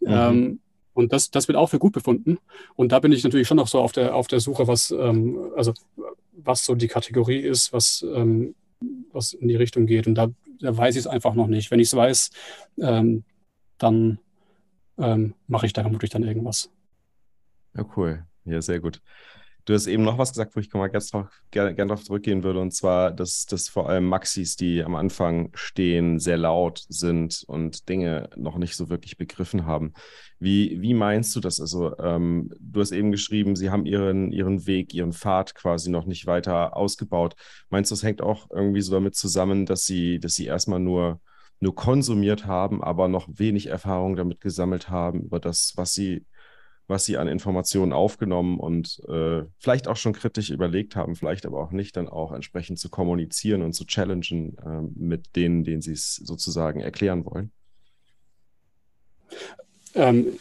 Ähm, 0.07 0.61
und 0.95 1.13
das, 1.13 1.31
das 1.31 1.47
wird 1.49 1.57
auch 1.57 1.71
für 1.71 1.79
gut 1.79 1.93
befunden. 1.93 2.39
Und 2.75 2.93
da 2.93 2.99
bin 2.99 3.13
ich 3.13 3.23
natürlich 3.25 3.47
schon 3.47 3.57
noch 3.57 3.69
so 3.69 3.81
auf 3.81 3.93
der, 3.93 4.15
auf 4.15 4.27
der 4.27 4.41
Suche, 4.41 4.67
was, 4.67 4.91
ähm, 4.91 5.39
also, 5.57 5.73
was 6.33 6.65
so 6.65 6.75
die 6.75 6.89
Kategorie 6.89 7.39
ist, 7.39 7.73
was, 7.73 8.05
was 9.13 9.33
in 9.33 9.49
die 9.49 9.57
Richtung 9.57 9.87
geht. 9.87 10.07
Und 10.07 10.15
da, 10.15 10.29
da 10.61 10.77
weiß 10.77 10.95
ich 10.95 11.01
es 11.01 11.07
einfach 11.07 11.35
noch 11.35 11.47
nicht. 11.47 11.71
Wenn 11.71 11.81
ich 11.81 11.89
es 11.89 11.97
weiß, 11.97 12.31
ähm, 12.81 13.25
dann 13.79 14.19
ähm, 14.99 15.35
mache 15.47 15.67
ich 15.67 15.73
da 15.73 15.83
vermutlich 15.83 16.11
dann 16.11 16.23
irgendwas. 16.23 16.71
Ja, 17.75 17.85
cool. 17.97 18.27
Ja, 18.45 18.61
sehr 18.61 18.81
gut. 18.81 19.01
Du 19.69 19.75
hast 19.75 19.87
eben 19.87 20.03
noch 20.03 20.17
was 20.17 20.31
gesagt, 20.31 20.57
wo 20.57 20.61
ich 20.61 20.73
mal 20.73 20.89
ganz 20.89 21.11
drauf, 21.11 21.29
gerne, 21.51 21.75
gerne 21.75 21.91
darauf 21.91 22.03
zurückgehen 22.03 22.43
würde, 22.43 22.59
und 22.59 22.71
zwar, 22.71 23.11
dass, 23.11 23.45
dass 23.45 23.69
vor 23.69 23.87
allem 23.87 24.07
Maxis, 24.07 24.57
die 24.57 24.83
am 24.83 24.95
Anfang 24.95 25.51
stehen, 25.53 26.19
sehr 26.19 26.39
laut 26.39 26.87
sind 26.89 27.45
und 27.47 27.87
Dinge 27.91 28.31
noch 28.35 28.57
nicht 28.57 28.77
so 28.77 28.89
wirklich 28.89 29.19
begriffen 29.19 29.67
haben. 29.67 29.93
Wie, 30.39 30.81
wie 30.81 30.95
meinst 30.95 31.37
du 31.37 31.41
das? 31.41 31.61
Also, 31.61 31.99
ähm, 31.99 32.51
du 32.59 32.81
hast 32.81 32.93
eben 32.93 33.13
geschrieben, 33.13 33.57
sie 33.57 33.69
haben 33.69 33.85
ihren, 33.85 34.33
ihren 34.33 34.67
Weg, 34.67 34.95
ihren 34.95 35.13
Pfad 35.13 35.55
quasi 35.55 35.91
noch 35.91 36.07
nicht 36.07 36.27
weiter 36.27 36.75
ausgebaut. 36.75 37.35
Meinst 37.69 37.91
du, 37.91 37.95
das 37.95 38.03
hängt 38.03 38.23
auch 38.23 38.49
irgendwie 38.51 38.81
so 38.81 38.91
damit 38.91 39.17
zusammen, 39.17 39.67
dass 39.67 39.85
sie, 39.85 40.19
dass 40.19 40.33
sie 40.33 40.47
erstmal 40.47 40.81
nur 40.81 41.21
nur 41.61 41.75
konsumiert 41.75 42.47
haben, 42.47 42.83
aber 42.83 43.09
noch 43.09 43.29
wenig 43.33 43.67
Erfahrung 43.67 44.17
damit 44.17 44.41
gesammelt 44.41 44.89
haben, 44.89 45.23
über 45.23 45.41
das, 45.41 45.73
was 45.77 45.93
sie, 45.93 46.25
was 46.87 47.05
sie 47.05 47.19
an 47.19 47.29
Informationen 47.29 47.93
aufgenommen 47.93 48.59
und 48.59 49.01
äh, 49.09 49.43
vielleicht 49.59 49.89
auch 49.89 49.97
schon 49.97 50.13
kritisch 50.13 50.51
überlegt 50.51 50.97
haben, 50.97 51.17
vielleicht 51.17 51.47
aber 51.47 51.61
auch 51.61 51.73
nicht, 51.73 51.97
dann 51.97 52.09
auch 52.09 52.33
entsprechend 52.33 52.79
zu 52.79 52.89
kommunizieren 52.89 53.63
und 53.63 53.73
zu 53.73 53.85
challengen 53.87 54.57
äh, 54.59 54.83
mit 54.95 55.35
denen, 55.37 55.65
denen 55.65 55.83
sie 55.83 55.93
es 55.93 56.17
sozusagen 56.17 56.81
erklären 56.81 57.25
wollen? 57.25 57.51
Ähm, 59.95 60.39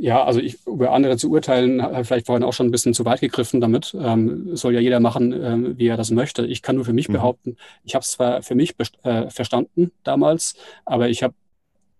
ja, 0.00 0.24
also 0.24 0.40
ich, 0.40 0.66
über 0.66 0.92
andere 0.92 1.16
zu 1.16 1.30
urteilen, 1.30 1.82
habe 1.82 2.04
vielleicht 2.04 2.26
vorhin 2.26 2.44
auch 2.44 2.52
schon 2.52 2.66
ein 2.66 2.70
bisschen 2.70 2.94
zu 2.94 3.04
weit 3.04 3.20
gegriffen 3.20 3.60
damit. 3.60 3.96
Ähm, 3.98 4.56
soll 4.56 4.74
ja 4.74 4.80
jeder 4.80 5.00
machen, 5.00 5.32
ähm, 5.32 5.78
wie 5.78 5.88
er 5.88 5.96
das 5.96 6.10
möchte. 6.10 6.46
Ich 6.46 6.62
kann 6.62 6.76
nur 6.76 6.84
für 6.84 6.92
mich 6.92 7.08
mhm. 7.08 7.14
behaupten, 7.14 7.56
ich 7.84 7.94
habe 7.94 8.02
es 8.02 8.12
zwar 8.12 8.42
für 8.42 8.54
mich 8.54 8.74
äh, 9.02 9.30
verstanden 9.30 9.92
damals, 10.04 10.54
aber 10.84 11.08
ich 11.08 11.22
habe 11.22 11.34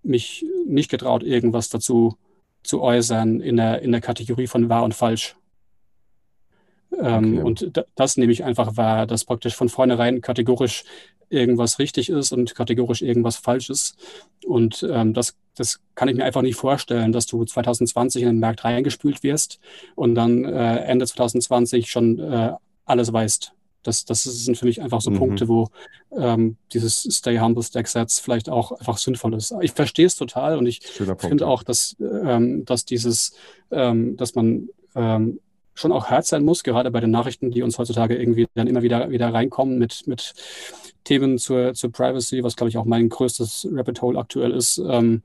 mich 0.02 0.44
nicht 0.66 0.90
getraut, 0.90 1.22
irgendwas 1.22 1.68
dazu 1.68 2.16
zu 2.62 2.80
äußern 2.80 3.40
in 3.40 3.56
der, 3.56 3.82
in 3.82 3.92
der 3.92 4.00
Kategorie 4.00 4.46
von 4.46 4.68
wahr 4.68 4.84
und 4.84 4.94
falsch. 4.94 5.36
Ähm, 7.00 7.38
okay. 7.38 7.42
Und 7.42 7.84
das 7.94 8.16
nehme 8.16 8.32
ich 8.32 8.44
einfach 8.44 8.76
wahr, 8.76 9.06
dass 9.06 9.24
praktisch 9.24 9.54
von 9.54 9.68
vornherein 9.68 10.20
kategorisch 10.20 10.84
irgendwas 11.32 11.78
richtig 11.78 12.10
ist 12.10 12.32
und 12.32 12.54
kategorisch 12.54 13.02
irgendwas 13.02 13.36
falsch 13.36 13.70
ist. 13.70 13.96
Und 14.46 14.86
ähm, 14.88 15.14
das, 15.14 15.34
das 15.56 15.80
kann 15.94 16.08
ich 16.08 16.16
mir 16.16 16.24
einfach 16.24 16.42
nicht 16.42 16.56
vorstellen, 16.56 17.12
dass 17.12 17.26
du 17.26 17.44
2020 17.44 18.22
in 18.22 18.28
den 18.28 18.40
Markt 18.40 18.64
reingespült 18.64 19.22
wirst 19.22 19.58
und 19.94 20.14
dann 20.14 20.44
äh, 20.44 20.76
Ende 20.84 21.06
2020 21.06 21.90
schon 21.90 22.18
äh, 22.18 22.52
alles 22.84 23.12
weißt. 23.12 23.52
Das, 23.82 24.04
das 24.04 24.22
sind 24.22 24.56
für 24.56 24.66
mich 24.66 24.80
einfach 24.80 25.00
so 25.00 25.10
mhm. 25.10 25.18
Punkte, 25.18 25.48
wo 25.48 25.68
ähm, 26.16 26.56
dieses 26.72 27.02
Stay 27.10 27.38
Humble, 27.40 27.62
Stack 27.64 27.88
Sets 27.88 28.20
vielleicht 28.20 28.48
auch 28.48 28.70
einfach 28.72 28.96
sinnvoll 28.96 29.34
ist. 29.34 29.52
Ich 29.60 29.72
verstehe 29.72 30.06
es 30.06 30.14
total 30.14 30.56
und 30.56 30.66
ich 30.66 30.80
finde 31.18 31.48
auch, 31.48 31.64
dass, 31.64 31.96
ähm, 32.00 32.64
dass 32.64 32.84
dieses, 32.84 33.32
ähm, 33.72 34.16
dass 34.16 34.36
man 34.36 34.68
ähm, 34.94 35.40
schon 35.74 35.92
auch 35.92 36.06
hart 36.06 36.26
sein 36.26 36.44
muss, 36.44 36.62
gerade 36.62 36.90
bei 36.90 37.00
den 37.00 37.10
Nachrichten, 37.10 37.50
die 37.50 37.62
uns 37.62 37.78
heutzutage 37.78 38.16
irgendwie 38.16 38.46
dann 38.54 38.66
immer 38.66 38.82
wieder, 38.82 39.10
wieder 39.10 39.32
reinkommen 39.32 39.78
mit, 39.78 40.06
mit 40.06 40.34
Themen 41.04 41.38
zur, 41.38 41.74
zur 41.74 41.92
Privacy, 41.92 42.42
was 42.42 42.56
glaube 42.56 42.68
ich 42.68 42.76
auch 42.76 42.84
mein 42.84 43.08
größtes 43.08 43.68
Rabbit 43.72 44.02
Hole 44.02 44.18
aktuell 44.18 44.52
ist, 44.52 44.78
ähm, 44.78 45.22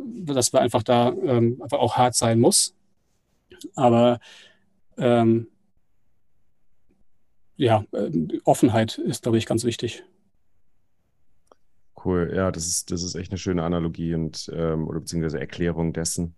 dass 0.00 0.52
wir 0.52 0.60
einfach 0.60 0.82
da 0.82 1.12
ähm, 1.12 1.60
einfach 1.62 1.78
auch 1.78 1.96
hart 1.96 2.14
sein 2.14 2.40
muss. 2.40 2.74
Aber 3.74 4.20
ähm, 4.96 5.48
ja, 7.56 7.84
äh, 7.92 8.10
Offenheit 8.44 8.98
ist, 8.98 9.22
glaube 9.22 9.38
ich, 9.38 9.46
ganz 9.46 9.64
wichtig. 9.64 10.04
Cool, 12.04 12.32
ja, 12.34 12.52
das 12.52 12.66
ist, 12.68 12.92
das 12.92 13.02
ist 13.02 13.16
echt 13.16 13.32
eine 13.32 13.38
schöne 13.38 13.64
Analogie 13.64 14.14
und 14.14 14.48
ähm, 14.54 14.86
oder 14.86 15.00
beziehungsweise 15.00 15.40
Erklärung 15.40 15.92
dessen 15.92 16.36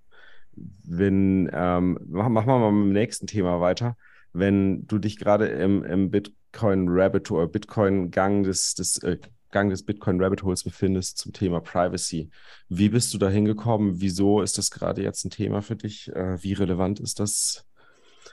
wenn, 0.85 1.51
ähm, 1.53 1.99
machen 2.09 2.35
wir 2.35 2.43
mal 2.43 2.73
mit 2.73 2.87
dem 2.87 2.93
nächsten 2.93 3.27
Thema 3.27 3.61
weiter. 3.61 3.97
Wenn 4.33 4.87
du 4.87 4.99
dich 4.99 5.19
gerade 5.19 5.47
im, 5.47 5.85
im 5.85 6.11
Bitcoin 6.11 6.87
Rabbit 6.89 7.31
oder 7.31 7.47
Bitcoin 7.47 8.11
Gang 8.11 8.45
des, 8.45 8.75
des 8.75 8.99
äh, 9.03 9.19
Gang 9.51 9.71
des 9.71 9.85
Bitcoin 9.85 10.23
Rabbit 10.23 10.43
Holes 10.43 10.63
befindest 10.63 11.19
zum 11.19 11.33
Thema 11.33 11.61
Privacy. 11.61 12.31
Wie 12.69 12.89
bist 12.89 13.13
du 13.13 13.19
da 13.19 13.29
hingekommen? 13.29 14.01
Wieso 14.01 14.43
ist 14.43 14.59
das 14.59 14.71
gerade 14.71 15.03
jetzt 15.03 15.25
ein 15.25 15.31
Thema 15.31 15.61
für 15.61 15.77
dich? 15.77 16.09
Äh, 16.15 16.43
wie 16.43 16.53
relevant 16.53 17.01
ist 17.01 17.19
das? 17.19 17.65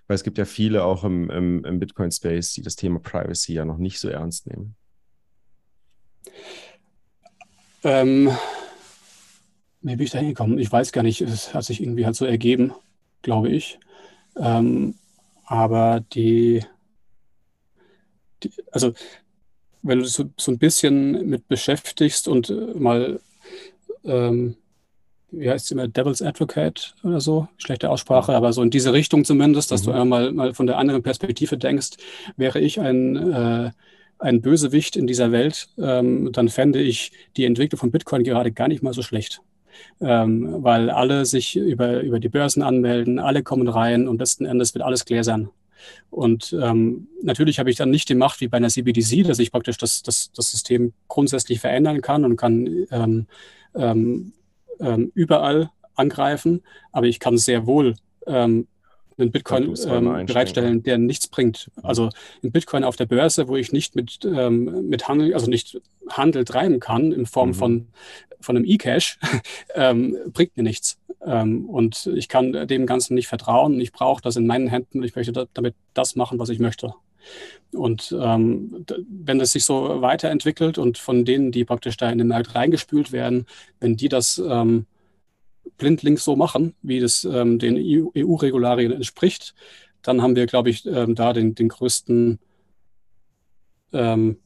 Weil 0.06 0.16
es 0.16 0.24
gibt 0.24 0.38
ja 0.38 0.46
viele 0.46 0.84
auch 0.84 1.04
im, 1.04 1.30
im, 1.30 1.66
im 1.66 1.80
Bitcoin-Space, 1.80 2.54
die 2.54 2.62
das 2.62 2.76
Thema 2.76 3.00
Privacy 3.00 3.54
ja 3.54 3.66
noch 3.66 3.78
nicht 3.78 4.00
so 4.00 4.10
ernst 4.10 4.48
nehmen. 4.48 4.76
Ähm, 7.84 8.32
wie 9.82 9.96
bin 9.96 10.06
ich 10.06 10.12
da 10.12 10.20
hingekommen? 10.20 10.60
Ich 10.60 10.72
weiß 10.72 10.92
gar 10.92 11.04
nicht. 11.04 11.22
Es 11.22 11.54
hat 11.54 11.64
sich 11.64 11.82
irgendwie 11.82 12.06
halt 12.06 12.16
so 12.16 12.26
ergeben, 12.26 12.74
glaube 13.22 13.50
ich. 13.50 13.80
Ähm, 14.38 14.96
aber 15.48 16.04
die, 16.14 16.64
die, 18.44 18.52
also 18.72 18.94
wenn 19.82 20.00
du 20.00 20.04
dich 20.04 20.14
so, 20.14 20.30
so 20.38 20.52
ein 20.52 20.60
bisschen 20.60 21.28
mit 21.28 21.48
beschäftigst 21.48 22.28
und 22.28 22.50
äh, 22.50 22.54
mal, 22.76 23.22
ähm, 24.04 24.58
wie 25.32 25.50
heißt 25.50 25.66
es 25.66 25.72
immer, 25.72 25.88
Devil's 25.88 26.22
Advocate 26.22 26.94
oder 27.04 27.22
so, 27.22 27.48
schlechte 27.58 27.90
Aussprache, 27.90 28.36
aber 28.36 28.52
so 28.52 28.62
in 28.62 28.70
diese 28.70 28.92
Richtung 28.92 29.24
zumindest, 29.24 29.72
dass 29.72 29.84
mhm. 29.84 29.86
du 29.86 29.92
einmal 29.94 30.32
mal 30.34 30.54
von 30.54 30.68
der 30.68 30.78
anderen 30.78 31.02
Perspektive 31.02 31.58
denkst, 31.58 31.92
wäre 32.36 32.60
ich 32.60 32.82
ein, 32.82 33.16
äh, 33.16 33.72
ein 34.20 34.42
Bösewicht 34.42 34.98
in 34.98 35.08
dieser 35.08 35.32
Welt, 35.32 35.70
ähm, 35.78 36.32
dann 36.34 36.50
fände 36.50 36.82
ich 36.82 37.14
die 37.38 37.46
Entwicklung 37.46 37.80
von 37.80 37.92
Bitcoin 37.92 38.24
gerade 38.24 38.52
gar 38.52 38.68
nicht 38.68 38.84
mal 38.84 38.94
so 38.94 39.02
schlecht. 39.02 39.42
Ähm, 40.00 40.64
weil 40.64 40.90
alle 40.90 41.26
sich 41.26 41.56
über, 41.56 42.02
über 42.02 42.20
die 42.20 42.30
Börsen 42.30 42.62
anmelden, 42.62 43.20
alle 43.20 43.44
kommen 43.44 43.68
rein 43.68 44.08
und 44.08 44.20
letzten 44.20 44.46
Endes 44.46 44.74
wird 44.74 44.84
alles 44.84 45.06
gläsern. 45.06 45.50
Und 46.10 46.56
ähm, 46.60 47.08
natürlich 47.22 47.60
habe 47.60 47.70
ich 47.70 47.78
dann 47.78 47.90
nicht 47.90 48.10
die 48.10 48.16
Macht 48.16 48.42
wie 48.42 48.48
bei 48.48 48.58
einer 48.58 48.70
CBDC, 48.70 49.24
dass 49.24 49.40
ich 49.40 49.52
praktisch 49.52 49.78
das, 49.78 50.04
das, 50.04 50.32
das 50.32 50.52
System 50.52 50.94
grundsätzlich 51.08 51.60
verändern 51.60 52.02
kann 52.02 52.26
und 52.26 52.36
kann 52.36 52.86
ähm, 52.92 53.28
ähm, 53.76 54.34
ähm 54.80 55.12
überall 55.14 55.70
angreifen, 55.96 56.62
aber 56.92 57.08
ich 57.08 57.20
kann 57.20 57.38
sehr 57.38 57.66
wohl 57.66 57.96
ähm, 58.28 58.68
einen 59.18 59.32
Bitcoin 59.32 59.74
ähm, 59.88 60.26
bereitstellen, 60.26 60.84
der 60.84 60.98
nichts 60.98 61.28
bringt. 61.28 61.72
Also 61.82 62.10
ein 62.44 62.52
Bitcoin 62.52 62.84
auf 62.84 62.96
der 62.96 63.06
Börse, 63.06 63.48
wo 63.48 63.56
ich 63.56 63.72
nicht 63.72 63.96
mit, 63.96 64.20
ähm, 64.26 64.88
mit 64.88 65.08
Handel, 65.08 65.34
also 65.34 65.50
nicht 65.50 65.82
Handel 66.10 66.46
treiben 66.46 66.80
kann 66.80 67.12
in 67.12 67.26
Form 67.26 67.50
mhm. 67.50 67.54
von, 67.54 67.88
von 68.40 68.56
einem 68.56 68.66
E-Cash, 68.66 69.20
ähm, 69.76 70.16
bringt 70.34 70.56
mir 70.56 70.64
nichts. 70.64 71.00
Ähm, 71.26 71.68
und 71.70 72.08
ich 72.16 72.28
kann 72.28 72.68
dem 72.68 72.86
Ganzen 72.86 73.16
nicht 73.16 73.28
vertrauen. 73.28 73.80
Ich 73.82 73.92
brauche 73.92 74.22
das 74.22 74.36
in 74.36 74.48
meinen 74.48 74.68
Händen. 74.68 75.04
Ich 75.04 75.16
möchte 75.16 75.34
da, 75.34 75.46
damit 75.54 75.76
das 75.94 76.16
machen, 76.16 76.40
was 76.40 76.50
ich 76.50 76.60
möchte. 76.60 76.94
Und 77.74 78.16
ähm, 78.18 78.86
wenn 79.10 79.40
das 79.40 79.52
sich 79.52 79.66
so 79.66 80.02
weiterentwickelt 80.02 80.78
und 80.78 80.98
von 80.98 81.26
denen, 81.26 81.52
die 81.52 81.66
praktisch 81.66 81.98
da 81.98 82.10
in 82.10 82.18
den 82.18 82.28
Markt 82.28 82.56
reingespült 82.56 83.12
werden, 83.12 83.46
wenn 83.80 83.98
die 83.98 84.10
das 84.10 84.42
ähm, 84.48 84.86
blindlings 85.78 86.24
so 86.24 86.36
machen, 86.36 86.76
wie 86.82 87.00
das 87.00 87.24
ähm, 87.24 87.60
den 87.60 87.78
EU-Regularien 87.78 88.92
entspricht, 88.92 89.56
dann 90.02 90.22
haben 90.22 90.36
wir, 90.36 90.46
glaube 90.46 90.70
ich, 90.70 90.86
ähm, 90.86 91.16
da 91.16 91.34
den, 91.34 91.56
den 91.56 91.70
größten 91.70 92.40
ähm, 93.94 94.38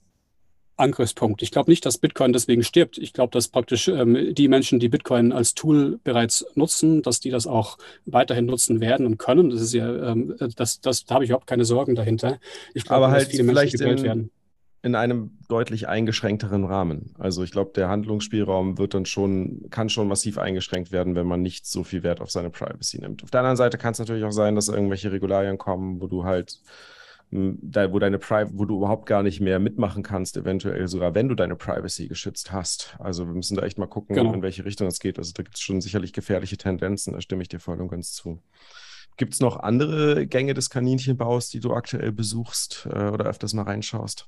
Angriffspunkt. 0.78 1.44
Ich 1.44 1.52
glaube 1.52 1.70
nicht, 1.70 1.86
dass 1.86 2.00
Bitcoin 2.00 2.34
deswegen 2.34 2.64
stirbt. 2.64 2.98
Ich 2.98 3.14
glaube, 3.14 3.32
dass 3.32 3.48
praktisch 3.48 3.88
ähm, 3.88 4.34
die 4.34 4.48
Menschen, 4.48 4.80
die 4.80 4.90
Bitcoin 4.90 5.32
als 5.32 5.54
Tool 5.54 6.00
bereits 6.04 6.46
nutzen, 6.56 7.04
dass 7.04 7.20
die 7.20 7.30
das 7.30 7.46
auch 7.46 7.78
weiterhin 8.06 8.46
nutzen 8.46 8.82
werden 8.82 9.06
und 9.06 9.18
können. 9.18 9.50
Das 9.52 9.62
ist 9.62 9.74
ja, 9.74 10.12
ähm, 10.12 10.36
das, 10.56 10.82
das, 10.82 11.06
da 11.06 11.16
habe 11.16 11.24
ich 11.24 11.30
überhaupt 11.30 11.48
keine 11.48 11.66
Sorgen 11.66 11.96
dahinter. 11.96 12.40
Ich 12.74 12.84
glaube, 12.84 13.06
dass 13.06 13.14
halt 13.14 13.28
viele 13.28 13.44
Menschen 13.44 13.78
gewählt 13.78 14.04
werden 14.04 14.32
in 14.84 14.96
einem 14.96 15.38
deutlich 15.48 15.88
eingeschränkteren 15.88 16.66
Rahmen. 16.66 17.14
Also 17.20 17.44
ich 17.44 17.52
glaube, 17.52 17.72
der 17.76 17.88
Handlungsspielraum 17.88 18.80
wird 18.80 18.96
dann 18.96 19.06
schon, 19.06 19.68
kann 19.70 19.90
schon 19.90 20.08
massiv 20.08 20.40
eingeschränkt 20.40 20.92
werden, 20.92 21.14
wenn 21.14 21.28
man 21.28 21.42
nicht 21.42 21.68
so 21.68 21.84
viel 21.84 22.02
Wert 22.02 22.20
auf 22.20 22.32
seine 22.32 22.50
Privacy 22.50 23.00
nimmt. 23.00 23.24
Auf 23.24 23.30
der 23.30 23.42
anderen 23.42 23.58
Seite 23.58 23.78
kann 23.78 23.92
es 23.92 24.00
natürlich 24.00 24.24
auch 24.24 24.32
sein, 24.32 24.56
dass 24.56 24.70
irgendwelche 24.70 25.12
Regularien 25.12 25.60
kommen, 25.60 26.02
wo 26.02 26.08
du 26.08 26.24
halt, 26.24 26.60
wo 27.30 28.00
deine 28.00 28.18
Pri 28.18 28.48
wo 28.54 28.66
du 28.66 28.78
überhaupt 28.78 29.06
gar 29.06 29.22
nicht 29.22 29.40
mehr 29.40 29.60
mitmachen 29.60 30.02
kannst, 30.02 30.36
eventuell 30.36 30.88
sogar, 30.88 31.14
wenn 31.14 31.30
du 31.30 31.36
deine 31.36 31.56
Privacy 31.56 32.08
geschützt 32.08 32.52
hast. 32.52 32.96
Also 32.98 33.28
wir 33.28 33.36
müssen 33.36 33.56
da 33.56 33.64
echt 33.64 33.78
mal 33.78 33.86
gucken, 33.86 34.16
genau. 34.16 34.34
in 34.34 34.42
welche 34.42 34.66
Richtung 34.66 34.88
es 34.88 35.00
geht. 35.00 35.20
Also 35.20 35.32
da 35.36 35.44
gibt 35.44 35.58
es 35.58 35.62
schon 35.62 35.80
sicherlich 35.82 36.12
gefährliche 36.12 36.58
Tendenzen, 36.58 37.14
da 37.14 37.22
stimme 37.22 37.44
ich 37.44 37.50
dir 37.50 37.60
voll 37.60 37.80
und 37.80 37.90
ganz 37.90 38.14
zu. 38.14 38.42
Gibt 39.16 39.34
es 39.34 39.42
noch 39.42 39.58
andere 39.58 40.26
Gänge 40.26 40.56
des 40.56 40.72
Kaninchenbaus, 40.72 41.50
die 41.50 41.60
du 41.60 41.74
aktuell 41.74 42.12
besuchst 42.12 42.88
äh, 42.92 43.10
oder 43.10 43.26
öfters 43.26 43.54
mal 43.54 43.64
reinschaust? 43.64 44.28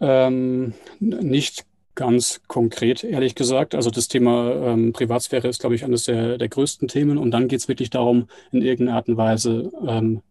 Ähm, 0.00 0.74
nicht 1.00 1.64
ganz 1.94 2.42
konkret, 2.46 3.02
ehrlich 3.02 3.34
gesagt. 3.34 3.74
Also 3.74 3.90
das 3.90 4.08
Thema 4.08 4.52
ähm, 4.52 4.92
Privatsphäre 4.92 5.48
ist, 5.48 5.60
glaube 5.60 5.74
ich, 5.74 5.84
eines 5.84 6.04
der, 6.04 6.38
der 6.38 6.48
größten 6.48 6.88
Themen. 6.88 7.18
Und 7.18 7.30
dann 7.30 7.48
geht 7.48 7.60
es 7.60 7.68
wirklich 7.68 7.90
darum, 7.90 8.28
in 8.52 8.62
irgendeiner 8.62 8.98
Art 8.98 9.08
und 9.08 9.16
Weise 9.16 9.72
ähm, 9.86 10.22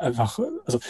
einfach, 0.00 0.38
also 0.64 0.80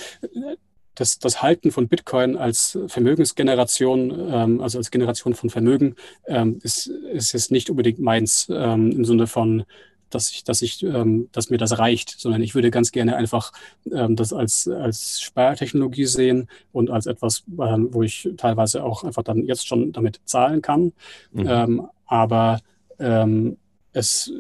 das, 0.94 1.18
das 1.18 1.42
Halten 1.42 1.72
von 1.72 1.88
Bitcoin 1.88 2.36
als 2.36 2.78
Vermögensgeneration, 2.86 4.28
ähm, 4.32 4.60
also 4.60 4.78
als 4.78 4.90
Generation 4.90 5.34
von 5.34 5.50
Vermögen, 5.50 5.96
ähm, 6.26 6.58
ist, 6.62 6.86
ist 6.86 7.32
jetzt 7.32 7.50
nicht 7.50 7.68
unbedingt 7.68 7.98
meins 7.98 8.46
ähm, 8.50 8.92
im 8.92 9.04
Sinne 9.04 9.26
von, 9.26 9.64
dass 10.10 10.30
ich, 10.30 10.44
dass 10.44 10.62
ich, 10.62 10.82
ähm, 10.82 11.28
dass 11.32 11.50
mir 11.50 11.58
das 11.58 11.78
reicht, 11.78 12.18
sondern 12.18 12.42
ich 12.42 12.54
würde 12.54 12.70
ganz 12.70 12.92
gerne 12.92 13.16
einfach 13.16 13.52
ähm, 13.90 14.16
das 14.16 14.32
als, 14.32 14.68
als 14.68 15.20
Spartechnologie 15.20 16.06
sehen 16.06 16.48
und 16.72 16.90
als 16.90 17.06
etwas, 17.06 17.44
ähm, 17.60 17.88
wo 17.92 18.02
ich 18.02 18.28
teilweise 18.36 18.84
auch 18.84 19.04
einfach 19.04 19.22
dann 19.22 19.44
jetzt 19.44 19.66
schon 19.66 19.92
damit 19.92 20.20
zahlen 20.24 20.62
kann. 20.62 20.92
Mhm. 21.32 21.46
Ähm, 21.48 21.86
aber 22.06 22.60
ähm, 22.98 23.56
es 23.92 24.32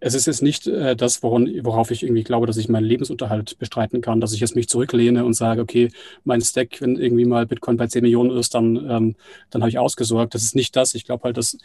es 0.00 0.14
ist 0.14 0.26
jetzt 0.26 0.42
nicht 0.42 0.66
äh, 0.66 0.96
das, 0.96 1.22
woran, 1.22 1.48
worauf 1.62 1.90
ich 1.90 2.02
irgendwie 2.02 2.24
glaube, 2.24 2.46
dass 2.46 2.56
ich 2.56 2.68
meinen 2.68 2.84
Lebensunterhalt 2.84 3.58
bestreiten 3.58 4.00
kann, 4.00 4.20
dass 4.20 4.32
ich 4.32 4.40
jetzt 4.40 4.56
mich 4.56 4.68
zurücklehne 4.68 5.24
und 5.24 5.34
sage, 5.34 5.60
okay, 5.60 5.90
mein 6.24 6.40
Stack, 6.40 6.80
wenn 6.80 6.96
irgendwie 6.96 7.24
mal 7.24 7.46
Bitcoin 7.46 7.76
bei 7.76 7.86
10 7.86 8.02
Millionen 8.02 8.36
ist, 8.36 8.54
dann, 8.54 8.76
ähm, 8.76 9.16
dann 9.50 9.62
habe 9.62 9.70
ich 9.70 9.78
ausgesorgt. 9.78 10.34
Das 10.34 10.42
ist 10.42 10.54
nicht 10.54 10.76
das. 10.76 10.94
Ich 10.94 11.04
glaube 11.04 11.24
halt, 11.24 11.36
dass 11.36 11.58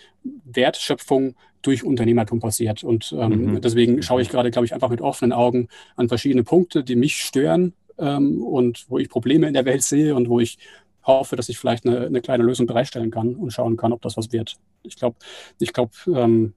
Wertschöpfung 0.45 1.35
durch 1.61 1.83
Unternehmertum 1.83 2.39
passiert. 2.39 2.83
Und 2.83 3.13
ähm, 3.17 3.53
mhm. 3.53 3.61
deswegen 3.61 4.01
schaue 4.01 4.21
ich 4.21 4.29
gerade, 4.29 4.51
glaube 4.51 4.65
ich, 4.65 4.73
einfach 4.73 4.89
mit 4.89 5.01
offenen 5.01 5.33
Augen 5.33 5.67
an 5.95 6.07
verschiedene 6.07 6.43
Punkte, 6.43 6.83
die 6.83 6.95
mich 6.95 7.17
stören 7.17 7.73
ähm, 7.97 8.41
und 8.41 8.85
wo 8.89 8.97
ich 8.97 9.09
Probleme 9.09 9.47
in 9.47 9.53
der 9.53 9.65
Welt 9.65 9.83
sehe 9.83 10.15
und 10.15 10.29
wo 10.29 10.39
ich 10.39 10.57
hoffe, 11.03 11.35
dass 11.35 11.49
ich 11.49 11.57
vielleicht 11.57 11.85
eine, 11.85 12.05
eine 12.05 12.21
kleine 12.21 12.43
Lösung 12.43 12.67
bereitstellen 12.67 13.11
kann 13.11 13.35
und 13.35 13.51
schauen 13.51 13.77
kann, 13.77 13.93
ob 13.93 14.01
das 14.01 14.17
was 14.17 14.31
wird. 14.31 14.57
Ich 14.83 14.95
glaube, 14.95 15.17
ich 15.59 15.73
glaube, 15.73 15.91
ähm, 16.07 16.53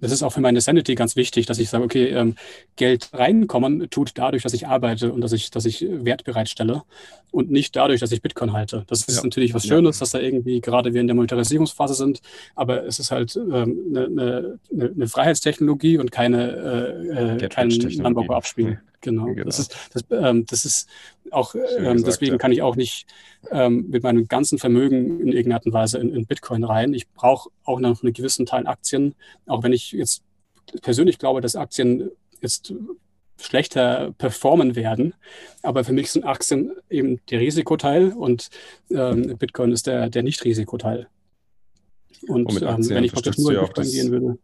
das 0.00 0.12
ist 0.12 0.22
auch 0.22 0.32
für 0.32 0.40
meine 0.40 0.60
Sanity 0.60 0.94
ganz 0.94 1.16
wichtig, 1.16 1.46
dass 1.46 1.58
ich 1.58 1.68
sage, 1.70 1.84
okay, 1.84 2.06
ähm, 2.06 2.34
Geld 2.76 3.10
reinkommen 3.12 3.88
tut 3.90 4.12
dadurch, 4.14 4.42
dass 4.42 4.52
ich 4.52 4.66
arbeite 4.66 5.12
und 5.12 5.20
dass 5.20 5.32
ich, 5.32 5.50
dass 5.50 5.64
ich 5.64 5.86
Wert 5.88 6.24
bereitstelle 6.24 6.82
und 7.30 7.50
nicht 7.50 7.76
dadurch, 7.76 8.00
dass 8.00 8.12
ich 8.12 8.22
Bitcoin 8.22 8.52
halte. 8.52 8.84
Das 8.88 9.02
ist 9.04 9.16
ja. 9.16 9.22
natürlich 9.22 9.54
was 9.54 9.66
Schönes, 9.66 9.98
dass 9.98 10.10
da 10.10 10.18
irgendwie 10.18 10.60
gerade 10.60 10.94
wir 10.94 11.00
in 11.00 11.06
der 11.06 11.16
Monetarisierungsphase 11.16 11.94
sind, 11.94 12.20
aber 12.54 12.84
es 12.86 12.98
ist 12.98 13.10
halt 13.10 13.36
ähm, 13.36 13.78
eine, 13.90 14.58
eine, 14.72 14.92
eine, 14.94 15.08
Freiheitstechnologie 15.08 15.98
und 15.98 16.10
keine 16.10 16.50
äh, 17.10 17.44
äh 17.44 17.48
kein 17.48 17.70
Hamburger-Abspiel. 17.70 18.80
Genau. 19.00 19.26
genau. 19.26 19.44
Das 19.44 19.58
ist, 19.58 19.76
das, 19.92 20.04
ähm, 20.10 20.46
das 20.46 20.64
ist 20.64 20.88
auch, 21.30 21.54
ähm, 21.54 21.60
gesagt, 21.94 22.06
deswegen 22.06 22.32
ja. 22.32 22.38
kann 22.38 22.52
ich 22.52 22.62
auch 22.62 22.76
nicht 22.76 23.06
ähm, 23.50 23.88
mit 23.88 24.02
meinem 24.02 24.28
ganzen 24.28 24.58
Vermögen 24.58 25.20
in 25.20 25.28
irgendeiner 25.28 25.56
Art 25.56 25.66
und 25.66 25.72
Weise 25.72 25.98
in, 25.98 26.14
in 26.14 26.26
Bitcoin 26.26 26.64
rein. 26.64 26.94
Ich 26.94 27.08
brauche 27.10 27.50
auch 27.64 27.80
noch 27.80 28.02
einen 28.02 28.12
gewissen 28.12 28.46
Teil 28.46 28.66
Aktien, 28.66 29.14
auch 29.46 29.62
wenn 29.62 29.72
ich 29.72 29.92
jetzt 29.92 30.22
persönlich 30.82 31.18
glaube, 31.18 31.40
dass 31.40 31.56
Aktien 31.56 32.10
jetzt 32.40 32.74
schlechter 33.38 34.12
performen 34.18 34.76
werden. 34.76 35.14
Aber 35.62 35.84
für 35.84 35.92
mich 35.92 36.10
sind 36.10 36.24
Aktien 36.24 36.72
eben 36.90 37.20
der 37.30 37.40
Risikoteil 37.40 38.12
und 38.12 38.50
ähm, 38.90 39.36
Bitcoin 39.38 39.72
ist 39.72 39.86
der, 39.86 40.10
der 40.10 40.22
Nicht-Risikoteil. 40.22 41.08
Und, 42.28 42.46
und 42.46 42.62
ähm, 42.62 42.88
wenn 42.90 43.04
ich 43.04 43.12
praktisch 43.12 43.38
nur 43.38 43.54
in 43.54 43.60
Bitcoin 43.60 43.90
gehen 43.90 44.10
würde 44.10 44.38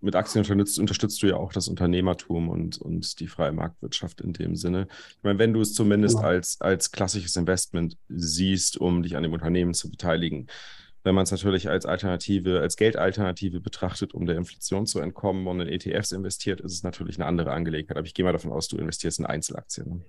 mit 0.00 0.16
Aktien 0.16 0.40
unterstützt, 0.42 0.78
unterstützt, 0.78 1.22
du 1.22 1.26
ja 1.28 1.36
auch 1.36 1.52
das 1.52 1.68
Unternehmertum 1.68 2.48
und, 2.48 2.78
und 2.78 3.20
die 3.20 3.26
freie 3.26 3.52
Marktwirtschaft 3.52 4.20
in 4.20 4.32
dem 4.32 4.56
Sinne. 4.56 4.88
Ich 5.16 5.22
meine, 5.22 5.38
wenn 5.38 5.52
du 5.52 5.60
es 5.60 5.74
zumindest 5.74 6.16
genau. 6.16 6.28
als, 6.28 6.60
als 6.60 6.92
klassisches 6.92 7.36
Investment 7.36 7.96
siehst, 8.08 8.78
um 8.78 9.02
dich 9.02 9.16
an 9.16 9.22
dem 9.22 9.32
Unternehmen 9.32 9.74
zu 9.74 9.90
beteiligen, 9.90 10.48
wenn 11.04 11.14
man 11.14 11.24
es 11.24 11.30
natürlich 11.30 11.68
als 11.68 11.84
Alternative, 11.84 12.60
als 12.60 12.76
Geldalternative 12.76 13.60
betrachtet, 13.60 14.14
um 14.14 14.24
der 14.24 14.36
Inflation 14.36 14.86
zu 14.86 15.00
entkommen 15.00 15.46
und 15.46 15.60
in 15.60 15.68
ETFs 15.68 16.12
investiert, 16.12 16.62
ist 16.62 16.72
es 16.72 16.82
natürlich 16.82 17.18
eine 17.18 17.26
andere 17.26 17.52
Angelegenheit. 17.52 17.98
Aber 17.98 18.06
ich 18.06 18.14
gehe 18.14 18.24
mal 18.24 18.32
davon 18.32 18.52
aus, 18.52 18.68
du 18.68 18.78
investierst 18.78 19.18
in 19.18 19.26
Einzelaktien. 19.26 20.04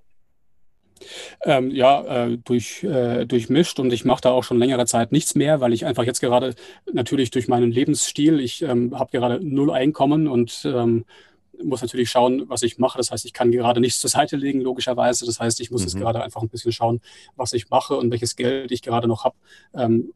Ähm, 1.44 1.72
ja, 1.72 2.26
äh, 2.26 2.38
durch, 2.38 2.84
äh, 2.84 3.26
durchmischt 3.26 3.80
und 3.80 3.92
ich 3.92 4.06
mache 4.06 4.22
da 4.22 4.32
auch 4.32 4.44
schon 4.44 4.60
längere 4.60 4.86
Zeit 4.86 5.12
nichts 5.12 5.36
mehr, 5.36 5.60
weil 5.60 5.74
ich 5.74 5.86
einfach 5.86 6.04
jetzt 6.04 6.22
gerade 6.22 6.56
natürlich 6.92 7.32
durch 7.32 7.48
meinen 7.48 7.72
Lebensstil, 7.72 8.40
ich 8.40 8.62
ähm, 8.62 8.98
habe 8.98 9.12
gerade 9.12 9.46
null 9.46 9.72
Einkommen 9.72 10.28
und 10.28 10.64
ähm, 10.66 11.06
muss 11.64 11.82
natürlich 11.82 12.10
schauen, 12.10 12.44
was 12.48 12.64
ich 12.64 12.78
mache. 12.78 12.98
Das 12.98 13.12
heißt, 13.12 13.26
ich 13.26 13.34
kann 13.34 13.52
gerade 13.52 13.80
nichts 13.80 14.00
zur 14.00 14.10
Seite 14.10 14.36
legen, 14.36 14.62
logischerweise. 14.62 15.26
Das 15.26 15.40
heißt, 15.40 15.60
ich 15.62 15.72
muss 15.72 15.82
mhm. 15.82 15.88
jetzt 15.88 15.98
gerade 15.98 16.24
einfach 16.24 16.42
ein 16.42 16.50
bisschen 16.50 16.72
schauen, 16.72 17.02
was 17.36 17.54
ich 17.54 17.70
mache 17.70 17.96
und 17.96 18.12
welches 18.12 18.36
Geld 18.36 18.72
ich 18.72 18.82
gerade 18.82 19.08
noch 19.08 19.24
habe 19.24 19.36
ähm, 19.74 20.14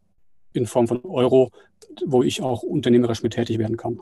in 0.54 0.66
Form 0.66 0.88
von 0.88 1.04
Euro, 1.04 1.52
wo 2.06 2.24
ich 2.24 2.42
auch 2.42 2.64
unternehmerisch 2.64 3.24
mit 3.24 3.34
tätig 3.34 3.60
werden 3.60 3.78
kann. 3.78 4.00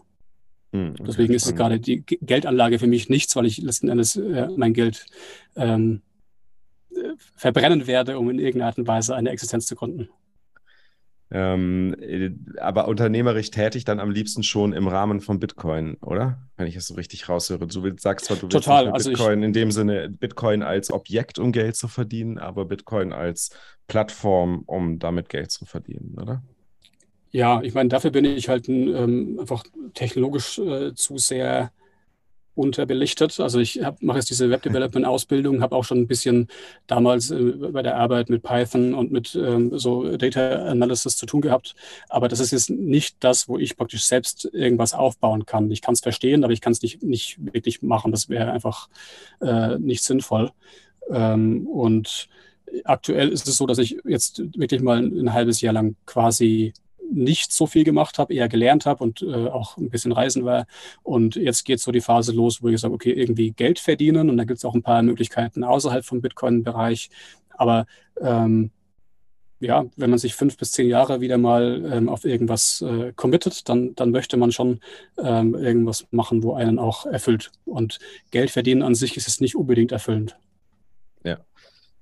Mhm, 0.71 0.91
okay, 0.91 1.03
Deswegen 1.07 1.33
ist 1.33 1.45
es 1.45 1.55
gerade 1.55 1.79
die 1.79 2.03
Geldanlage 2.05 2.79
für 2.79 2.87
mich 2.87 3.09
nichts, 3.09 3.35
weil 3.35 3.45
ich 3.45 3.57
letzten 3.59 3.89
Endes 3.89 4.15
äh, 4.15 4.47
mein 4.55 4.73
Geld 4.73 5.05
ähm, 5.55 6.01
äh, 6.05 6.06
verbrennen 7.35 7.87
werde, 7.87 8.19
um 8.19 8.29
in 8.29 8.39
irgendeiner 8.39 8.67
Art 8.67 8.77
und 8.77 8.87
Weise 8.87 9.15
eine 9.15 9.29
Existenz 9.29 9.65
zu 9.65 9.75
gründen. 9.75 10.09
Ähm, 11.29 11.93
äh, 11.99 12.31
aber 12.61 12.87
unternehmerisch 12.87 13.51
tätig 13.51 13.83
dann 13.83 13.99
am 13.99 14.11
liebsten 14.11 14.43
schon 14.43 14.71
im 14.71 14.87
Rahmen 14.87 15.19
von 15.19 15.39
Bitcoin, 15.39 15.95
oder? 15.95 16.37
Wenn 16.55 16.67
ich 16.67 16.77
es 16.77 16.87
so 16.87 16.93
richtig 16.93 17.27
raushöre. 17.27 17.67
Du 17.67 17.83
willst, 17.83 18.01
sagst 18.01 18.27
zwar, 18.27 18.37
du 18.37 18.43
willst 18.43 18.53
Total, 18.53 18.85
nicht 18.85 18.93
also 18.93 19.09
Bitcoin 19.09 19.43
in 19.43 19.51
dem 19.51 19.71
Sinne 19.71 20.09
Bitcoin 20.09 20.63
als 20.63 20.89
Objekt, 20.89 21.37
um 21.37 21.51
Geld 21.51 21.75
zu 21.75 21.89
verdienen, 21.89 22.37
aber 22.37 22.63
Bitcoin 22.63 23.11
als 23.11 23.49
Plattform, 23.87 24.63
um 24.67 24.99
damit 24.99 25.27
Geld 25.27 25.51
zu 25.51 25.65
verdienen, 25.65 26.15
oder? 26.21 26.43
Ja, 27.31 27.61
ich 27.61 27.73
meine, 27.73 27.89
dafür 27.89 28.11
bin 28.11 28.23
ich 28.23 28.47
halt 28.47 28.69
ähm, 28.69 29.37
einfach 29.39 29.65
technologisch 29.93 30.59
äh, 30.59 30.93
zu 30.93 31.17
sehr 31.17 31.71
unterbelichtet. 32.57 33.39
Also 33.39 33.59
ich 33.59 33.79
mache 34.01 34.17
jetzt 34.17 34.29
diese 34.29 34.49
Web 34.49 34.63
Development 34.63 35.05
Ausbildung, 35.05 35.61
habe 35.61 35.75
auch 35.75 35.83
schon 35.83 35.99
ein 35.99 36.07
bisschen 36.07 36.47
damals 36.87 37.31
äh, 37.31 37.53
bei 37.71 37.81
der 37.81 37.97
Arbeit 37.97 38.29
mit 38.29 38.43
Python 38.43 38.93
und 38.93 39.11
mit 39.11 39.35
ähm, 39.35 39.77
so 39.77 40.17
Data 40.17 40.65
Analysis 40.65 41.17
zu 41.17 41.25
tun 41.25 41.41
gehabt. 41.41 41.75
Aber 42.09 42.27
das 42.27 42.39
ist 42.39 42.51
jetzt 42.51 42.69
nicht 42.69 43.17
das, 43.19 43.47
wo 43.47 43.57
ich 43.57 43.77
praktisch 43.77 44.03
selbst 44.03 44.49
irgendwas 44.51 44.93
aufbauen 44.93 45.45
kann. 45.45 45.71
Ich 45.71 45.81
kann 45.81 45.93
es 45.93 46.01
verstehen, 46.01 46.43
aber 46.43 46.53
ich 46.53 46.61
kann 46.61 46.73
es 46.73 46.81
nicht, 46.81 47.03
nicht 47.03 47.37
wirklich 47.39 47.81
machen. 47.81 48.11
Das 48.11 48.29
wäre 48.29 48.51
einfach 48.51 48.89
äh, 49.41 49.77
nicht 49.77 50.03
sinnvoll. 50.03 50.51
Ähm, 51.09 51.67
und 51.67 52.27
aktuell 52.83 53.29
ist 53.29 53.47
es 53.47 53.57
so, 53.57 53.65
dass 53.65 53.77
ich 53.77 53.97
jetzt 54.03 54.41
wirklich 54.57 54.81
mal 54.81 54.99
ein 54.99 55.33
halbes 55.33 55.61
Jahr 55.61 55.73
lang 55.73 55.95
quasi 56.05 56.73
nicht 57.11 57.51
so 57.51 57.67
viel 57.67 57.83
gemacht 57.83 58.19
habe, 58.19 58.33
eher 58.33 58.47
gelernt 58.47 58.85
habe 58.85 59.03
und 59.03 59.21
äh, 59.21 59.47
auch 59.47 59.77
ein 59.77 59.89
bisschen 59.89 60.11
reisen 60.11 60.45
war. 60.45 60.65
Und 61.03 61.35
jetzt 61.35 61.63
geht 61.65 61.79
so 61.79 61.91
die 61.91 62.01
Phase 62.01 62.31
los, 62.31 62.61
wo 62.61 62.69
ich 62.69 62.79
sage, 62.79 62.93
okay, 62.93 63.11
irgendwie 63.11 63.51
Geld 63.51 63.79
verdienen. 63.79 64.29
Und 64.29 64.37
da 64.37 64.43
gibt 64.43 64.57
es 64.57 64.65
auch 64.65 64.75
ein 64.75 64.83
paar 64.83 65.01
Möglichkeiten 65.01 65.63
außerhalb 65.63 66.05
vom 66.05 66.21
Bitcoin-Bereich. 66.21 67.09
Aber 67.49 67.85
ähm, 68.21 68.71
ja, 69.59 69.85
wenn 69.95 70.09
man 70.09 70.19
sich 70.19 70.35
fünf 70.35 70.57
bis 70.57 70.71
zehn 70.71 70.87
Jahre 70.87 71.19
wieder 71.21 71.37
mal 71.37 71.83
ähm, 71.91 72.09
auf 72.09 72.25
irgendwas 72.25 72.81
äh, 72.81 73.11
committet, 73.15 73.67
dann, 73.69 73.95
dann 73.95 74.11
möchte 74.11 74.37
man 74.37 74.51
schon 74.51 74.79
ähm, 75.17 75.55
irgendwas 75.55 76.05
machen, 76.11 76.43
wo 76.43 76.53
einen 76.53 76.77
auch 76.77 77.05
erfüllt. 77.05 77.51
Und 77.65 77.99
Geld 78.31 78.51
verdienen 78.51 78.83
an 78.83 78.95
sich 78.95 79.17
ist 79.17 79.27
es 79.27 79.41
nicht 79.41 79.55
unbedingt 79.55 79.91
erfüllend. 79.91 80.37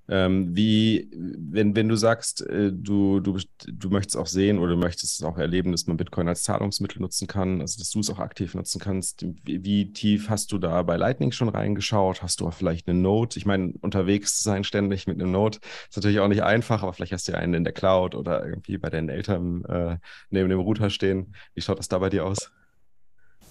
Ähm, 0.07 0.55
wie, 0.55 1.09
wenn, 1.11 1.75
wenn 1.75 1.89
du 1.89 1.95
sagst, 1.95 2.41
äh, 2.47 2.71
du, 2.71 3.19
du, 3.19 3.39
du 3.65 3.89
möchtest 3.89 4.17
auch 4.17 4.27
sehen 4.27 4.59
oder 4.59 4.73
du 4.73 4.77
möchtest 4.77 5.19
es 5.19 5.25
auch 5.25 5.37
erleben, 5.37 5.71
dass 5.71 5.87
man 5.87 5.97
Bitcoin 5.97 6.27
als 6.27 6.43
Zahlungsmittel 6.43 7.01
nutzen 7.01 7.27
kann, 7.27 7.61
also 7.61 7.79
dass 7.79 7.89
du 7.89 7.99
es 7.99 8.09
auch 8.11 8.19
aktiv 8.19 8.53
nutzen 8.53 8.79
kannst, 8.79 9.25
wie, 9.43 9.63
wie, 9.63 9.93
tief 9.93 10.29
hast 10.29 10.51
du 10.51 10.59
da 10.59 10.83
bei 10.83 10.97
Lightning 10.97 11.31
schon 11.31 11.49
reingeschaut? 11.49 12.21
Hast 12.21 12.39
du 12.39 12.47
auch 12.47 12.53
vielleicht 12.53 12.87
eine 12.87 12.99
Note? 12.99 13.39
Ich 13.39 13.45
meine, 13.45 13.73
unterwegs 13.81 14.37
zu 14.37 14.43
sein 14.43 14.63
ständig 14.63 15.07
mit 15.07 15.19
einem 15.19 15.31
Note 15.31 15.59
ist 15.89 15.95
natürlich 15.95 16.19
auch 16.19 16.27
nicht 16.27 16.43
einfach, 16.43 16.83
aber 16.83 16.93
vielleicht 16.93 17.13
hast 17.13 17.27
du 17.27 17.31
ja 17.31 17.39
einen 17.39 17.55
in 17.55 17.63
der 17.63 17.73
Cloud 17.73 18.13
oder 18.13 18.45
irgendwie 18.45 18.77
bei 18.77 18.89
deinen 18.89 19.09
Eltern 19.09 19.65
äh, 19.65 19.97
neben 20.29 20.49
dem 20.49 20.59
Router 20.59 20.89
stehen. 20.89 21.35
Wie 21.55 21.61
schaut 21.61 21.79
das 21.79 21.87
da 21.87 21.97
bei 21.97 22.09
dir 22.09 22.25
aus? 22.25 22.51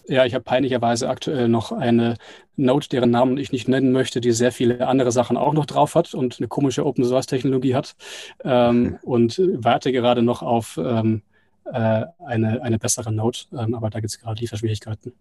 Ja, 0.06 0.26
ich 0.26 0.34
habe 0.34 0.44
peinlicherweise 0.44 1.08
aktuell 1.08 1.48
noch 1.48 1.72
eine 1.72 2.16
Note, 2.56 2.88
deren 2.88 3.10
Namen 3.10 3.38
ich 3.38 3.52
nicht 3.52 3.68
nennen 3.68 3.92
möchte, 3.92 4.20
die 4.20 4.32
sehr 4.32 4.52
viele 4.52 4.86
andere 4.86 5.12
Sachen 5.12 5.36
auch 5.36 5.54
noch 5.54 5.66
drauf 5.66 5.94
hat 5.94 6.14
und 6.14 6.38
eine 6.38 6.48
komische 6.48 6.84
Open 6.84 7.04
Source 7.04 7.26
Technologie 7.26 7.74
hat 7.74 7.96
ähm, 8.44 8.98
und 9.02 9.40
warte 9.54 9.92
gerade 9.92 10.22
noch 10.22 10.42
auf 10.42 10.78
ähm, 10.82 11.22
äh, 11.64 12.04
eine, 12.24 12.62
eine 12.62 12.78
bessere 12.78 13.12
Note, 13.12 13.46
ähm, 13.52 13.74
aber 13.74 13.90
da 13.90 14.00
gibt 14.00 14.10
es 14.10 14.18
gerade 14.18 14.40
Lieferschwierigkeiten. 14.40 15.12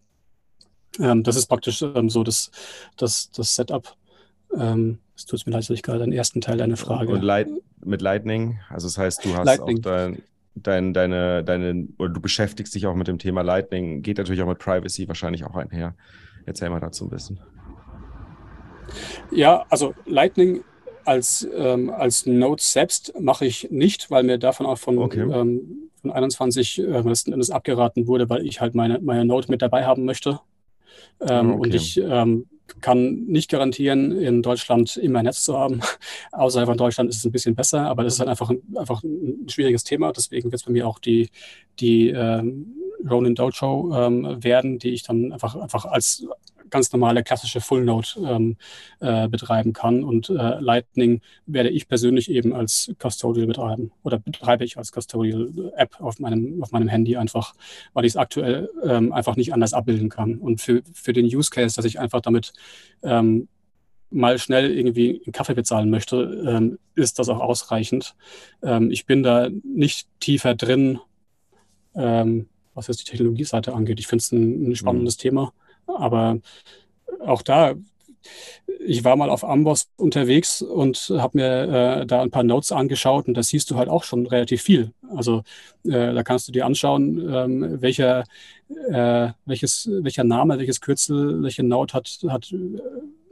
Ähm, 0.99 1.23
das 1.23 1.37
ist 1.37 1.47
praktisch 1.47 1.81
ähm, 1.81 2.09
so 2.09 2.23
das, 2.23 2.51
das, 2.97 3.31
das 3.31 3.55
Setup. 3.55 3.95
Ähm, 4.55 4.99
es 5.15 5.25
tut 5.25 5.45
mir 5.45 5.53
leid, 5.53 5.61
dass 5.61 5.69
ich 5.69 5.83
gerade 5.83 5.99
den 5.99 6.13
ersten 6.13 6.41
Teil 6.41 6.57
deiner 6.57 6.77
Frage. 6.77 7.13
Und 7.13 7.21
Light, 7.21 7.47
mit 7.83 8.01
Lightning, 8.01 8.59
also 8.69 8.87
das 8.87 8.97
heißt, 8.97 9.25
du 9.25 9.35
hast 9.35 9.45
Lightning. 9.45 9.77
auch 9.79 9.81
dein, 9.81 10.23
dein, 10.55 10.93
deine, 10.93 11.43
deine, 11.43 11.87
oder 11.97 12.09
du 12.09 12.21
beschäftigst 12.21 12.73
dich 12.75 12.85
auch 12.87 12.95
mit 12.95 13.07
dem 13.07 13.19
Thema 13.19 13.41
Lightning, 13.41 14.01
geht 14.01 14.17
natürlich 14.17 14.41
auch 14.41 14.47
mit 14.47 14.59
Privacy 14.59 15.07
wahrscheinlich 15.07 15.45
auch 15.45 15.55
einher. 15.55 15.95
Erzähl 16.45 16.69
mal 16.69 16.79
dazu 16.79 17.05
ein 17.05 17.09
bisschen. 17.09 17.39
Ja, 19.31 19.65
also 19.69 19.93
Lightning 20.05 20.63
als, 21.05 21.47
ähm, 21.55 21.89
als 21.89 22.25
Node 22.25 22.61
selbst 22.61 23.13
mache 23.19 23.45
ich 23.45 23.71
nicht, 23.71 24.11
weil 24.11 24.23
mir 24.23 24.37
davon 24.37 24.65
auch 24.65 24.77
von, 24.77 24.97
okay. 24.99 25.21
ähm, 25.21 25.89
von 26.01 26.11
21 26.11 26.79
äh, 26.79 27.01
letzten 27.01 27.33
Endes 27.33 27.49
abgeraten 27.49 28.07
wurde, 28.07 28.29
weil 28.29 28.45
ich 28.45 28.61
halt 28.61 28.75
meine, 28.75 28.99
meine 28.99 29.25
Node 29.25 29.47
mit 29.49 29.61
dabei 29.61 29.85
haben 29.85 30.05
möchte. 30.05 30.39
Ähm, 31.21 31.51
okay. 31.51 31.59
Und 31.59 31.75
ich 31.75 31.97
ähm, 31.97 32.45
kann 32.81 33.25
nicht 33.25 33.49
garantieren, 33.49 34.11
in 34.11 34.41
Deutschland 34.41 34.97
immer 34.97 35.19
ein 35.19 35.25
Netz 35.25 35.43
zu 35.43 35.57
haben. 35.57 35.81
Außerhalb 36.31 36.67
von 36.67 36.77
Deutschland 36.77 37.09
ist 37.09 37.17
es 37.17 37.25
ein 37.25 37.31
bisschen 37.31 37.55
besser, 37.55 37.87
aber 37.87 38.03
das 38.03 38.13
ist 38.13 38.19
halt 38.19 38.29
einfach 38.29 38.49
ein, 38.49 38.61
einfach 38.75 39.03
ein 39.03 39.47
schwieriges 39.49 39.83
Thema. 39.83 40.11
Deswegen 40.11 40.51
wird 40.51 40.61
es 40.61 40.65
bei 40.65 40.71
mir 40.71 40.87
auch 40.87 40.99
die, 40.99 41.29
die 41.79 42.09
ähm, 42.09 42.73
Ronin 43.09 43.35
Dojo 43.35 43.93
ähm, 43.95 44.43
werden, 44.43 44.79
die 44.79 44.89
ich 44.89 45.03
dann 45.03 45.33
einfach, 45.33 45.55
einfach 45.55 45.85
als 45.85 46.25
ganz 46.73 46.91
normale 46.91 47.23
klassische 47.23 47.61
Full 47.61 47.85
Node 47.85 48.07
ähm, 48.25 48.57
äh, 48.99 49.27
betreiben 49.29 49.73
kann. 49.73 50.03
Und 50.03 50.29
äh, 50.29 50.59
Lightning 50.59 51.21
werde 51.45 51.69
ich 51.69 51.87
persönlich 51.87 52.29
eben 52.29 52.51
als 52.51 52.91
Custodial 52.99 53.47
betreiben 53.47 53.91
oder 54.03 54.17
betreibe 54.17 54.65
ich 54.65 54.77
als 54.77 54.91
Custodial 54.91 55.71
App 55.77 56.01
auf 56.01 56.19
meinem, 56.19 56.61
auf 56.61 56.71
meinem 56.71 56.87
Handy 56.87 57.15
einfach, 57.15 57.53
weil 57.93 58.05
ich 58.05 58.13
es 58.13 58.17
aktuell 58.17 58.69
ähm, 58.83 59.13
einfach 59.13 59.35
nicht 59.35 59.53
anders 59.53 59.73
abbilden 59.73 60.09
kann. 60.09 60.39
Und 60.39 60.61
für, 60.61 60.81
für 60.93 61.13
den 61.13 61.25
Use 61.25 61.51
Case, 61.51 61.75
dass 61.75 61.85
ich 61.85 61.99
einfach 61.99 62.21
damit 62.21 62.53
ähm, 63.03 63.47
mal 64.09 64.39
schnell 64.39 64.71
irgendwie 64.71 65.21
einen 65.25 65.33
Kaffee 65.33 65.53
bezahlen 65.53 65.89
möchte, 65.89 66.43
ähm, 66.47 66.79
ist 66.95 67.19
das 67.19 67.29
auch 67.29 67.39
ausreichend. 67.39 68.15
Ähm, 68.63 68.89
ich 68.89 69.05
bin 69.05 69.21
da 69.21 69.49
nicht 69.63 70.07
tiefer 70.19 70.55
drin, 70.55 70.99
ähm, 71.95 72.47
was 72.73 72.87
jetzt 72.87 73.01
die 73.01 73.11
Technologieseite 73.11 73.73
angeht. 73.73 73.99
Ich 73.99 74.07
finde 74.07 74.21
es 74.21 74.31
ein, 74.31 74.69
ein, 74.69 74.75
spannendes 74.75 75.17
mhm. 75.17 75.21
Thema. 75.21 75.53
Aber 75.87 76.39
auch 77.19 77.41
da, 77.41 77.75
ich 78.79 79.03
war 79.03 79.15
mal 79.15 79.29
auf 79.29 79.43
Amboss 79.43 79.89
unterwegs 79.97 80.61
und 80.61 81.11
habe 81.17 81.37
mir 81.37 82.01
äh, 82.01 82.05
da 82.05 82.21
ein 82.21 82.31
paar 82.31 82.43
Notes 82.43 82.71
angeschaut 82.71 83.27
und 83.27 83.35
da 83.35 83.43
siehst 83.43 83.69
du 83.71 83.75
halt 83.75 83.89
auch 83.89 84.03
schon 84.03 84.25
relativ 84.25 84.61
viel. 84.61 84.91
Also 85.15 85.43
äh, 85.85 86.13
da 86.13 86.23
kannst 86.23 86.47
du 86.47 86.51
dir 86.51 86.65
anschauen, 86.65 87.19
ähm, 87.33 87.81
welcher, 87.81 88.23
äh, 88.89 89.29
welches, 89.45 89.89
welcher 89.91 90.23
Name, 90.23 90.57
welches 90.59 90.81
Kürzel, 90.81 91.43
welche 91.43 91.63
Note 91.63 91.93
hat, 91.93 92.19
hat 92.29 92.51
äh, 92.51 92.79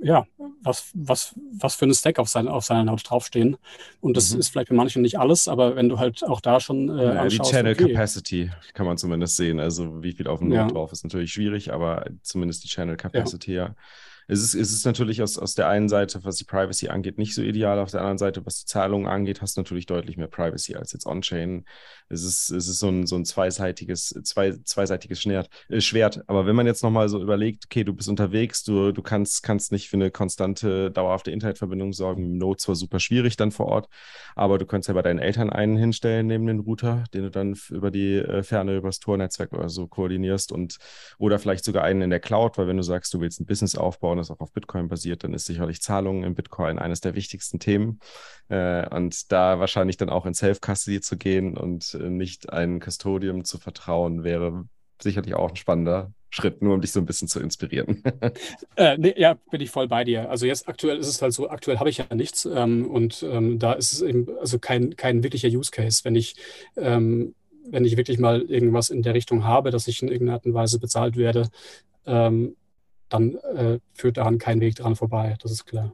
ja, 0.01 0.25
was, 0.63 0.91
was, 0.93 1.35
was 1.59 1.75
für 1.75 1.85
ein 1.85 1.93
Stack 1.93 2.19
auf, 2.19 2.27
sein, 2.27 2.47
auf 2.47 2.65
seiner 2.65 2.83
Note 2.83 3.03
draufstehen. 3.03 3.57
Und 3.99 4.17
das 4.17 4.33
mhm. 4.33 4.39
ist 4.39 4.49
vielleicht 4.49 4.69
bei 4.69 4.75
manchen 4.75 5.01
nicht 5.01 5.19
alles, 5.19 5.47
aber 5.47 5.75
wenn 5.75 5.89
du 5.89 5.99
halt 5.99 6.23
auch 6.23 6.41
da 6.41 6.59
schon 6.59 6.89
äh, 6.89 7.03
ja, 7.03 7.21
anschaust, 7.21 7.51
Die 7.51 7.55
Channel 7.55 7.73
okay. 7.73 7.93
Capacity 7.93 8.51
kann 8.73 8.85
man 8.85 8.97
zumindest 8.97 9.37
sehen. 9.37 9.59
Also 9.59 10.01
wie 10.03 10.13
viel 10.13 10.27
auf 10.27 10.39
dem 10.39 10.49
Note 10.49 10.61
ja. 10.61 10.67
drauf 10.67 10.91
ist 10.91 11.03
natürlich 11.03 11.33
schwierig, 11.33 11.71
aber 11.71 12.05
zumindest 12.23 12.63
die 12.63 12.67
Channel 12.67 12.97
Capacity, 12.97 13.53
ja. 13.53 13.65
ja. 13.67 13.75
Es 14.27 14.41
ist, 14.41 14.53
es 14.53 14.71
ist 14.71 14.85
natürlich 14.85 15.21
aus, 15.21 15.37
aus 15.37 15.55
der 15.55 15.67
einen 15.67 15.89
Seite, 15.89 16.23
was 16.23 16.37
die 16.37 16.45
Privacy 16.45 16.87
angeht, 16.87 17.17
nicht 17.17 17.35
so 17.35 17.41
ideal. 17.41 17.79
Auf 17.79 17.91
der 17.91 17.99
anderen 17.99 18.17
Seite, 18.17 18.45
was 18.45 18.59
die 18.59 18.65
Zahlungen 18.65 19.07
angeht, 19.07 19.41
hast 19.41 19.57
du 19.57 19.61
natürlich 19.61 19.87
deutlich 19.87 20.15
mehr 20.15 20.27
Privacy 20.27 20.75
als 20.75 20.93
jetzt 20.93 21.05
On-Chain. 21.05 21.65
Es 22.11 22.23
ist, 22.23 22.49
es 22.51 22.67
ist 22.67 22.79
so 22.79 22.89
ein, 22.89 23.07
so 23.07 23.15
ein 23.15 23.25
zweiseitiges, 23.25 24.13
zwei, 24.23 24.51
zweiseitiges 24.63 25.21
Schwert, 25.21 25.49
äh, 25.69 25.81
Schwert. 25.81 26.21
Aber 26.27 26.45
wenn 26.45 26.55
man 26.55 26.65
jetzt 26.65 26.83
nochmal 26.83 27.09
so 27.09 27.21
überlegt, 27.21 27.65
okay, 27.65 27.83
du 27.83 27.93
bist 27.93 28.09
unterwegs, 28.09 28.63
du, 28.63 28.91
du 28.91 29.01
kannst, 29.01 29.43
kannst 29.43 29.71
nicht 29.71 29.89
für 29.89 29.97
eine 29.97 30.11
konstante, 30.11 30.91
dauerhafte 30.91 31.31
Internetverbindung 31.31 31.93
sorgen. 31.93 32.23
Mit 32.23 32.39
Node 32.39 32.57
zwar 32.57 32.75
super 32.75 32.99
schwierig 32.99 33.37
dann 33.37 33.51
vor 33.51 33.67
Ort, 33.67 33.87
aber 34.35 34.57
du 34.57 34.65
könntest 34.65 34.89
ja 34.89 34.93
bei 34.93 35.01
deinen 35.01 35.19
Eltern 35.19 35.49
einen 35.49 35.77
hinstellen 35.77 36.27
neben 36.27 36.45
den 36.47 36.59
Router, 36.59 37.03
den 37.13 37.23
du 37.23 37.31
dann 37.31 37.57
über 37.69 37.91
die 37.91 38.17
äh, 38.17 38.43
Ferne, 38.43 38.77
übers 38.77 38.99
Tor-Netzwerk 38.99 39.53
oder 39.53 39.69
so 39.69 39.87
koordinierst 39.87 40.51
und 40.51 40.77
oder 41.17 41.39
vielleicht 41.39 41.63
sogar 41.63 41.83
einen 41.83 42.01
in 42.01 42.09
der 42.09 42.19
Cloud, 42.19 42.57
weil 42.57 42.67
wenn 42.67 42.77
du 42.77 42.83
sagst, 42.83 43.13
du 43.13 43.21
willst 43.21 43.39
ein 43.39 43.45
Business 43.45 43.75
aufbauen, 43.75 44.17
das 44.17 44.31
auch 44.31 44.39
auf 44.39 44.51
Bitcoin 44.51 44.87
basiert, 44.87 45.23
dann 45.23 45.33
ist 45.33 45.45
sicherlich 45.45 45.81
Zahlungen 45.81 46.23
in 46.23 46.35
Bitcoin 46.35 46.79
eines 46.79 47.01
der 47.01 47.15
wichtigsten 47.15 47.59
Themen. 47.59 47.99
Äh, 48.49 48.87
und 48.93 49.31
da 49.31 49.59
wahrscheinlich 49.59 49.97
dann 49.97 50.09
auch 50.09 50.25
in 50.25 50.33
Self-Custody 50.33 51.01
zu 51.01 51.17
gehen 51.17 51.57
und 51.57 51.93
nicht 52.09 52.51
ein 52.51 52.79
Custodium 52.79 53.43
zu 53.43 53.57
vertrauen, 53.57 54.23
wäre 54.23 54.65
sicherlich 55.01 55.33
auch 55.35 55.49
ein 55.49 55.55
spannender 55.55 56.13
Schritt, 56.29 56.61
nur 56.61 56.73
um 56.73 56.81
dich 56.81 56.91
so 56.91 56.99
ein 56.99 57.05
bisschen 57.05 57.27
zu 57.27 57.39
inspirieren. 57.39 58.01
äh, 58.77 58.97
nee, 58.97 59.13
ja, 59.17 59.35
bin 59.51 59.59
ich 59.59 59.69
voll 59.69 59.87
bei 59.87 60.03
dir. 60.03 60.29
Also 60.29 60.45
jetzt 60.45 60.67
aktuell 60.67 60.97
ist 60.97 61.07
es 61.07 61.21
halt 61.21 61.33
so, 61.33 61.49
aktuell 61.49 61.77
habe 61.77 61.89
ich 61.89 61.97
ja 61.97 62.05
nichts 62.15 62.45
ähm, 62.45 62.89
und 62.89 63.23
ähm, 63.23 63.59
da 63.59 63.73
ist 63.73 63.91
es 63.91 64.01
eben 64.01 64.27
also 64.39 64.57
kein, 64.57 64.95
kein 64.95 65.23
wirklicher 65.23 65.49
Use 65.49 65.71
Case. 65.71 66.05
Wenn 66.05 66.15
ich, 66.15 66.35
ähm, 66.77 67.35
wenn 67.65 67.83
ich 67.83 67.97
wirklich 67.97 68.17
mal 68.17 68.41
irgendwas 68.43 68.89
in 68.89 69.01
der 69.01 69.13
Richtung 69.13 69.43
habe, 69.43 69.71
dass 69.71 69.87
ich 69.87 70.01
in 70.01 70.07
irgendeiner 70.07 70.37
Art 70.37 70.45
und 70.45 70.53
Weise 70.53 70.79
bezahlt 70.79 71.17
werde, 71.17 71.49
ähm, 72.05 72.55
dann 73.09 73.35
äh, 73.35 73.79
führt 73.93 74.15
daran 74.15 74.37
kein 74.37 74.61
Weg 74.61 74.75
dran 74.75 74.95
vorbei, 74.95 75.35
das 75.41 75.51
ist 75.51 75.65
klar. 75.65 75.93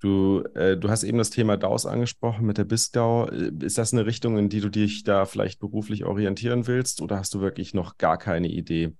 Du, 0.00 0.44
äh, 0.54 0.76
du 0.76 0.90
hast 0.90 1.02
eben 1.02 1.18
das 1.18 1.30
Thema 1.30 1.56
DAOs 1.56 1.84
angesprochen 1.84 2.46
mit 2.46 2.56
der 2.56 2.64
BISDAO. 2.64 3.26
Ist 3.60 3.78
das 3.78 3.92
eine 3.92 4.06
Richtung, 4.06 4.38
in 4.38 4.48
die 4.48 4.60
du 4.60 4.68
dich 4.68 5.02
da 5.02 5.24
vielleicht 5.24 5.58
beruflich 5.58 6.04
orientieren 6.04 6.66
willst 6.68 7.02
oder 7.02 7.18
hast 7.18 7.34
du 7.34 7.40
wirklich 7.40 7.74
noch 7.74 7.98
gar 7.98 8.16
keine 8.16 8.48
Idee, 8.48 8.94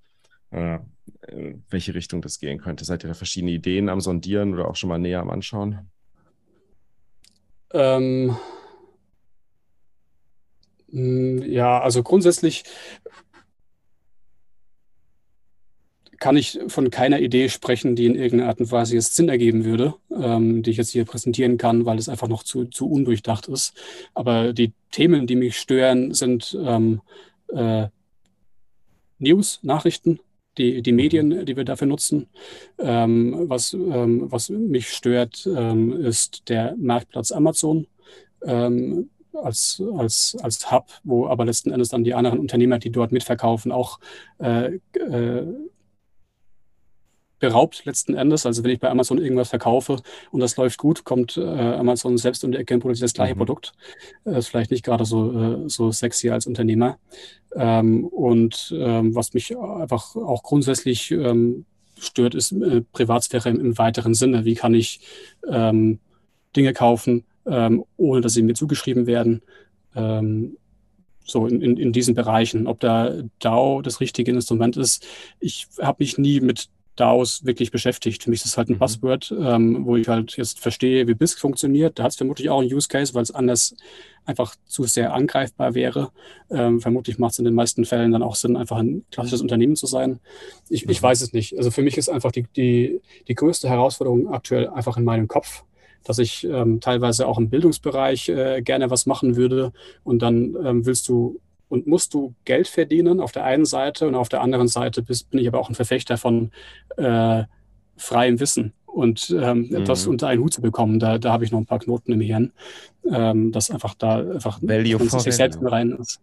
äh, 0.51 0.79
in 1.29 1.65
welche 1.71 1.95
Richtung 1.95 2.21
das 2.21 2.41
gehen 2.41 2.59
könnte? 2.59 2.85
Seid 2.85 3.05
ihr 3.05 3.09
da 3.09 3.15
verschiedene 3.15 3.53
Ideen 3.53 3.89
am 3.89 4.01
Sondieren 4.01 4.55
oder 4.55 4.69
auch 4.69 4.77
schon 4.77 4.89
mal 4.89 4.99
näher 4.99 5.21
am 5.21 5.31
Anschauen? 5.31 5.89
Ähm, 7.73 8.37
ja, 10.91 11.81
also 11.81 12.03
grundsätzlich 12.03 12.65
kann 16.19 16.37
ich 16.37 16.59
von 16.69 16.91
keiner 16.91 17.21
Idee 17.21 17.49
sprechen, 17.49 17.97
die 17.97 18.07
in 18.07 18.15
irgendeiner 18.15 18.51
Art 18.51 18.61
und 18.61 18.73
Weise 18.73 18.95
jetzt 18.95 19.15
Sinn 19.15 19.29
ergeben 19.29 19.65
würde, 19.65 19.95
ähm, 20.11 20.63
die 20.63 20.71
ich 20.71 20.77
jetzt 20.77 20.91
hier 20.91 21.05
präsentieren 21.05 21.59
kann, 21.59 21.87
weil 21.87 21.99
es 21.99 22.09
einfach 22.09 22.29
noch 22.29 22.43
zu, 22.43 22.65
zu 22.67 22.91
undurchdacht 22.91 23.49
ist. 23.49 23.75
Aber 24.15 24.53
die 24.53 24.73
Themen, 24.91 25.27
die 25.27 25.37
mich 25.37 25.59
stören, 25.59 26.15
sind 26.15 26.57
ähm, 26.61 27.01
äh, 27.49 27.87
News, 29.19 29.61
Nachrichten, 29.63 30.21
die, 30.59 30.83
die 30.83 30.93
Medien, 30.93 31.47
die 31.47 31.57
wir 31.57 31.65
dafür 31.65 31.87
nutzen. 31.87 32.27
Ähm, 32.79 33.45
was, 33.49 33.73
ähm, 33.73 34.31
was 34.31 34.51
mich 34.51 34.91
stört, 34.91 35.47
ähm, 35.47 35.93
ist 35.93 36.49
der 36.49 36.75
Marktplatz 36.77 37.33
Amazon 37.33 37.87
ähm, 38.45 39.11
als, 39.33 39.83
als, 39.97 40.37
als 40.43 40.71
Hub, 40.71 40.87
wo 41.05 41.27
aber 41.29 41.45
letzten 41.45 41.71
Endes 41.71 41.91
dann 41.91 42.05
die 42.05 42.15
anderen 42.15 42.39
Unternehmer, 42.39 42.79
die 42.79 42.91
dort 42.91 43.13
mitverkaufen, 43.13 43.71
auch 43.71 44.01
äh, 44.39 44.79
äh, 44.95 45.47
beraubt 47.39 47.85
letzten 47.85 48.15
Endes. 48.15 48.47
Also 48.47 48.65
wenn 48.65 48.71
ich 48.71 48.81
bei 48.81 48.91
Amazon 48.91 49.19
irgendwas 49.19 49.51
verkaufe 49.51 50.01
und 50.31 50.41
das 50.41 50.57
läuft 50.57 50.79
gut, 50.79 51.05
kommt 51.05 51.37
äh, 51.37 51.43
Amazon 51.43 52.19
selbst 52.19 52.45
um 52.45 52.53
die 52.53 52.59
Ecke 52.59 52.75
und 52.75 52.81
produziert 52.81 53.05
das 53.05 53.15
gleiche 53.15 53.35
mhm. 53.35 53.39
Produkt. 53.39 53.73
Äh, 54.25 54.39
ist 54.39 54.49
vielleicht 54.49 54.71
nicht 54.71 54.85
gerade 54.85 55.05
so, 55.05 55.65
äh, 55.65 55.69
so 55.69 55.93
sexy 55.93 56.31
als 56.31 56.47
Unternehmer. 56.47 56.99
Ähm, 57.55 58.07
und 58.07 58.75
ähm, 58.77 59.15
was 59.15 59.35
mich 59.35 59.57
einfach 59.57 60.17
auch 60.17 60.43
grundsätzlich 60.43 61.11
ähm, 61.11 61.65
stört, 61.99 62.35
ist 62.35 62.53
äh, 62.53 62.83
Privatsphäre 62.93 63.49
im, 63.49 63.61
im, 63.61 63.79
weiteren 63.79 64.15
Sinne. 64.15 64.45
Wie 64.45 64.55
kann 64.55 64.75
ich 64.75 65.01
ähm, 65.49 65.99
Dinge 66.55 66.73
kaufen, 66.73 67.25
ähm, 67.47 67.85
ohne 67.97 68.21
dass 68.21 68.35
sie 68.35 68.43
mir 68.43 68.55
zugeschrieben 68.55 69.07
werden? 69.07 69.43
Ähm, 69.95 70.57
so 71.25 71.47
in, 71.47 71.61
in, 71.61 71.77
in 71.77 71.93
diesen 71.93 72.15
Bereichen. 72.15 72.67
Ob 72.67 72.81
da 72.81 73.13
DAO 73.39 73.83
das 73.83 74.01
richtige 74.01 74.33
Instrument 74.33 74.77
ist, 74.77 75.07
ich 75.41 75.67
habe 75.81 76.03
mich 76.03 76.19
nie 76.19 76.41
mit 76.41 76.69
DAOs 76.99 77.45
wirklich 77.45 77.71
beschäftigt. 77.71 78.25
Für 78.25 78.31
mich 78.31 78.41
ist 78.41 78.47
es 78.47 78.57
halt 78.57 78.69
ein 78.69 78.75
mhm. 78.75 78.79
Buzzword, 78.79 79.35
ähm, 79.39 79.87
wo 79.87 79.97
ich 79.97 80.09
halt 80.09 80.37
jetzt 80.37 80.61
verstehe, 80.61 81.07
wie 81.07 81.15
BISC 81.15 81.39
funktioniert. 81.39 81.99
Da 81.99 82.05
hat 82.05 82.13
es 82.13 82.17
vermutlich 82.17 82.51
auch 82.51 82.61
einen 82.61 82.73
Use 82.73 82.89
Case, 82.89 83.15
weil 83.15 83.23
es 83.23 83.31
anders 83.31 83.77
einfach 84.25 84.57
zu 84.67 84.85
sehr 84.85 85.15
angreifbar 85.15 85.75
wäre. 85.75 86.11
Ähm, 86.51 86.81
vermutlich 86.81 87.19
macht 87.19 87.33
es 87.33 87.39
in 87.39 87.45
den 87.45 87.55
meisten 87.55 87.85
Fällen 87.85 88.13
dann 88.13 88.23
auch 88.23 88.35
Sinn, 88.35 88.57
einfach 88.57 88.79
ein 88.79 89.05
klassisches 89.11 89.41
Unternehmen 89.41 89.77
zu 89.77 89.87
sein. 89.87 90.19
Ich, 90.69 90.85
mhm. 90.85 90.91
ich 90.91 91.03
weiß 91.03 91.21
es 91.21 91.33
nicht. 91.33 91.57
Also 91.57 91.71
für 91.71 91.83
mich 91.83 91.97
ist 91.97 92.09
einfach 92.09 92.33
die, 92.33 92.47
die, 92.57 93.01
die 93.29 93.35
größte 93.35 93.69
Herausforderung 93.69 94.33
aktuell 94.33 94.69
einfach 94.69 94.97
in 94.97 95.05
meinem 95.05 95.29
Kopf 95.29 95.65
dass 96.05 96.19
ich 96.19 96.45
ähm, 96.45 96.81
teilweise 96.81 97.27
auch 97.27 97.39
im 97.39 97.51
Bildungsbereich 97.51 98.31
äh, 98.31 98.63
gerne 98.63 98.89
was 98.89 99.05
machen 99.05 99.37
würde. 99.37 99.73
Und 100.05 100.23
dann 100.23 100.57
ähm, 100.65 100.87
willst 100.87 101.09
du 101.09 101.39
und 101.69 101.87
musst 101.87 102.15
du 102.15 102.35
Geld 102.45 102.69
verdienen 102.69 103.21
auf 103.21 103.33
der 103.33 103.45
einen 103.45 103.65
Seite 103.65 104.07
und 104.07 104.15
auf 104.15 104.29
der 104.29 104.41
anderen 104.41 104.69
Seite 104.69 105.03
bist, 105.03 105.31
bin 105.31 105.41
ich 105.41 105.49
aber 105.49 105.61
auch 105.61 105.69
ein 105.69 105.75
Verfechter 105.75 106.17
von 106.17 106.51
äh, 106.97 107.45
freiem 107.97 108.41
Wissen 108.41 108.73
und 108.87 109.31
ähm, 109.39 109.69
mhm. 109.71 109.85
das 109.85 110.07
unter 110.07 110.29
einen 110.29 110.43
Hut 110.43 110.55
zu 110.55 110.63
bekommen. 110.63 110.99
Da, 110.99 111.19
da 111.19 111.33
habe 111.33 111.45
ich 111.45 111.53
noch 111.53 111.59
ein 111.59 111.67
paar 111.67 111.79
Knoten 111.79 112.13
im 112.13 112.21
Hirn, 112.21 112.53
ähm, 113.11 113.53
dass 113.53 113.71
einfach 113.71 113.95
da 113.95 114.19
einfach 114.19 114.61
Value 114.63 115.09
sich 115.09 115.35
selbst 115.35 115.61
rein 115.63 115.93
ist. 115.93 116.21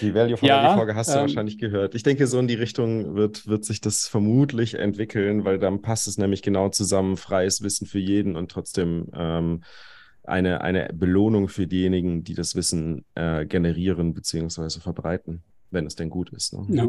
Die 0.00 0.14
Value 0.14 0.36
for 0.36 0.48
ja, 0.48 0.76
Folge 0.76 0.94
hast 0.94 1.10
du 1.10 1.14
ähm, 1.14 1.22
wahrscheinlich 1.22 1.58
gehört. 1.58 1.94
Ich 1.94 2.02
denke, 2.02 2.26
so 2.26 2.38
in 2.38 2.46
die 2.46 2.54
Richtung 2.54 3.16
wird, 3.16 3.46
wird 3.46 3.64
sich 3.64 3.80
das 3.80 4.06
vermutlich 4.06 4.74
entwickeln, 4.74 5.44
weil 5.44 5.58
dann 5.58 5.82
passt 5.82 6.06
es 6.06 6.16
nämlich 6.16 6.42
genau 6.42 6.68
zusammen, 6.68 7.16
freies 7.16 7.62
Wissen 7.62 7.86
für 7.86 7.98
jeden 7.98 8.36
und 8.36 8.50
trotzdem 8.50 9.08
ähm, 9.14 9.62
eine, 10.24 10.60
eine 10.60 10.90
Belohnung 10.92 11.48
für 11.48 11.66
diejenigen, 11.66 12.24
die 12.24 12.34
das 12.34 12.54
Wissen 12.54 13.04
äh, 13.14 13.44
generieren 13.46 14.14
bzw. 14.14 14.80
verbreiten, 14.80 15.42
wenn 15.70 15.86
es 15.86 15.96
denn 15.96 16.10
gut 16.10 16.30
ist. 16.30 16.52
Ne? 16.52 16.66
Ja. 16.68 16.88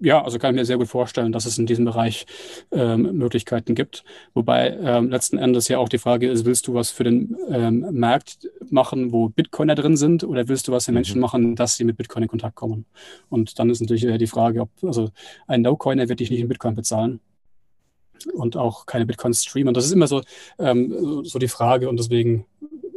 ja. 0.00 0.24
also 0.24 0.38
kann 0.38 0.54
ich 0.54 0.60
mir 0.60 0.64
sehr 0.64 0.78
gut 0.78 0.88
vorstellen, 0.88 1.32
dass 1.32 1.44
es 1.44 1.58
in 1.58 1.66
diesem 1.66 1.84
Bereich 1.84 2.26
ähm, 2.72 3.16
Möglichkeiten 3.18 3.74
gibt. 3.74 4.02
Wobei 4.32 4.78
ähm, 4.80 5.10
letzten 5.10 5.36
Endes 5.36 5.68
ja 5.68 5.78
auch 5.78 5.90
die 5.90 5.98
Frage 5.98 6.30
ist, 6.30 6.46
willst 6.46 6.66
du 6.68 6.74
was 6.74 6.90
für 6.90 7.04
den 7.04 7.36
ähm, 7.50 7.86
Markt 7.92 8.48
machen, 8.70 9.12
wo 9.12 9.28
Bitcoiner 9.28 9.74
drin 9.74 9.96
sind, 9.96 10.24
oder 10.24 10.48
willst 10.48 10.68
du 10.68 10.72
was 10.72 10.86
für 10.86 10.92
Menschen 10.92 11.16
mhm. 11.16 11.22
machen, 11.22 11.56
dass 11.56 11.76
sie 11.76 11.84
mit 11.84 11.98
Bitcoin 11.98 12.22
in 12.22 12.28
Kontakt 12.30 12.54
kommen? 12.54 12.86
Und 13.28 13.58
dann 13.58 13.68
ist 13.68 13.80
natürlich 13.80 14.06
die 14.18 14.26
Frage, 14.26 14.62
ob, 14.62 14.70
also 14.82 15.10
ein 15.46 15.60
No-Coiner 15.62 16.08
wird 16.08 16.20
dich 16.20 16.30
nicht 16.30 16.40
in 16.40 16.48
Bitcoin 16.48 16.74
bezahlen 16.74 17.20
und 18.26 18.56
auch 18.56 18.86
keine 18.86 19.06
Bitcoins 19.06 19.44
streamen. 19.44 19.74
Das 19.74 19.84
ist 19.84 19.92
immer 19.92 20.06
so, 20.06 20.22
ähm, 20.58 21.24
so 21.24 21.38
die 21.38 21.48
Frage 21.48 21.88
und 21.88 21.98
deswegen, 21.98 22.46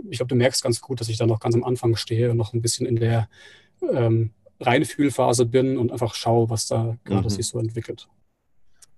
ich 0.10 0.18
glaube, 0.18 0.30
du 0.30 0.36
merkst 0.36 0.64
ganz 0.64 0.82
gut, 0.82 1.00
dass 1.00 1.10
ich 1.10 1.18
da 1.18 1.26
noch 1.26 1.40
ganz 1.40 1.56
am 1.56 1.64
Anfang 1.64 1.96
stehe 1.96 2.32
und 2.32 2.38
noch 2.38 2.54
ein 2.54 2.62
bisschen 2.62 2.86
in 2.86 2.96
der 2.98 3.30
ähm, 3.90 4.32
Reinfühlphase 4.60 5.46
bin 5.46 5.78
und 5.78 5.92
einfach 5.92 6.14
schaue, 6.14 6.50
was 6.50 6.68
da 6.68 6.98
gerade 7.04 7.24
mhm. 7.24 7.30
sich 7.30 7.48
so 7.48 7.60
entwickelt. 7.60 8.08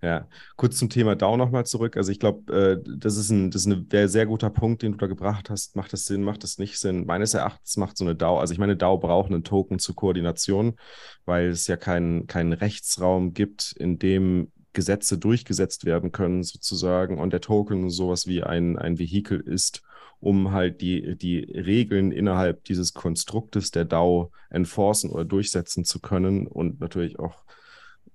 Ja, 0.03 0.27
kurz 0.57 0.77
zum 0.77 0.89
Thema 0.89 1.15
DAO 1.15 1.37
nochmal 1.37 1.65
zurück. 1.65 1.95
Also 1.95 2.11
ich 2.11 2.19
glaube, 2.19 2.53
äh, 2.53 2.97
das 2.97 3.15
ist 3.15 3.29
ein, 3.29 3.51
das 3.51 3.61
ist 3.61 3.67
ein 3.67 3.87
sehr, 3.89 4.09
sehr 4.09 4.25
guter 4.25 4.49
Punkt, 4.49 4.81
den 4.81 4.91
du 4.91 4.97
da 4.97 5.07
gebracht 5.07 5.49
hast. 5.49 5.77
Macht 5.77 5.93
das 5.93 6.03
Sinn, 6.03 6.23
macht 6.23 6.43
das 6.43 6.57
nicht 6.57 6.77
Sinn? 6.77 7.05
Meines 7.05 7.33
Erachtens 7.33 7.77
macht 7.77 7.97
so 7.97 8.03
eine 8.03 8.13
DAO, 8.13 8.37
also 8.37 8.51
ich 8.51 8.59
meine, 8.59 8.75
DAO 8.75 8.97
braucht 8.97 9.31
einen 9.31 9.45
Token 9.45 9.79
zur 9.79 9.95
Koordination, 9.95 10.75
weil 11.23 11.47
es 11.47 11.67
ja 11.67 11.77
keinen 11.77 12.27
keinen 12.27 12.51
Rechtsraum 12.51 13.33
gibt, 13.33 13.71
in 13.79 13.97
dem 13.97 14.51
Gesetze 14.73 15.17
durchgesetzt 15.17 15.85
werden 15.85 16.11
können, 16.11 16.43
sozusagen, 16.43 17.19
und 17.19 17.31
der 17.31 17.41
Token 17.41 17.89
sowas 17.89 18.27
wie 18.27 18.43
ein, 18.43 18.77
ein 18.77 18.99
Vehikel 18.99 19.39
ist, 19.39 19.83
um 20.19 20.51
halt 20.51 20.81
die, 20.81 21.15
die 21.17 21.39
Regeln 21.39 22.11
innerhalb 22.11 22.63
dieses 22.63 22.93
Konstruktes 22.93 23.71
der 23.71 23.85
DAO 23.85 24.31
enforcen 24.49 25.09
oder 25.09 25.25
durchsetzen 25.25 25.85
zu 25.85 25.99
können 25.99 26.47
und 26.47 26.79
natürlich 26.79 27.19
auch 27.19 27.43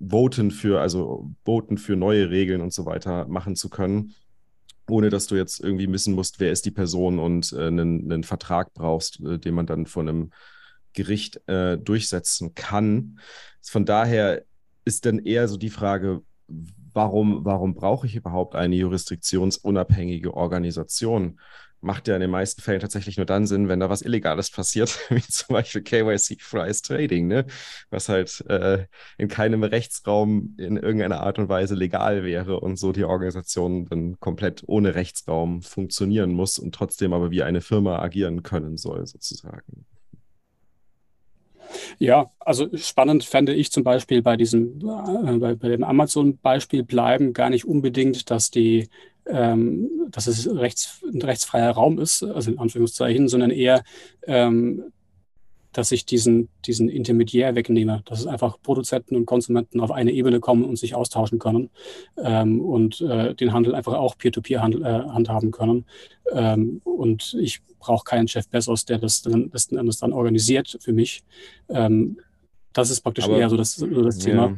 voten 0.00 0.50
für, 0.50 0.80
also 0.80 1.30
voten 1.44 1.76
für 1.76 1.96
neue 1.96 2.30
Regeln 2.30 2.60
und 2.60 2.72
so 2.72 2.86
weiter 2.86 3.26
machen 3.26 3.56
zu 3.56 3.68
können, 3.68 4.14
ohne 4.88 5.10
dass 5.10 5.26
du 5.26 5.36
jetzt 5.36 5.60
irgendwie 5.60 5.90
wissen 5.92 6.14
musst, 6.14 6.40
wer 6.40 6.50
ist 6.50 6.64
die 6.64 6.70
Person 6.70 7.18
und 7.18 7.52
äh, 7.52 7.66
einen, 7.66 8.10
einen 8.10 8.24
Vertrag 8.24 8.72
brauchst, 8.74 9.20
äh, 9.20 9.38
den 9.38 9.54
man 9.54 9.66
dann 9.66 9.86
von 9.86 10.08
einem 10.08 10.30
Gericht 10.94 11.46
äh, 11.46 11.76
durchsetzen 11.76 12.54
kann. 12.54 13.20
Von 13.60 13.84
daher 13.84 14.44
ist 14.84 15.04
dann 15.04 15.18
eher 15.18 15.46
so 15.48 15.58
die 15.58 15.70
Frage, 15.70 16.22
warum, 16.48 17.44
warum 17.44 17.74
brauche 17.74 18.06
ich 18.06 18.16
überhaupt 18.16 18.54
eine 18.54 18.76
jurisdiktionsunabhängige 18.76 20.34
Organisation? 20.34 21.38
Macht 21.80 22.08
ja 22.08 22.16
in 22.16 22.20
den 22.20 22.30
meisten 22.30 22.60
Fällen 22.60 22.80
tatsächlich 22.80 23.18
nur 23.18 23.26
dann 23.26 23.46
Sinn, 23.46 23.68
wenn 23.68 23.78
da 23.78 23.88
was 23.88 24.02
Illegales 24.02 24.50
passiert, 24.50 24.98
wie 25.10 25.22
zum 25.22 25.54
Beispiel 25.54 25.82
KYC-freies 25.82 26.82
Trading, 26.82 27.28
ne? 27.28 27.46
was 27.90 28.08
halt 28.08 28.44
äh, 28.48 28.86
in 29.16 29.28
keinem 29.28 29.62
Rechtsraum 29.62 30.56
in 30.58 30.76
irgendeiner 30.76 31.20
Art 31.20 31.38
und 31.38 31.48
Weise 31.48 31.76
legal 31.76 32.24
wäre 32.24 32.58
und 32.58 32.80
so 32.80 32.90
die 32.90 33.04
Organisation 33.04 33.86
dann 33.86 34.18
komplett 34.18 34.64
ohne 34.66 34.96
Rechtsraum 34.96 35.62
funktionieren 35.62 36.32
muss 36.32 36.58
und 36.58 36.74
trotzdem 36.74 37.12
aber 37.12 37.30
wie 37.30 37.44
eine 37.44 37.60
Firma 37.60 38.00
agieren 38.00 38.42
können 38.42 38.76
soll, 38.76 39.06
sozusagen. 39.06 39.86
Ja, 41.98 42.30
also 42.40 42.68
spannend 42.76 43.24
fände 43.24 43.54
ich 43.54 43.72
zum 43.72 43.84
Beispiel 43.84 44.22
bei 44.22 44.36
diesem, 44.36 44.80
äh, 44.80 45.38
bei, 45.38 45.54
bei 45.54 45.68
dem 45.68 45.84
Amazon-Beispiel 45.84 46.82
bleiben 46.82 47.32
gar 47.32 47.50
nicht 47.50 47.64
unbedingt, 47.66 48.30
dass 48.30 48.50
die, 48.50 48.88
ähm, 49.26 49.88
dass 50.10 50.26
es 50.26 50.48
rechts, 50.48 51.02
ein 51.12 51.22
rechtsfreier 51.22 51.70
Raum 51.72 51.98
ist, 51.98 52.22
also 52.22 52.50
in 52.50 52.58
Anführungszeichen, 52.58 53.28
sondern 53.28 53.50
eher, 53.50 53.84
ähm, 54.26 54.84
dass 55.72 55.92
ich 55.92 56.06
diesen, 56.06 56.48
diesen 56.64 56.88
Intermediär 56.88 57.54
wegnehme, 57.54 58.02
dass 58.06 58.20
es 58.20 58.26
einfach 58.26 58.60
Produzenten 58.62 59.16
und 59.16 59.26
Konsumenten 59.26 59.80
auf 59.80 59.90
eine 59.90 60.12
Ebene 60.12 60.40
kommen 60.40 60.64
und 60.64 60.78
sich 60.78 60.94
austauschen 60.94 61.38
können 61.38 61.70
ähm, 62.16 62.60
und 62.60 63.00
äh, 63.00 63.34
den 63.34 63.52
Handel 63.52 63.74
einfach 63.74 63.94
auch 63.94 64.16
Peer-to-Peer 64.16 64.62
-Handel, 64.62 64.82
äh, 64.82 65.08
handhaben 65.08 65.50
können. 65.50 65.84
Ähm, 66.32 66.80
und 66.84 67.36
ich 67.40 67.60
brauche 67.78 68.04
keinen 68.04 68.28
Chef 68.28 68.48
Bezos, 68.48 68.84
der 68.84 68.98
das 68.98 69.22
dann 69.22 69.50
letzten 69.52 69.76
Endes 69.76 69.98
dann 69.98 70.12
organisiert 70.12 70.78
für 70.80 70.92
mich. 70.92 71.22
Ähm, 71.68 72.18
das 72.72 72.90
ist 72.90 73.00
praktisch 73.00 73.24
Aber, 73.24 73.38
eher 73.38 73.50
so 73.50 73.56
das, 73.56 73.76
so 73.76 74.02
das 74.02 74.18
Thema. 74.18 74.56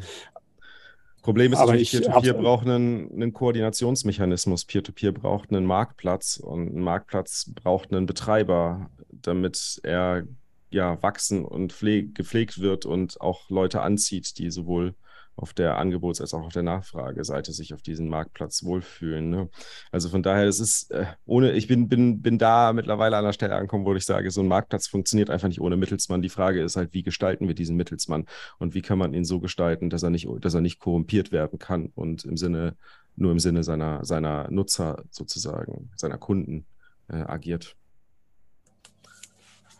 Problem 1.22 1.52
ist, 1.52 1.60
Peer-to-Peer 1.90 2.34
braucht 2.34 2.66
einen, 2.66 3.12
einen 3.12 3.32
Koordinationsmechanismus. 3.32 4.64
Peer-to-Peer 4.64 5.12
-Peer 5.12 5.20
braucht 5.20 5.50
einen 5.50 5.66
Marktplatz 5.66 6.38
und 6.38 6.74
ein 6.74 6.80
Marktplatz 6.80 7.50
braucht 7.54 7.92
einen 7.92 8.06
Betreiber, 8.06 8.90
damit 9.10 9.80
er 9.82 10.24
ja 10.70 11.02
wachsen 11.02 11.44
und 11.44 11.74
gepflegt 12.14 12.60
wird 12.60 12.86
und 12.86 13.20
auch 13.20 13.50
Leute 13.50 13.82
anzieht, 13.82 14.38
die 14.38 14.50
sowohl 14.50 14.94
auf 15.40 15.54
der 15.54 15.78
Angebots- 15.78 16.20
als 16.20 16.34
auch 16.34 16.42
auf 16.42 16.52
der 16.52 16.62
Nachfrageseite 16.62 17.52
sich 17.52 17.72
auf 17.72 17.82
diesem 17.82 18.08
Marktplatz 18.08 18.64
wohlfühlen. 18.64 19.30
Ne? 19.30 19.48
Also 19.90 20.08
von 20.08 20.22
daher, 20.22 20.46
es 20.46 20.60
ist 20.60 20.90
äh, 20.90 21.06
ohne, 21.24 21.52
ich 21.52 21.66
bin, 21.66 21.88
bin, 21.88 22.20
bin 22.20 22.38
da 22.38 22.72
mittlerweile 22.72 23.16
an 23.16 23.24
der 23.24 23.32
Stelle 23.32 23.54
angekommen, 23.54 23.84
wo 23.84 23.94
ich 23.94 24.04
sage, 24.04 24.30
so 24.30 24.42
ein 24.42 24.48
Marktplatz 24.48 24.86
funktioniert 24.86 25.30
einfach 25.30 25.48
nicht 25.48 25.60
ohne 25.60 25.76
Mittelsmann. 25.76 26.22
Die 26.22 26.28
Frage 26.28 26.62
ist 26.62 26.76
halt, 26.76 26.92
wie 26.92 27.02
gestalten 27.02 27.48
wir 27.48 27.54
diesen 27.54 27.76
Mittelsmann 27.76 28.26
und 28.58 28.74
wie 28.74 28.82
kann 28.82 28.98
man 28.98 29.14
ihn 29.14 29.24
so 29.24 29.40
gestalten, 29.40 29.90
dass 29.90 30.02
er 30.02 30.10
nicht, 30.10 30.28
dass 30.40 30.54
er 30.54 30.60
nicht 30.60 30.78
korrumpiert 30.78 31.32
werden 31.32 31.58
kann 31.58 31.90
und 31.94 32.24
im 32.24 32.36
Sinne, 32.36 32.76
nur 33.16 33.32
im 33.32 33.38
Sinne 33.38 33.64
seiner, 33.64 34.04
seiner 34.04 34.50
Nutzer 34.50 35.04
sozusagen, 35.10 35.90
seiner 35.96 36.18
Kunden 36.18 36.66
äh, 37.08 37.16
agiert. 37.16 37.76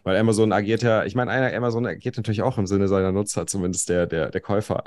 Weil 0.02 0.16
Amazon 0.16 0.52
agiert 0.52 0.82
ja, 0.82 1.04
ich 1.04 1.14
meine, 1.14 1.54
Amazon 1.54 1.86
agiert 1.86 2.16
natürlich 2.16 2.42
auch 2.42 2.56
im 2.58 2.66
Sinne 2.66 2.88
seiner 2.88 3.12
Nutzer, 3.12 3.46
zumindest 3.46 3.88
der, 3.88 4.06
der, 4.06 4.30
der 4.30 4.40
Käufer. 4.40 4.82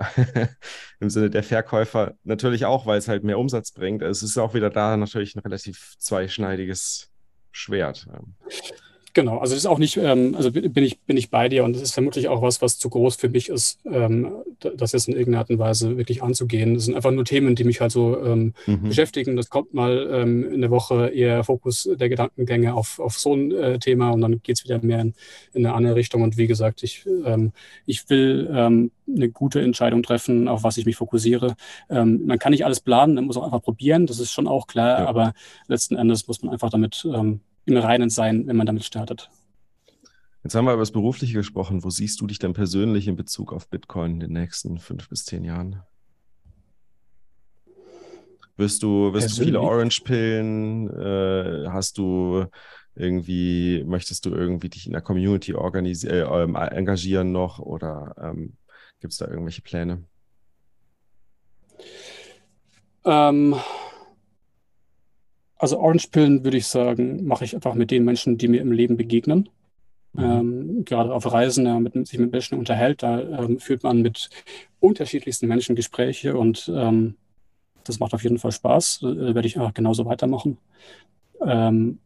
Im 1.00 1.10
Sinne 1.10 1.30
der 1.30 1.44
Verkäufer 1.44 2.16
natürlich 2.24 2.66
auch, 2.66 2.86
weil 2.86 2.98
es 2.98 3.08
halt 3.08 3.24
mehr 3.24 3.38
Umsatz 3.38 3.72
bringt. 3.72 4.02
Es 4.02 4.24
ist 4.24 4.38
auch 4.38 4.54
wieder 4.54 4.70
da 4.70 4.98
natürlich 4.98 5.36
ein 5.36 5.40
relativ 5.40 5.96
zweischneidiges 6.00 7.12
Schwert. 7.52 8.08
Genau, 9.16 9.38
also 9.38 9.54
das 9.54 9.64
ist 9.64 9.68
auch 9.68 9.78
nicht, 9.78 9.98
ähm, 9.98 10.34
also 10.36 10.52
bin 10.52 10.84
ich, 10.84 11.00
bin 11.02 11.18
ich 11.18 11.30
bei 11.30 11.48
dir 11.48 11.64
und 11.64 11.74
das 11.76 11.84
ist 11.84 11.94
vermutlich 11.94 12.30
auch 12.30 12.42
was, 12.42 12.64
was 12.64 12.80
zu 12.80 12.90
groß 12.90 13.16
für 13.16 13.30
mich 13.30 13.50
ist, 13.50 13.80
ähm, 13.86 14.32
das 14.60 14.92
jetzt 14.92 15.08
in 15.08 15.14
irgendeiner 15.14 15.40
Art 15.40 15.52
und 15.52 15.60
Weise 15.60 15.98
wirklich 15.98 16.24
anzugehen. 16.24 16.74
Das 16.74 16.86
sind 16.86 16.96
einfach 16.96 17.12
nur 17.12 17.24
Themen, 17.24 17.54
die 17.54 17.64
mich 17.64 17.80
halt 17.80 17.92
so 17.92 18.20
ähm, 18.26 18.56
mhm. 18.66 18.90
beschäftigen. 18.90 19.36
Das 19.36 19.52
kommt 19.52 19.76
mal 19.76 20.10
ähm, 20.12 20.52
in 20.52 20.62
der 20.62 20.72
Woche 20.72 21.10
eher 21.10 21.44
Fokus 21.44 21.88
der 21.94 22.10
Gedankengänge 22.10 22.74
auf, 22.74 23.00
auf 23.00 23.20
so 23.20 23.36
ein 23.36 23.52
äh, 23.52 23.78
Thema 23.78 24.10
und 24.10 24.22
dann 24.22 24.42
geht 24.42 24.58
es 24.58 24.64
wieder 24.64 24.80
mehr 24.82 25.02
in, 25.02 25.14
in, 25.54 25.64
eine 25.64 25.76
andere 25.76 25.96
Richtung. 25.96 26.24
Und 26.24 26.38
wie 26.38 26.48
gesagt, 26.48 26.82
ich, 26.82 27.06
ähm, 27.24 27.52
ich 27.86 28.10
will 28.10 28.50
ähm, 28.52 28.90
eine 29.08 29.30
gute 29.30 29.62
Entscheidung 29.62 30.02
treffen, 30.02 30.48
auf 30.48 30.64
was 30.64 30.78
ich 30.78 30.86
mich 30.86 30.96
fokussiere. 30.96 31.56
man 31.90 32.40
kann 32.40 32.52
nicht 32.52 32.64
alles 32.64 32.80
planen, 32.80 33.16
man 33.16 33.26
muss 33.26 33.36
auch 33.36 33.44
einfach 33.44 33.62
probieren, 33.62 34.08
das 34.08 34.20
ist 34.20 34.32
schon 34.32 34.48
auch 34.48 34.66
klar, 34.66 35.02
ja. 35.02 35.08
aber 35.08 35.34
letzten 35.68 35.98
Endes 35.98 36.26
muss 36.28 36.42
man 36.42 36.54
einfach 36.54 36.70
damit 36.70 37.06
im 37.66 37.78
Reinen 37.78 38.10
sein, 38.10 38.48
wenn 38.48 38.56
man 38.56 38.68
damit 38.68 38.84
startet. 38.84 39.30
Jetzt 40.44 40.56
haben 40.56 40.66
wir 40.66 40.74
über 40.74 40.82
das 40.82 40.92
Berufliche 40.92 41.34
gesprochen. 41.34 41.84
Wo 41.84 41.90
siehst 41.90 42.20
du 42.20 42.28
dich 42.28 42.38
denn 42.38 42.54
persönlich 42.54 43.08
in 43.08 43.16
Bezug 43.16 43.54
auf 43.54 43.70
Bitcoin 43.70 44.14
in 44.14 44.20
den 44.20 44.34
nächsten 44.34 44.78
fünf 44.78 45.08
bis 45.08 45.24
zehn 45.24 45.46
Jahren? 45.46 45.82
Wirst 48.58 48.84
du, 48.84 49.14
wirst 49.14 49.38
du 49.38 49.44
viele 49.44 49.62
Orange-Pillen? 49.62 50.90
Äh, 50.90 51.70
hast 51.70 51.98
du 51.98 52.46
irgendwie, 52.96 53.84
möchtest 53.86 54.26
du 54.26 54.32
irgendwie 54.32 54.70
dich 54.70 54.86
in 54.86 54.92
der 54.92 55.02
Community 55.02 55.54
organisieren, 55.54 56.56
äh, 56.56 56.68
engagieren 56.68 57.32
noch 57.32 57.60
oder 57.60 58.14
ähm, 58.22 58.58
gibt 59.00 59.14
es 59.14 59.20
da 59.20 59.28
irgendwelche 59.28 59.62
Pläne? 59.62 60.04
Ähm, 63.06 63.56
also 65.64 65.80
Orange-Pillen 65.80 66.44
würde 66.44 66.58
ich 66.58 66.68
sagen, 66.68 67.26
mache 67.26 67.46
ich 67.46 67.56
einfach 67.56 67.74
mit 67.74 67.90
den 67.90 68.04
Menschen, 68.04 68.38
die 68.38 68.50
mir 68.50 68.60
im 68.60 68.74
Leben 68.74 68.98
begegnen. 68.98 69.48
Mhm. 70.12 70.24
Ähm, 70.24 70.86
gerade 70.86 71.14
auf 71.14 71.32
Reisen, 71.32 71.66
ja, 71.66 71.80
mit, 71.80 71.94
sich 72.06 72.20
mit 72.20 72.34
Menschen 72.34 72.60
unterhält, 72.60 73.02
da 73.02 73.22
ähm, 73.22 73.60
führt 73.60 73.82
man 73.84 74.02
mit 74.02 74.30
unterschiedlichsten 74.82 75.48
Menschen 75.48 75.78
Gespräche 75.78 76.36
und 76.38 76.70
ähm, 76.76 77.16
das 77.86 78.02
macht 78.02 78.14
auf 78.14 78.24
jeden 78.24 78.40
Fall 78.40 78.52
Spaß. 78.52 79.04
Äh, 79.04 79.36
werde 79.36 79.48
ich 79.48 79.58
auch 79.58 79.74
genauso 79.74 80.06
weitermachen. 80.06 80.58
Ähm, 81.42 82.00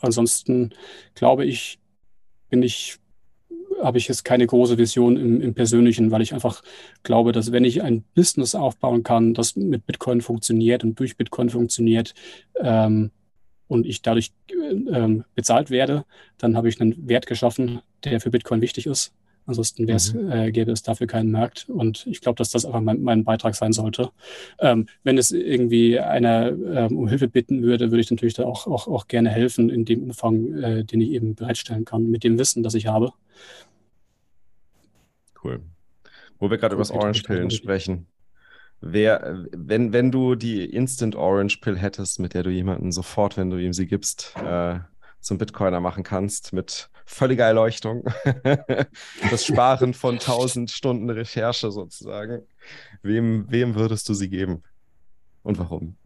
ansonsten 0.00 0.70
glaube 1.14 1.44
ich, 1.44 1.78
bin 2.48 2.64
ich 2.64 2.98
habe 3.82 3.98
ich 3.98 4.08
jetzt 4.08 4.24
keine 4.24 4.46
große 4.46 4.78
Vision 4.78 5.16
im, 5.16 5.40
im, 5.40 5.54
Persönlichen, 5.54 6.10
weil 6.10 6.22
ich 6.22 6.34
einfach 6.34 6.62
glaube, 7.02 7.32
dass 7.32 7.52
wenn 7.52 7.64
ich 7.64 7.82
ein 7.82 8.04
Business 8.14 8.54
aufbauen 8.54 9.02
kann, 9.02 9.34
das 9.34 9.56
mit 9.56 9.86
Bitcoin 9.86 10.20
funktioniert 10.20 10.84
und 10.84 10.98
durch 10.98 11.16
Bitcoin 11.16 11.50
funktioniert 11.50 12.14
ähm, 12.60 13.10
und 13.68 13.86
ich 13.86 14.02
dadurch 14.02 14.32
ähm, 14.50 15.24
bezahlt 15.34 15.70
werde, 15.70 16.04
dann 16.38 16.56
habe 16.56 16.68
ich 16.68 16.80
einen 16.80 17.08
Wert 17.08 17.26
geschaffen, 17.26 17.80
der 18.04 18.20
für 18.20 18.30
Bitcoin 18.30 18.60
wichtig 18.60 18.86
ist. 18.86 19.12
Ansonsten 19.50 19.82
mhm. 19.82 20.30
äh, 20.30 20.52
gäbe 20.52 20.70
es 20.70 20.84
dafür 20.84 21.08
keinen 21.08 21.32
Markt. 21.32 21.68
Und 21.68 22.06
ich 22.06 22.20
glaube, 22.20 22.36
dass 22.36 22.50
das 22.50 22.64
einfach 22.64 22.80
mein, 22.80 23.02
mein 23.02 23.24
Beitrag 23.24 23.56
sein 23.56 23.72
sollte. 23.72 24.10
Ähm, 24.60 24.86
wenn 25.02 25.18
es 25.18 25.32
irgendwie 25.32 25.98
einer 25.98 26.50
ähm, 26.50 26.96
um 26.96 27.08
Hilfe 27.08 27.26
bitten 27.26 27.62
würde, 27.62 27.90
würde 27.90 28.00
ich 28.00 28.10
natürlich 28.12 28.34
da 28.34 28.44
auch, 28.44 28.68
auch, 28.68 28.86
auch 28.86 29.08
gerne 29.08 29.28
helfen 29.28 29.68
in 29.68 29.84
dem 29.84 30.04
Umfang, 30.04 30.54
äh, 30.54 30.84
den 30.84 31.00
ich 31.00 31.10
eben 31.10 31.34
bereitstellen 31.34 31.84
kann, 31.84 32.08
mit 32.10 32.22
dem 32.22 32.38
Wissen, 32.38 32.62
das 32.62 32.74
ich 32.74 32.86
habe. 32.86 33.12
Cool. 35.42 35.60
Wo 36.38 36.48
wir 36.48 36.56
gerade 36.56 36.74
über 36.74 36.82
das 36.82 36.92
Orange 36.92 37.24
Pillen 37.24 37.50
sprechen. 37.50 38.06
Wer, 38.80 39.46
wenn, 39.50 39.92
wenn 39.92 40.12
du 40.12 40.36
die 40.36 40.64
Instant 40.64 41.16
Orange 41.16 41.58
Pill 41.60 41.76
hättest, 41.76 42.20
mit 42.20 42.34
der 42.34 42.44
du 42.44 42.50
jemanden 42.50 42.92
sofort, 42.92 43.36
wenn 43.36 43.50
du 43.50 43.56
ihm 43.56 43.72
sie 43.72 43.88
gibst, 43.88 44.32
äh, 44.36 44.78
zum 45.18 45.38
Bitcoiner 45.38 45.80
machen 45.80 46.04
kannst, 46.04 46.52
mit 46.52 46.89
völliger 47.10 47.44
Erleuchtung, 47.44 48.04
das 49.30 49.44
Sparen 49.44 49.94
von 49.94 50.14
1000 50.14 50.70
Stunden 50.70 51.10
Recherche 51.10 51.70
sozusagen, 51.70 52.42
wem, 53.02 53.46
wem 53.48 53.74
würdest 53.74 54.08
du 54.08 54.14
sie 54.14 54.30
geben 54.30 54.62
und 55.42 55.58
warum? 55.58 55.96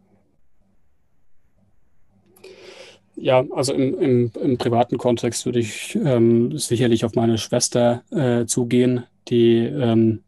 Ja, 3.17 3.45
also 3.53 3.75
im, 3.75 3.99
im, 4.01 4.33
im 4.41 4.59
privaten 4.59 4.99
Kontext 4.99 5.47
würde 5.47 5.61
ich 5.61 5.95
ähm, 5.95 6.59
sicherlich 6.59 7.05
auf 7.05 7.15
meine 7.15 7.39
Schwester 7.39 8.03
äh, 8.11 8.47
zugehen, 8.47 9.05
die 9.29 9.59
ähm, 9.59 10.25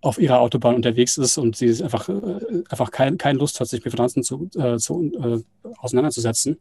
auf 0.00 0.18
ihrer 0.18 0.40
Autobahn 0.40 0.74
unterwegs 0.74 1.16
ist 1.16 1.38
und 1.38 1.56
sie 1.56 1.82
einfach, 1.82 2.08
äh, 2.08 2.62
einfach 2.68 2.90
kein, 2.90 3.18
keine 3.18 3.38
Lust 3.38 3.60
hat, 3.60 3.68
sich 3.68 3.84
mit 3.84 3.92
Finanzen 3.92 4.22
zu, 4.22 4.50
äh, 4.56 4.76
zu, 4.76 5.10
äh, 5.22 5.38
auseinanderzusetzen. 5.78 6.58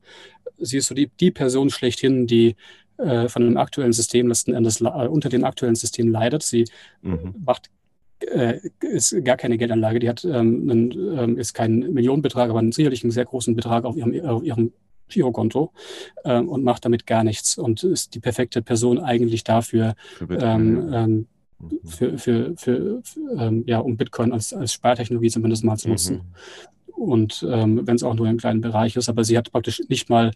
Sie 0.57 0.77
ist 0.77 0.87
so 0.87 0.95
die, 0.95 1.09
die 1.19 1.31
Person 1.31 1.69
schlechthin, 1.69 2.27
die 2.27 2.55
äh, 2.97 3.29
von 3.29 3.43
dem 3.43 3.57
aktuellen 3.57 3.93
System 3.93 4.27
letzten 4.27 4.53
Endes 4.53 4.81
äh, 4.81 4.85
unter 4.85 5.29
dem 5.29 5.43
aktuellen 5.43 5.75
System 5.75 6.09
leidet. 6.09 6.43
Sie 6.43 6.65
mhm. 7.01 7.35
macht 7.45 7.69
äh, 8.19 8.59
ist 8.81 9.15
gar 9.23 9.37
keine 9.37 9.57
Geldanlage. 9.57 9.99
Die 9.99 10.09
hat 10.09 10.25
ähm, 10.25 10.69
einen, 10.69 10.91
ähm, 11.17 11.37
ist 11.37 11.53
kein 11.53 11.79
Millionenbetrag, 11.93 12.49
aber 12.49 12.59
einen, 12.59 12.71
sicherlich 12.71 13.03
einen 13.03 13.11
sehr 13.11 13.25
großen 13.25 13.55
Betrag 13.55 13.85
auf 13.85 13.95
ihrem, 13.95 14.19
auf 14.25 14.43
ihrem 14.43 14.73
Girokonto 15.09 15.71
ähm, 16.25 16.49
und 16.49 16.63
macht 16.63 16.83
damit 16.83 17.05
gar 17.05 17.23
nichts 17.23 17.57
und 17.57 17.83
ist 17.83 18.15
die 18.15 18.19
perfekte 18.19 18.61
Person 18.61 18.99
eigentlich 18.99 19.43
dafür, 19.43 19.95
ähm, 20.29 21.27
mhm. 21.59 21.79
für, 21.85 22.17
für, 22.17 22.53
für, 22.57 23.01
für 23.03 23.63
ja, 23.65 23.79
um 23.79 23.97
Bitcoin 23.97 24.33
als, 24.33 24.53
als 24.53 24.73
Spartechnologie 24.73 25.29
zumindest 25.29 25.63
mal 25.63 25.77
zu 25.77 25.89
nutzen. 25.89 26.15
Mhm. 26.15 26.93
Und 26.97 27.45
ähm, 27.47 27.85
wenn 27.85 27.95
es 27.95 28.03
auch 28.03 28.15
nur 28.15 28.27
im 28.27 28.37
kleinen 28.37 28.61
Bereich 28.61 28.95
ist, 28.95 29.07
aber 29.07 29.23
sie 29.23 29.37
hat 29.37 29.51
praktisch 29.51 29.81
nicht 29.87 30.09
mal 30.09 30.31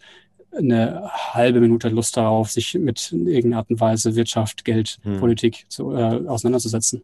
eine 0.56 1.08
halbe 1.12 1.60
Minute 1.60 1.88
Lust 1.88 2.16
darauf, 2.16 2.50
sich 2.50 2.74
mit 2.74 3.12
irgendeiner 3.12 3.58
Art 3.58 3.70
und 3.70 3.80
Weise 3.80 4.14
Wirtschaft, 4.16 4.64
Geld, 4.64 4.98
mhm. 5.04 5.18
Politik 5.18 5.64
zu, 5.68 5.92
äh, 5.92 6.26
auseinanderzusetzen. 6.26 7.02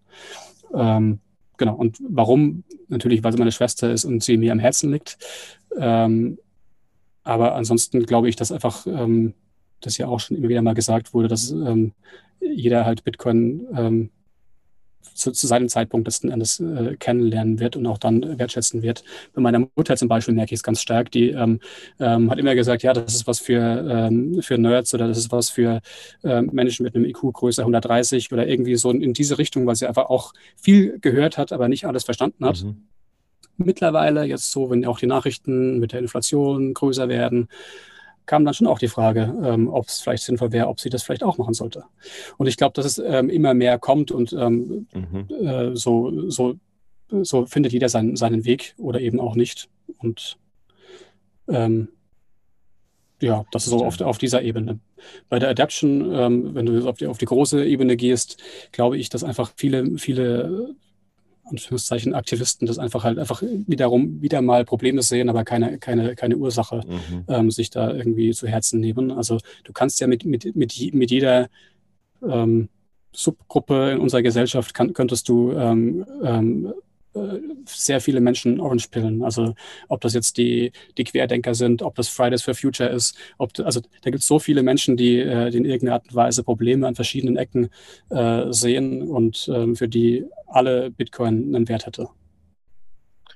Ähm, 0.74 1.20
genau. 1.56 1.74
Und 1.74 1.98
warum? 2.08 2.64
Natürlich, 2.88 3.22
weil 3.22 3.32
sie 3.32 3.38
meine 3.38 3.52
Schwester 3.52 3.90
ist 3.90 4.04
und 4.04 4.22
sie 4.22 4.36
mir 4.36 4.52
am 4.52 4.58
Herzen 4.58 4.92
liegt. 4.92 5.18
Ähm, 5.78 6.38
aber 7.22 7.54
ansonsten 7.54 8.04
glaube 8.04 8.28
ich, 8.28 8.36
dass 8.36 8.52
einfach, 8.52 8.86
ähm, 8.86 9.34
das 9.80 9.98
ja 9.98 10.08
auch 10.08 10.20
schon 10.20 10.36
immer 10.36 10.48
wieder 10.48 10.62
mal 10.62 10.74
gesagt 10.74 11.12
wurde, 11.14 11.28
dass 11.28 11.50
ähm, 11.50 11.92
jeder 12.40 12.84
halt 12.84 13.04
Bitcoin 13.04 13.66
ähm, 13.76 14.10
zu, 15.14 15.32
zu, 15.32 15.46
seinem 15.46 15.68
Zeitpunkt 15.68 16.06
letzten 16.06 16.30
Endes 16.30 16.60
äh, 16.60 16.96
kennenlernen 16.98 17.60
wird 17.60 17.76
und 17.76 17.86
auch 17.86 17.98
dann 17.98 18.38
wertschätzen 18.38 18.82
wird. 18.82 19.04
Bei 19.34 19.40
meiner 19.40 19.66
Mutter 19.74 19.96
zum 19.96 20.08
Beispiel 20.08 20.34
merke 20.34 20.54
ich 20.54 20.58
es 20.58 20.62
ganz 20.62 20.80
stark. 20.80 21.10
Die 21.10 21.30
ähm, 21.30 21.60
ähm, 22.00 22.30
hat 22.30 22.38
immer 22.38 22.54
gesagt, 22.54 22.82
ja, 22.82 22.92
das 22.92 23.14
ist 23.14 23.26
was 23.26 23.38
für, 23.38 23.60
ähm, 23.60 24.42
für 24.42 24.58
Nerds 24.58 24.94
oder 24.94 25.08
das 25.08 25.18
ist 25.18 25.32
was 25.32 25.50
für 25.50 25.80
ähm, 26.24 26.50
Menschen 26.52 26.84
mit 26.84 26.94
einem 26.94 27.04
IQ 27.04 27.32
größer 27.32 27.62
130 27.62 28.32
oder 28.32 28.46
irgendwie 28.46 28.76
so 28.76 28.90
in, 28.90 29.02
in, 29.02 29.12
diese 29.12 29.38
Richtung, 29.38 29.66
weil 29.66 29.76
sie 29.76 29.86
einfach 29.86 30.06
auch 30.06 30.32
viel 30.56 30.98
gehört 31.00 31.38
hat, 31.38 31.52
aber 31.52 31.68
nicht 31.68 31.86
alles 31.86 32.04
verstanden 32.04 32.44
hat. 32.44 32.62
Mhm 32.62 32.88
mittlerweile, 33.58 34.24
jetzt 34.24 34.50
so, 34.52 34.70
wenn 34.70 34.84
auch 34.86 34.98
die 34.98 35.06
Nachrichten 35.06 35.78
mit 35.78 35.92
der 35.92 36.00
Inflation 36.00 36.74
größer 36.74 37.08
werden, 37.08 37.48
kam 38.28 38.44
dann 38.44 38.54
schon 38.54 38.66
auch 38.66 38.78
die 38.78 38.88
Frage, 38.88 39.34
ähm, 39.42 39.68
ob 39.68 39.88
es 39.88 40.00
vielleicht 40.00 40.22
sinnvoll 40.22 40.52
wäre, 40.52 40.68
ob 40.68 40.78
sie 40.78 40.90
das 40.90 41.02
vielleicht 41.02 41.24
auch 41.24 41.38
machen 41.38 41.54
sollte. 41.54 41.84
Und 42.36 42.46
ich 42.46 42.56
glaube, 42.56 42.74
dass 42.74 42.84
es 42.84 42.98
ähm, 42.98 43.30
immer 43.30 43.54
mehr 43.54 43.78
kommt 43.78 44.12
und 44.12 44.32
ähm, 44.34 44.86
mhm. 44.92 45.26
äh, 45.44 45.74
so, 45.74 46.30
so, 46.30 46.54
so 47.10 47.46
findet 47.46 47.72
jeder 47.72 47.88
seinen, 47.88 48.16
seinen 48.16 48.44
Weg 48.44 48.74
oder 48.76 49.00
eben 49.00 49.18
auch 49.18 49.34
nicht. 49.34 49.70
Und 49.96 50.36
ähm, 51.48 51.88
ja, 53.20 53.46
das 53.50 53.64
ist 53.64 53.70
so 53.70 53.84
auf, 53.84 53.98
auf 54.02 54.18
dieser 54.18 54.42
Ebene. 54.42 54.78
Bei 55.30 55.38
der 55.38 55.48
Adaption, 55.48 56.14
ähm, 56.14 56.54
wenn 56.54 56.66
du 56.66 56.86
auf 56.86 56.98
die, 56.98 57.06
auf 57.06 57.18
die 57.18 57.24
große 57.24 57.64
Ebene 57.64 57.96
gehst, 57.96 58.36
glaube 58.72 58.98
ich, 58.98 59.08
dass 59.08 59.24
einfach 59.24 59.52
viele, 59.56 59.96
viele 59.96 60.76
Anführungszeichen 61.50 62.14
Aktivisten 62.14 62.66
das 62.66 62.78
einfach 62.78 63.04
halt 63.04 63.18
einfach 63.18 63.42
wiederum 63.42 64.20
wieder 64.22 64.42
mal 64.42 64.64
Probleme 64.64 65.02
sehen, 65.02 65.28
aber 65.28 65.44
keine, 65.44 65.78
keine, 65.78 66.14
keine 66.14 66.36
Ursache 66.36 66.82
mhm. 66.86 67.24
ähm, 67.28 67.50
sich 67.50 67.70
da 67.70 67.92
irgendwie 67.92 68.32
zu 68.32 68.46
Herzen 68.46 68.80
nehmen. 68.80 69.10
Also 69.10 69.38
du 69.64 69.72
kannst 69.72 70.00
ja 70.00 70.06
mit, 70.06 70.24
mit, 70.24 70.56
mit, 70.56 70.94
mit 70.94 71.10
jeder 71.10 71.48
ähm, 72.26 72.68
Subgruppe 73.12 73.92
in 73.92 73.98
unserer 73.98 74.22
Gesellschaft 74.22 74.74
kann, 74.74 74.92
könntest 74.92 75.28
du 75.28 75.52
ähm, 75.52 76.04
ähm, 76.22 76.66
äh, 76.66 76.72
sehr 77.66 78.00
viele 78.00 78.20
Menschen 78.20 78.60
Orange 78.60 78.88
pillen. 78.90 79.22
Also 79.22 79.54
ob 79.88 80.00
das 80.00 80.14
jetzt 80.14 80.38
die, 80.38 80.72
die 80.96 81.04
Querdenker 81.04 81.54
sind, 81.54 81.82
ob 81.82 81.94
das 81.94 82.08
Fridays 82.08 82.42
for 82.42 82.54
Future 82.54 82.88
ist, 82.88 83.16
ob, 83.38 83.50
also 83.60 83.80
da 83.80 84.10
gibt 84.10 84.22
es 84.22 84.26
so 84.26 84.38
viele 84.38 84.62
Menschen, 84.62 84.96
die, 84.96 85.18
äh, 85.18 85.50
die 85.50 85.58
in 85.58 85.64
irgendeiner 85.64 85.94
Art 85.94 86.08
und 86.08 86.14
Weise 86.14 86.42
Probleme 86.42 86.86
an 86.86 86.94
verschiedenen 86.94 87.36
Ecken 87.36 87.68
äh, 88.10 88.52
sehen 88.52 89.02
und 89.02 89.50
ähm, 89.52 89.76
für 89.76 89.88
die 89.88 90.24
alle 90.46 90.90
Bitcoin 90.90 91.54
einen 91.54 91.68
Wert 91.68 91.86
hätte. 91.86 92.08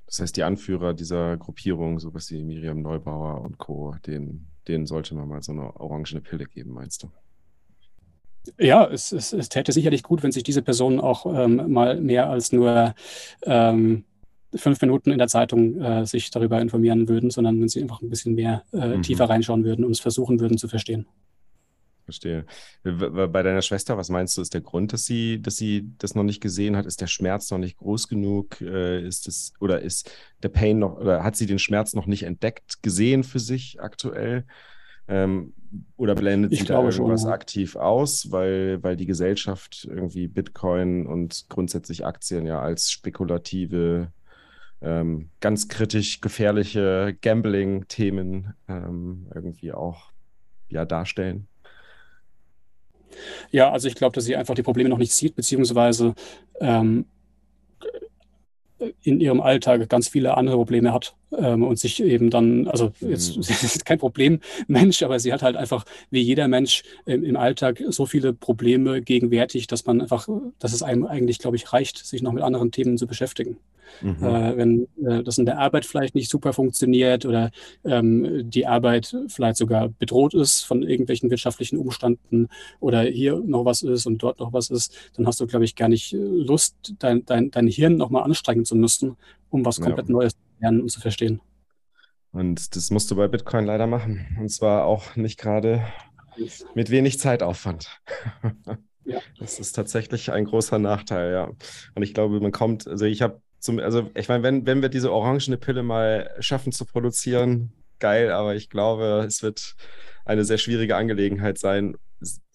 Das 0.07 0.21
heißt, 0.21 0.37
die 0.37 0.43
Anführer 0.43 0.93
dieser 0.93 1.39
Gruppierung, 1.39 1.99
sowas 1.99 2.31
wie 2.31 2.43
Miriam 2.43 2.83
Neubauer 2.83 3.41
und 3.41 3.57
Co., 3.57 3.95
denen, 4.07 4.49
denen 4.69 4.87
sollte 4.87 5.15
man 5.15 5.29
mal 5.29 5.43
so 5.43 5.53
eine 5.53 5.75
orangene 5.77 6.21
Pille 6.21 6.45
geben, 6.45 6.73
meinst 6.73 7.03
du? 7.03 7.11
Ja, 8.59 8.85
es, 8.87 9.13
es, 9.13 9.33
es 9.33 9.49
täte 9.49 9.73
sicherlich 9.73 10.03
gut, 10.03 10.23
wenn 10.23 10.33
sich 10.33 10.43
diese 10.43 10.63
Personen 10.63 11.01
auch 11.01 11.27
ähm, 11.27 11.73
mal 11.73 12.01
mehr 12.01 12.29
als 12.29 12.53
nur 12.53 12.95
ähm, 13.45 14.05
fünf 14.55 14.81
Minuten 14.81 15.13
in 15.13 15.19
der 15.19 15.29
Zeitung 15.29 15.81
äh, 15.81 16.07
sich 16.07 16.31
darüber 16.31 16.61
informieren 16.61 17.09
würden, 17.09 17.31
sondern 17.31 17.61
wenn 17.61 17.69
sie 17.69 17.83
einfach 17.83 18.03
ein 18.03 18.11
bisschen 18.11 18.35
mehr 18.35 18.65
äh, 18.73 18.97
mhm. 18.97 19.03
tiefer 19.03 19.29
reinschauen 19.29 19.65
würden 19.65 19.85
und 19.85 19.93
es 19.93 20.01
versuchen 20.01 20.41
würden 20.41 20.59
zu 20.59 20.69
verstehen. 20.69 21.07
Verstehe. 22.05 22.45
Bei 22.83 23.43
deiner 23.45 23.63
Schwester, 23.63 23.97
was 23.97 24.09
meinst 24.11 24.37
du, 24.37 24.43
ist 24.43 24.55
der 24.55 24.61
Grund, 24.61 24.93
dass 24.93 25.05
sie, 25.05 25.41
dass 25.41 25.57
sie 25.57 25.89
das 25.99 26.17
noch 26.17 26.25
nicht 26.25 26.41
gesehen 26.41 26.77
hat? 26.77 26.85
Ist 26.85 27.01
der 27.01 27.07
Schmerz 27.07 27.51
noch 27.53 27.59
nicht 27.59 27.77
groß 27.77 28.09
genug? 28.09 28.61
Äh, 28.61 29.07
ist 29.07 29.29
es, 29.29 29.53
oder 29.61 29.81
ist 29.81 30.11
der 30.43 30.49
Pain 30.49 30.81
noch, 30.81 30.99
oder 30.99 31.23
hat 31.23 31.37
sie 31.37 31.47
den 31.47 31.61
Schmerz 31.61 31.95
noch 31.95 32.07
nicht 32.07 32.25
entdeckt, 32.25 32.83
gesehen 32.83 33.23
für 33.23 33.39
sich 33.39 33.81
aktuell? 33.81 34.45
Ähm, 35.09 35.53
oder 35.97 36.15
blendet 36.15 36.53
ich 36.53 36.61
sie 36.61 36.67
da 36.67 36.83
irgendwas 36.83 37.23
schon. 37.23 37.31
aktiv 37.31 37.77
aus, 37.77 38.31
weil, 38.31 38.83
weil 38.83 38.97
die 38.97 39.07
Gesellschaft 39.07 39.87
irgendwie 39.91 40.29
Bitcoin 40.29 41.07
und 41.07 41.47
grundsätzlich 41.49 42.05
Aktien 42.05 42.47
ja 42.47 42.61
als 42.61 42.91
spekulative, 42.91 44.13
ähm, 44.83 45.31
ganz 45.41 45.69
kritisch 45.69 46.21
gefährliche 46.21 47.17
Gambling-Themen 47.21 48.55
ähm, 48.69 49.29
irgendwie 49.35 49.73
auch 49.73 50.11
ja, 50.69 50.85
darstellen? 50.85 51.47
Ja, 53.51 53.71
also 53.71 53.89
ich 53.89 53.95
glaube, 53.95 54.15
dass 54.15 54.25
sie 54.25 54.37
einfach 54.37 54.55
die 54.55 54.63
Probleme 54.63 54.89
noch 54.89 54.99
nicht 54.99 55.13
sieht, 55.13 55.37
beziehungsweise 55.37 56.15
ähm, 56.61 57.07
in 59.03 59.21
ihrem 59.21 59.41
Alltag 59.41 59.89
ganz 59.89 60.09
viele 60.09 60.37
andere 60.37 60.57
Probleme 60.57 60.93
hat 60.93 61.15
ähm, 61.37 61.63
und 61.63 61.79
sich 61.79 62.03
eben 62.03 62.31
dann, 62.31 62.69
also 62.69 62.93
jetzt 63.01 63.37
mhm. 63.37 63.81
kein 63.85 63.99
Problemmensch, 63.99 65.03
aber 65.03 65.19
sie 65.19 65.33
hat 65.33 65.43
halt 65.43 65.57
einfach 65.57 65.85
wie 66.11 66.21
jeder 66.21 66.49
Mensch 66.49 66.83
im, 67.07 67.25
im, 67.25 67.37
Alltag 67.37 67.83
so 67.89 68.07
viele 68.07 68.33
Probleme 68.33 69.03
gegenwärtig, 69.03 69.67
dass 69.67 69.87
man 69.87 70.01
einfach, 70.01 70.29
dass 70.59 70.73
es 70.73 70.83
einem 70.83 71.07
eigentlich, 71.07 71.39
glaube 71.39 71.57
ich, 71.57 71.73
reicht, 71.73 71.99
sich 71.99 72.23
noch 72.23 72.33
mit 72.33 72.43
anderen 72.43 72.71
Themen 72.71 72.99
zu 72.99 73.07
beschäftigen. 73.07 73.59
Mhm. 74.01 74.25
Äh, 74.25 74.57
wenn 74.57 74.89
äh, 75.05 75.23
das 75.23 75.39
in 75.39 75.47
der 75.47 75.59
Arbeit 75.59 75.85
vielleicht 75.85 76.15
nicht 76.15 76.31
super 76.31 76.53
funktioniert 76.53 77.27
oder 77.27 77.51
ähm, 77.85 78.51
die 78.51 78.67
Arbeit 78.67 79.17
vielleicht 79.29 79.57
sogar 79.57 79.89
bedroht 79.89 80.35
ist 80.35 80.63
von 80.63 80.83
irgendwelchen 80.83 81.31
wirtschaftlichen 81.31 81.79
Umständen 81.79 82.49
oder 82.81 83.03
hier 83.03 83.41
noch 83.45 83.65
was 83.65 83.83
ist 83.83 84.07
und 84.07 84.19
dort 84.23 84.41
noch 84.41 84.53
was 84.53 84.71
ist, 84.71 84.97
dann 85.17 85.27
hast 85.27 85.41
du, 85.41 85.47
glaube 85.47 85.65
ich, 85.65 85.77
gar 85.77 85.89
nicht 85.89 86.13
Lust, 86.13 86.95
dein, 86.99 87.25
dein, 87.25 87.51
dein 87.51 87.69
Hirn 87.69 87.97
nochmal 87.97 88.25
anstrengen 88.25 88.65
zu 88.65 88.77
müssen, 88.77 89.17
um 89.51 89.65
was 89.65 89.81
komplett 89.81 90.09
ja. 90.09 90.13
Neues 90.13 90.33
zu 90.33 90.39
lernen 90.61 90.81
und 90.83 90.91
zu 90.91 91.01
verstehen. 91.01 91.41
Und 92.33 92.75
das 92.75 92.91
musst 92.91 93.11
du 93.11 93.17
bei 93.17 93.29
Bitcoin 93.29 93.67
leider 93.67 93.87
machen. 93.87 94.37
Und 94.41 94.49
zwar 94.49 94.85
auch 94.85 95.17
nicht 95.17 95.39
gerade 95.39 95.85
mit 96.75 96.91
wenig 96.91 97.19
Zeitaufwand. 97.19 98.01
Ja. 99.05 99.21
Das 99.41 99.59
ist 99.59 99.73
tatsächlich 99.73 100.31
ein 100.31 100.45
großer 100.45 100.79
Nachteil, 100.79 101.33
ja. 101.33 101.51
Und 101.97 102.03
ich 102.05 102.15
glaube, 102.15 102.39
man 102.39 102.53
kommt, 102.53 102.87
also 102.87 103.05
ich 103.05 103.21
habe 103.21 103.43
zum, 103.63 103.79
also 103.79 104.11
ich 104.15 104.29
meine, 104.29 104.43
wenn, 104.43 104.67
wenn 104.67 104.83
wir 104.83 104.89
diese 104.89 105.13
orangene 105.13 105.57
Pille 105.57 105.85
mal 105.85 106.35
schaffen 106.41 106.73
zu 106.73 106.85
produzieren, 106.85 107.73
geil, 108.01 108.33
aber 108.33 108.57
ich 108.57 108.69
glaube, 108.69 109.25
es 109.27 109.45
wird 109.45 109.77
eine 110.25 110.45
sehr 110.45 110.59
schwierige 110.59 110.97
Angelegenheit 110.97 111.59
sein. 111.59 111.97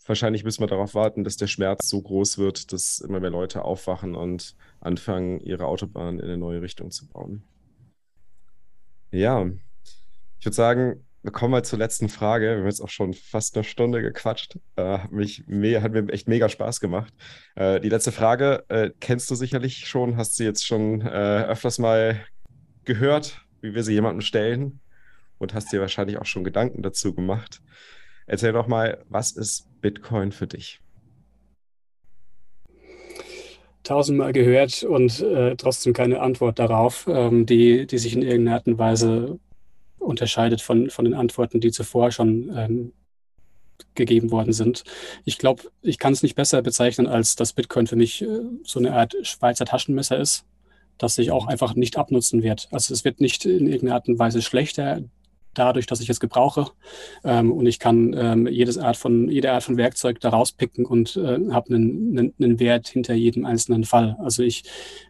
Wahrscheinlich 0.05 0.43
müssen 0.43 0.61
wir 0.61 0.67
darauf 0.67 0.95
warten, 0.95 1.23
dass 1.23 1.37
der 1.37 1.47
Schmerz 1.47 1.87
so 1.87 2.01
groß 2.01 2.37
wird, 2.37 2.73
dass 2.73 2.99
immer 2.99 3.21
mehr 3.21 3.29
Leute 3.29 3.63
aufwachen 3.63 4.15
und 4.15 4.55
anfangen, 4.81 5.39
ihre 5.39 5.65
Autobahn 5.65 6.19
in 6.19 6.25
eine 6.25 6.37
neue 6.37 6.61
Richtung 6.61 6.91
zu 6.91 7.07
bauen. 7.07 7.43
Ja, 9.09 9.45
ich 10.39 10.45
würde 10.45 10.55
sagen, 10.55 11.06
wir 11.27 11.33
kommen 11.33 11.51
mal 11.51 11.65
zur 11.65 11.77
letzten 11.77 12.07
Frage. 12.07 12.51
Wir 12.51 12.57
haben 12.59 12.67
jetzt 12.67 12.79
auch 12.79 12.87
schon 12.87 13.13
fast 13.13 13.57
eine 13.57 13.65
Stunde 13.65 14.01
gequatscht. 14.01 14.59
Äh, 14.77 14.99
hat, 14.99 15.11
mich 15.11 15.43
hat 15.45 15.91
mir 15.91 16.07
echt 16.07 16.29
mega 16.29 16.47
Spaß 16.47 16.79
gemacht. 16.79 17.13
Äh, 17.55 17.81
die 17.81 17.89
letzte 17.89 18.13
Frage 18.13 18.63
äh, 18.69 18.91
kennst 19.01 19.29
du 19.29 19.35
sicherlich 19.35 19.87
schon, 19.87 20.15
hast 20.15 20.39
du 20.39 20.45
jetzt 20.45 20.65
schon 20.65 21.01
äh, 21.01 21.43
öfters 21.43 21.79
mal 21.79 22.21
gehört, 22.85 23.41
wie 23.59 23.75
wir 23.75 23.83
sie 23.83 23.91
jemandem 23.91 24.21
stellen 24.21 24.79
und 25.37 25.53
hast 25.53 25.73
dir 25.73 25.81
wahrscheinlich 25.81 26.17
auch 26.17 26.25
schon 26.25 26.45
Gedanken 26.45 26.81
dazu 26.81 27.13
gemacht. 27.13 27.61
Erzähl 28.25 28.53
doch 28.53 28.67
mal, 28.67 29.03
was 29.09 29.31
ist 29.31 29.67
Bitcoin 29.81 30.31
für 30.31 30.47
dich? 30.47 30.79
tausendmal 33.83 34.33
gehört 34.33 34.83
und 34.83 35.21
äh, 35.21 35.55
trotzdem 35.55 35.93
keine 35.93 36.19
Antwort 36.19 36.59
darauf, 36.59 37.07
ähm, 37.09 37.45
die, 37.45 37.87
die 37.87 37.97
sich 37.97 38.13
in 38.17 38.21
irgendeiner 38.21 38.57
Art 38.57 38.67
und 38.67 38.77
Weise 38.77 39.39
unterscheidet 40.07 40.61
von, 40.61 40.89
von 40.89 41.05
den 41.05 41.13
Antworten, 41.13 41.59
die 41.59 41.71
zuvor 41.71 42.11
schon 42.11 42.51
ähm, 42.55 42.93
gegeben 43.95 44.31
worden 44.31 44.53
sind. 44.53 44.83
Ich 45.25 45.37
glaube, 45.37 45.63
ich 45.81 45.99
kann 45.99 46.13
es 46.13 46.23
nicht 46.23 46.35
besser 46.35 46.61
bezeichnen, 46.61 47.07
als 47.07 47.35
dass 47.35 47.53
Bitcoin 47.53 47.87
für 47.87 47.95
mich 47.95 48.21
äh, 48.21 48.41
so 48.63 48.79
eine 48.79 48.93
Art 48.93 49.15
Schweizer 49.21 49.65
Taschenmesser 49.65 50.17
ist, 50.17 50.45
das 50.97 51.15
sich 51.15 51.31
auch 51.31 51.47
einfach 51.47 51.75
nicht 51.75 51.97
abnutzen 51.97 52.43
wird. 52.43 52.67
Also 52.71 52.93
es 52.93 53.05
wird 53.05 53.21
nicht 53.21 53.45
in 53.45 53.67
irgendeiner 53.67 53.95
Art 53.95 54.07
und 54.07 54.19
Weise 54.19 54.41
schlechter 54.41 55.01
dadurch, 55.57 55.85
dass 55.85 55.99
ich 55.99 56.09
es 56.09 56.19
gebrauche. 56.19 56.67
Ähm, 57.23 57.51
und 57.51 57.65
ich 57.65 57.79
kann 57.79 58.13
ähm, 58.17 58.47
jedes 58.47 58.77
Art 58.77 58.97
von, 58.97 59.29
jede 59.29 59.51
Art 59.51 59.63
von 59.63 59.77
Werkzeug 59.77 60.19
da 60.19 60.29
rauspicken 60.29 60.85
und 60.85 61.17
äh, 61.17 61.39
habe 61.51 61.75
einen, 61.75 62.17
einen, 62.17 62.33
einen, 62.39 62.59
Wert 62.59 62.87
hinter 62.87 63.13
jedem 63.13 63.45
einzelnen 63.45 63.83
Fall. 63.83 64.15
Also 64.19 64.43
ich 64.43 64.63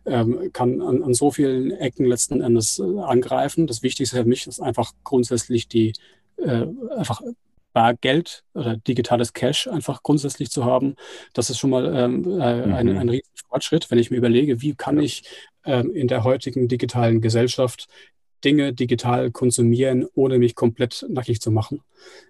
ähm, 0.06 0.52
kann 0.54 0.82
an, 0.82 1.04
an, 1.04 1.14
so 1.14 1.32
vielen 1.32 1.72
Ecken 1.72 2.06
letzten 2.06 2.41
Endes 2.41 2.80
äh, 2.80 3.00
angreifen. 3.00 3.68
Das 3.68 3.84
Wichtigste 3.84 4.18
für 4.18 4.26
mich 4.26 4.48
ist 4.48 4.60
einfach 4.60 4.91
grundsätzlich 5.04 5.68
die 5.68 5.93
äh, 6.38 6.66
einfach 6.95 7.22
Bargeld 7.78 8.43
oder 8.56 8.76
digitales 8.76 9.34
Cash 9.34 9.68
einfach 9.68 10.02
grundsätzlich 10.02 10.50
zu 10.50 10.66
haben. 10.66 10.95
Das 11.34 11.52
ist 11.52 11.60
schon 11.60 11.70
mal 11.70 11.86
ähm, 11.95 12.24
äh, 12.41 12.66
mhm. 12.66 12.74
ein, 12.74 12.98
ein 12.98 13.10
riesen 13.10 13.32
Fortschritt, 13.48 13.91
wenn 13.91 14.00
ich 14.00 14.10
mir 14.10 14.18
überlege, 14.18 14.62
wie 14.62 14.74
kann 14.74 15.00
ich 15.00 15.24
ähm, 15.64 15.93
in 15.93 16.08
der 16.08 16.24
heutigen 16.24 16.68
digitalen 16.68 17.22
Gesellschaft 17.22 17.88
Dinge 18.44 18.74
digital 18.74 19.32
konsumieren, 19.32 20.06
ohne 20.14 20.40
mich 20.40 20.56
komplett 20.56 21.06
nackig 21.10 21.42
zu 21.42 21.52
machen. 21.52 21.82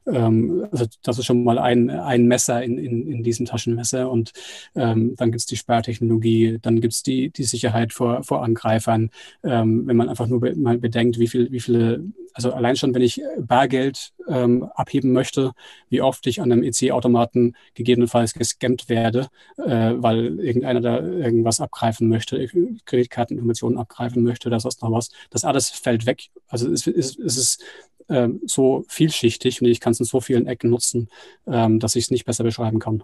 Ähm, 0.06 0.68
also 0.72 0.86
das 1.04 1.20
ist 1.20 1.26
schon 1.26 1.44
mal 1.44 1.60
ein, 1.60 1.90
ein 1.90 2.28
Messer 2.28 2.64
in, 2.64 2.78
in, 2.78 3.08
in 3.08 3.24
diesem 3.24 3.46
Taschenmesser. 3.46 4.10
Und 4.10 4.34
ähm, 4.76 5.16
dann 5.18 5.32
gibt 5.32 5.42
es 5.42 5.46
die 5.46 5.58
Sperrtechnologie, 5.58 6.60
dann 6.62 6.82
gibt 6.82 6.94
es 6.94 7.04
die, 7.04 7.30
die 7.30 7.44
Sicherheit 7.44 7.94
vor, 7.94 8.24
vor 8.24 8.44
Angreifern. 8.44 9.10
Ähm, 9.44 9.88
wenn 9.88 9.98
man 9.98 10.10
einfach 10.10 10.28
nur 10.28 10.40
be 10.40 10.56
mal 10.56 10.78
bedenkt, 10.78 11.20
wie, 11.20 11.28
viel, 11.28 11.52
wie 11.52 11.60
viele, 11.60 12.04
also 12.34 12.52
allein 12.54 12.76
schon, 12.76 12.94
wenn 12.94 13.02
ich 13.02 13.22
Bargeld 13.40 14.14
ähm, 14.28 14.64
abheben 14.76 15.12
möchte, 15.12 15.52
wie 15.90 16.02
oft 16.02 16.26
ich 16.28 16.42
an 16.42 16.52
einem 16.52 16.64
EC-Automaten 16.64 17.56
gegebenenfalls 17.74 18.34
gescampt 18.34 18.90
werde, 18.90 19.28
äh, 19.58 19.94
weil 19.96 20.40
irgendeiner 20.40 20.82
da 20.82 21.00
irgendwas 21.00 21.60
abgreifen 21.60 22.08
möchte, 22.08 22.48
Kreditkarteninformationen 22.86 23.78
abgreifen 23.78 24.24
möchte 24.24 24.48
oder 24.50 24.60
sonst 24.60 24.82
noch 24.82 24.92
was. 24.92 25.10
Das 25.30 25.46
alles 25.46 25.70
fällt 25.70 25.97
weg. 26.06 26.30
Also 26.48 26.72
es, 26.72 26.88
es, 26.88 27.18
es 27.18 27.38
ist 27.38 27.64
ähm, 28.10 28.42
so 28.46 28.86
vielschichtig 28.88 29.62
und 29.62 29.68
ich 29.68 29.80
kann 29.80 29.92
es 29.92 30.00
in 30.00 30.06
so 30.06 30.22
vielen 30.22 30.48
Ecken 30.48 30.70
nutzen, 30.70 31.10
ähm, 31.46 31.80
dass 31.80 31.96
ich 31.96 32.06
es 32.06 32.12
nicht 32.12 32.26
besser 32.26 32.44
beschreiben 32.44 32.80
kann. 32.80 33.04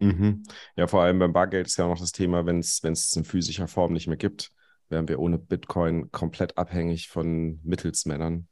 Mhm. 0.00 0.42
Ja, 0.76 0.88
vor 0.88 1.02
allem 1.02 1.18
beim 1.18 1.32
Bargeld 1.32 1.66
ist 1.66 1.76
ja 1.76 1.84
auch 1.84 1.90
noch 1.90 2.00
das 2.00 2.12
Thema, 2.12 2.44
wenn 2.44 2.58
es 2.58 2.82
es 2.82 3.16
in 3.16 3.24
physischer 3.24 3.68
Form 3.68 3.92
nicht 3.92 4.08
mehr 4.08 4.16
gibt, 4.16 4.50
wären 4.88 5.08
wir 5.08 5.20
ohne 5.20 5.38
Bitcoin 5.38 6.10
komplett 6.10 6.58
abhängig 6.58 7.08
von 7.08 7.60
Mittelsmännern, 7.62 8.48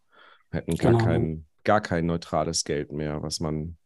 hätten 0.52 0.76
gar, 0.76 0.92
genau. 0.92 1.04
kein, 1.04 1.46
gar 1.64 1.80
kein 1.80 2.06
neutrales 2.06 2.64
Geld 2.64 2.92
mehr, 2.92 3.22
was 3.22 3.40
man 3.40 3.76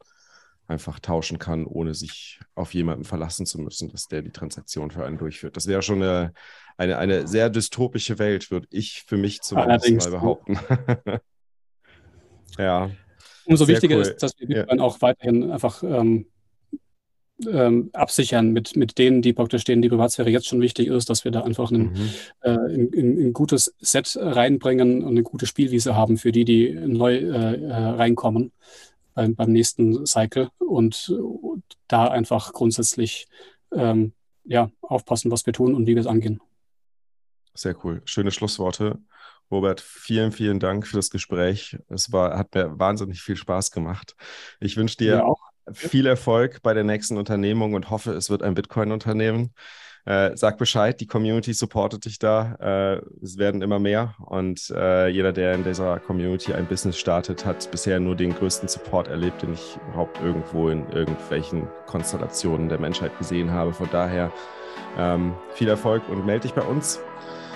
einfach 0.67 0.99
tauschen 0.99 1.39
kann, 1.39 1.67
ohne 1.67 1.95
sich 1.95 2.41
auf 2.55 2.73
jemanden 2.75 3.05
verlassen 3.05 3.47
zu 3.47 3.61
müssen, 3.61 3.91
dass 3.91 4.09
der 4.09 4.23
die 4.23 4.31
Transaktion 4.31 4.91
für 4.91 5.05
einen 5.05 5.19
durchführt. 5.19 5.57
Das 5.57 5.67
wäre 5.67 5.83
schon 5.83 6.03
eine, 6.03 6.33
eine, 6.77 6.99
eine 6.99 7.27
sehr 7.27 7.51
dystopische 7.51 8.19
Welt, 8.19 8.51
würde 8.51 8.67
ich 8.71 9.05
für 9.07 9.17
mich 9.17 9.43
zumindest 9.43 9.85
Allerdings. 9.85 10.05
mal 10.05 10.11
behaupten. 10.13 10.59
Ja. 12.59 12.91
Umso 13.47 13.69
wichtiger 13.69 13.97
cool. 13.97 14.03
ist, 14.03 14.23
dass 14.23 14.39
wir 14.39 14.47
Bitcoin 14.47 14.79
ja. 14.79 14.85
auch 14.85 15.03
weiterhin 15.03 15.51
einfach 15.51 15.83
ähm, 15.83 16.27
ähm, 17.47 17.91
absichern 17.93 18.53
mit, 18.53 18.77
mit 18.77 18.97
denen, 18.97 19.23
die 19.23 19.33
praktisch 19.33 19.65
denen 19.65 19.83
die 19.83 19.89
Privatsphäre 19.89 20.31
jetzt 20.31 20.47
schon 20.47 20.61
wichtig 20.61 20.89
ist, 20.89 21.11
dass 21.11 21.25
wir 21.25 21.33
da 21.33 21.43
einfach 21.43 21.71
ein, 21.71 21.93
mhm. 21.93 22.11
äh, 22.43 22.51
ein, 22.51 23.27
ein, 23.27 23.33
gutes 23.33 23.75
Set 23.81 24.17
reinbringen 24.21 25.03
und 25.03 25.11
eine 25.11 25.23
gute 25.23 25.47
Spielwiese 25.47 25.97
haben 25.97 26.17
für 26.17 26.33
die, 26.33 26.45
die 26.45 26.73
neu 26.73 27.17
äh, 27.17 27.61
äh 27.61 27.73
reinkommen 27.73 28.53
beim, 29.15 29.35
beim 29.35 29.53
nächsten 29.53 30.07
Cycle 30.07 30.51
und, 30.59 31.09
und 31.09 31.65
da 31.89 32.09
einfach 32.09 32.53
grundsätzlich 32.53 33.27
ähm, 33.73 34.13
ja, 34.45 34.71
aufpassen, 34.83 35.31
was 35.31 35.47
wir 35.47 35.53
tun 35.53 35.75
und 35.75 35.87
wie 35.87 35.95
wir 35.95 36.01
es 36.01 36.07
angehen. 36.07 36.41
Sehr 37.55 37.77
cool. 37.85 38.03
Schöne 38.05 38.31
Schlussworte. 38.31 38.99
Robert, 39.51 39.81
vielen, 39.81 40.33
vielen 40.33 40.59
Dank 40.59 40.87
für 40.87 40.97
das 40.97 41.11
Gespräch. 41.11 41.79
Es 41.89 42.13
war, 42.13 42.37
hat 42.37 42.55
mir 42.55 42.79
wahnsinnig 42.79 43.23
viel 43.23 43.37
Spaß 43.37 43.71
gemacht. 43.71 44.17
Ich 44.59 44.77
wünsche 44.77 44.97
dir 44.97 45.17
ja, 45.17 45.25
auch 45.25 45.41
viel 45.73 46.07
Erfolg 46.07 46.63
bei 46.63 46.75
der 46.75 46.85
nächsten 46.85 47.17
Unternehmung 47.17 47.75
und 47.75 47.91
hoffe, 47.91 48.13
es 48.13 48.31
wird 48.31 48.43
ein 48.43 48.55
Bitcoin-Unternehmen. 48.55 49.55
Äh, 50.07 50.37
sag 50.37 50.59
Bescheid, 50.59 51.01
die 51.01 51.07
Community 51.07 51.55
supportet 51.55 52.05
dich 52.05 52.19
da. 52.19 52.57
Äh, 52.61 53.03
es 53.23 53.39
werden 53.39 53.63
immer 53.63 53.79
mehr 53.79 54.15
und 54.19 54.71
äh, 54.71 55.09
jeder, 55.09 55.33
der 55.33 55.55
in 55.55 55.65
dieser 55.65 55.99
Community 55.99 56.53
ein 56.53 56.67
Business 56.67 56.99
startet, 56.99 57.47
hat 57.47 57.71
bisher 57.71 57.99
nur 58.01 58.15
den 58.15 58.35
größten 58.35 58.69
Support 58.69 59.09
erlebt, 59.09 59.43
den 59.43 59.55
ich 59.55 59.79
überhaupt 59.89 60.21
irgendwo 60.21 60.69
in 60.69 60.87
irgendwelchen 60.91 61.67
Konstellationen 61.87 62.69
der 62.69 62.79
Menschheit 62.79 63.17
gesehen 63.19 63.51
habe. 63.51 63.73
Von 63.73 63.89
daher 63.91 64.31
ähm, 64.99 65.33
viel 65.55 65.69
Erfolg 65.69 66.07
und 66.11 66.27
melde 66.27 66.43
dich 66.43 66.55
bei 66.55 66.63
uns. 66.63 67.01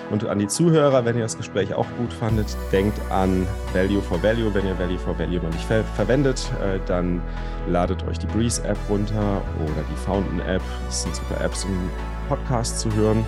Und 0.09 0.25
an 0.25 0.39
die 0.39 0.47
Zuhörer, 0.47 1.05
wenn 1.05 1.15
ihr 1.15 1.21
das 1.21 1.37
Gespräch 1.37 1.75
auch 1.75 1.85
gut 1.99 2.11
fandet, 2.11 2.47
denkt 2.71 2.99
an 3.11 3.45
Value 3.73 4.01
for 4.01 4.23
Value. 4.23 4.51
Wenn 4.55 4.65
ihr 4.65 4.79
Value 4.79 4.97
for 4.97 5.17
Value 5.19 5.39
noch 5.39 5.51
nicht 5.51 5.65
ver 5.65 5.83
verwendet, 5.83 6.51
äh, 6.63 6.79
dann 6.87 7.21
ladet 7.67 8.03
euch 8.07 8.17
die 8.17 8.25
Breeze 8.25 8.63
App 8.63 8.77
runter 8.89 9.43
oder 9.61 9.83
die 9.87 9.95
Fountain 9.97 10.39
App. 10.39 10.63
Das 10.87 11.03
sind 11.03 11.15
super 11.15 11.39
Apps, 11.41 11.63
um 11.63 11.89
Podcasts 12.29 12.79
zu 12.79 12.93
hören. 12.93 13.25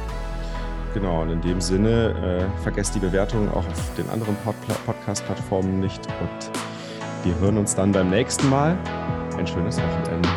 Genau, 0.94 1.22
und 1.22 1.30
in 1.32 1.42
dem 1.42 1.60
Sinne, 1.60 2.48
äh, 2.50 2.62
vergesst 2.62 2.96
die 2.96 3.00
Bewertung 3.00 3.50
auch 3.50 3.68
auf 3.68 3.96
den 3.98 4.10
anderen 4.10 4.36
Pod 4.38 4.56
Podcast-Plattformen 4.86 5.80
nicht. 5.80 6.06
Und 6.22 6.52
wir 7.24 7.38
hören 7.40 7.58
uns 7.58 7.76
dann 7.76 7.92
beim 7.92 8.10
nächsten 8.10 8.50
Mal. 8.50 8.78
Ein 9.38 9.48
schönes 9.48 9.78
Wochenende. 9.78 10.30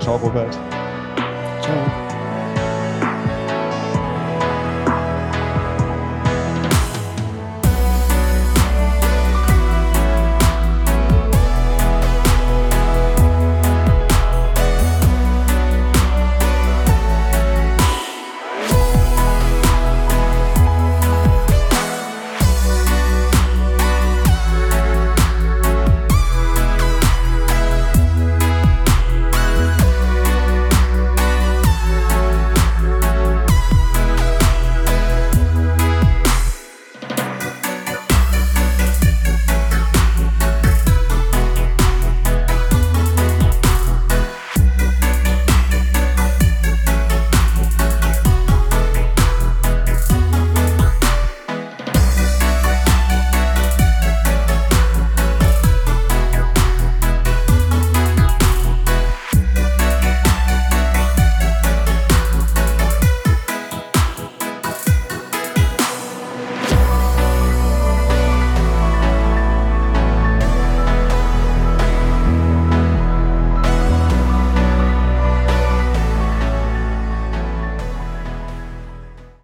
Ciao, 0.00 0.16
Robert. 0.16 0.58
Ciao. 1.62 2.09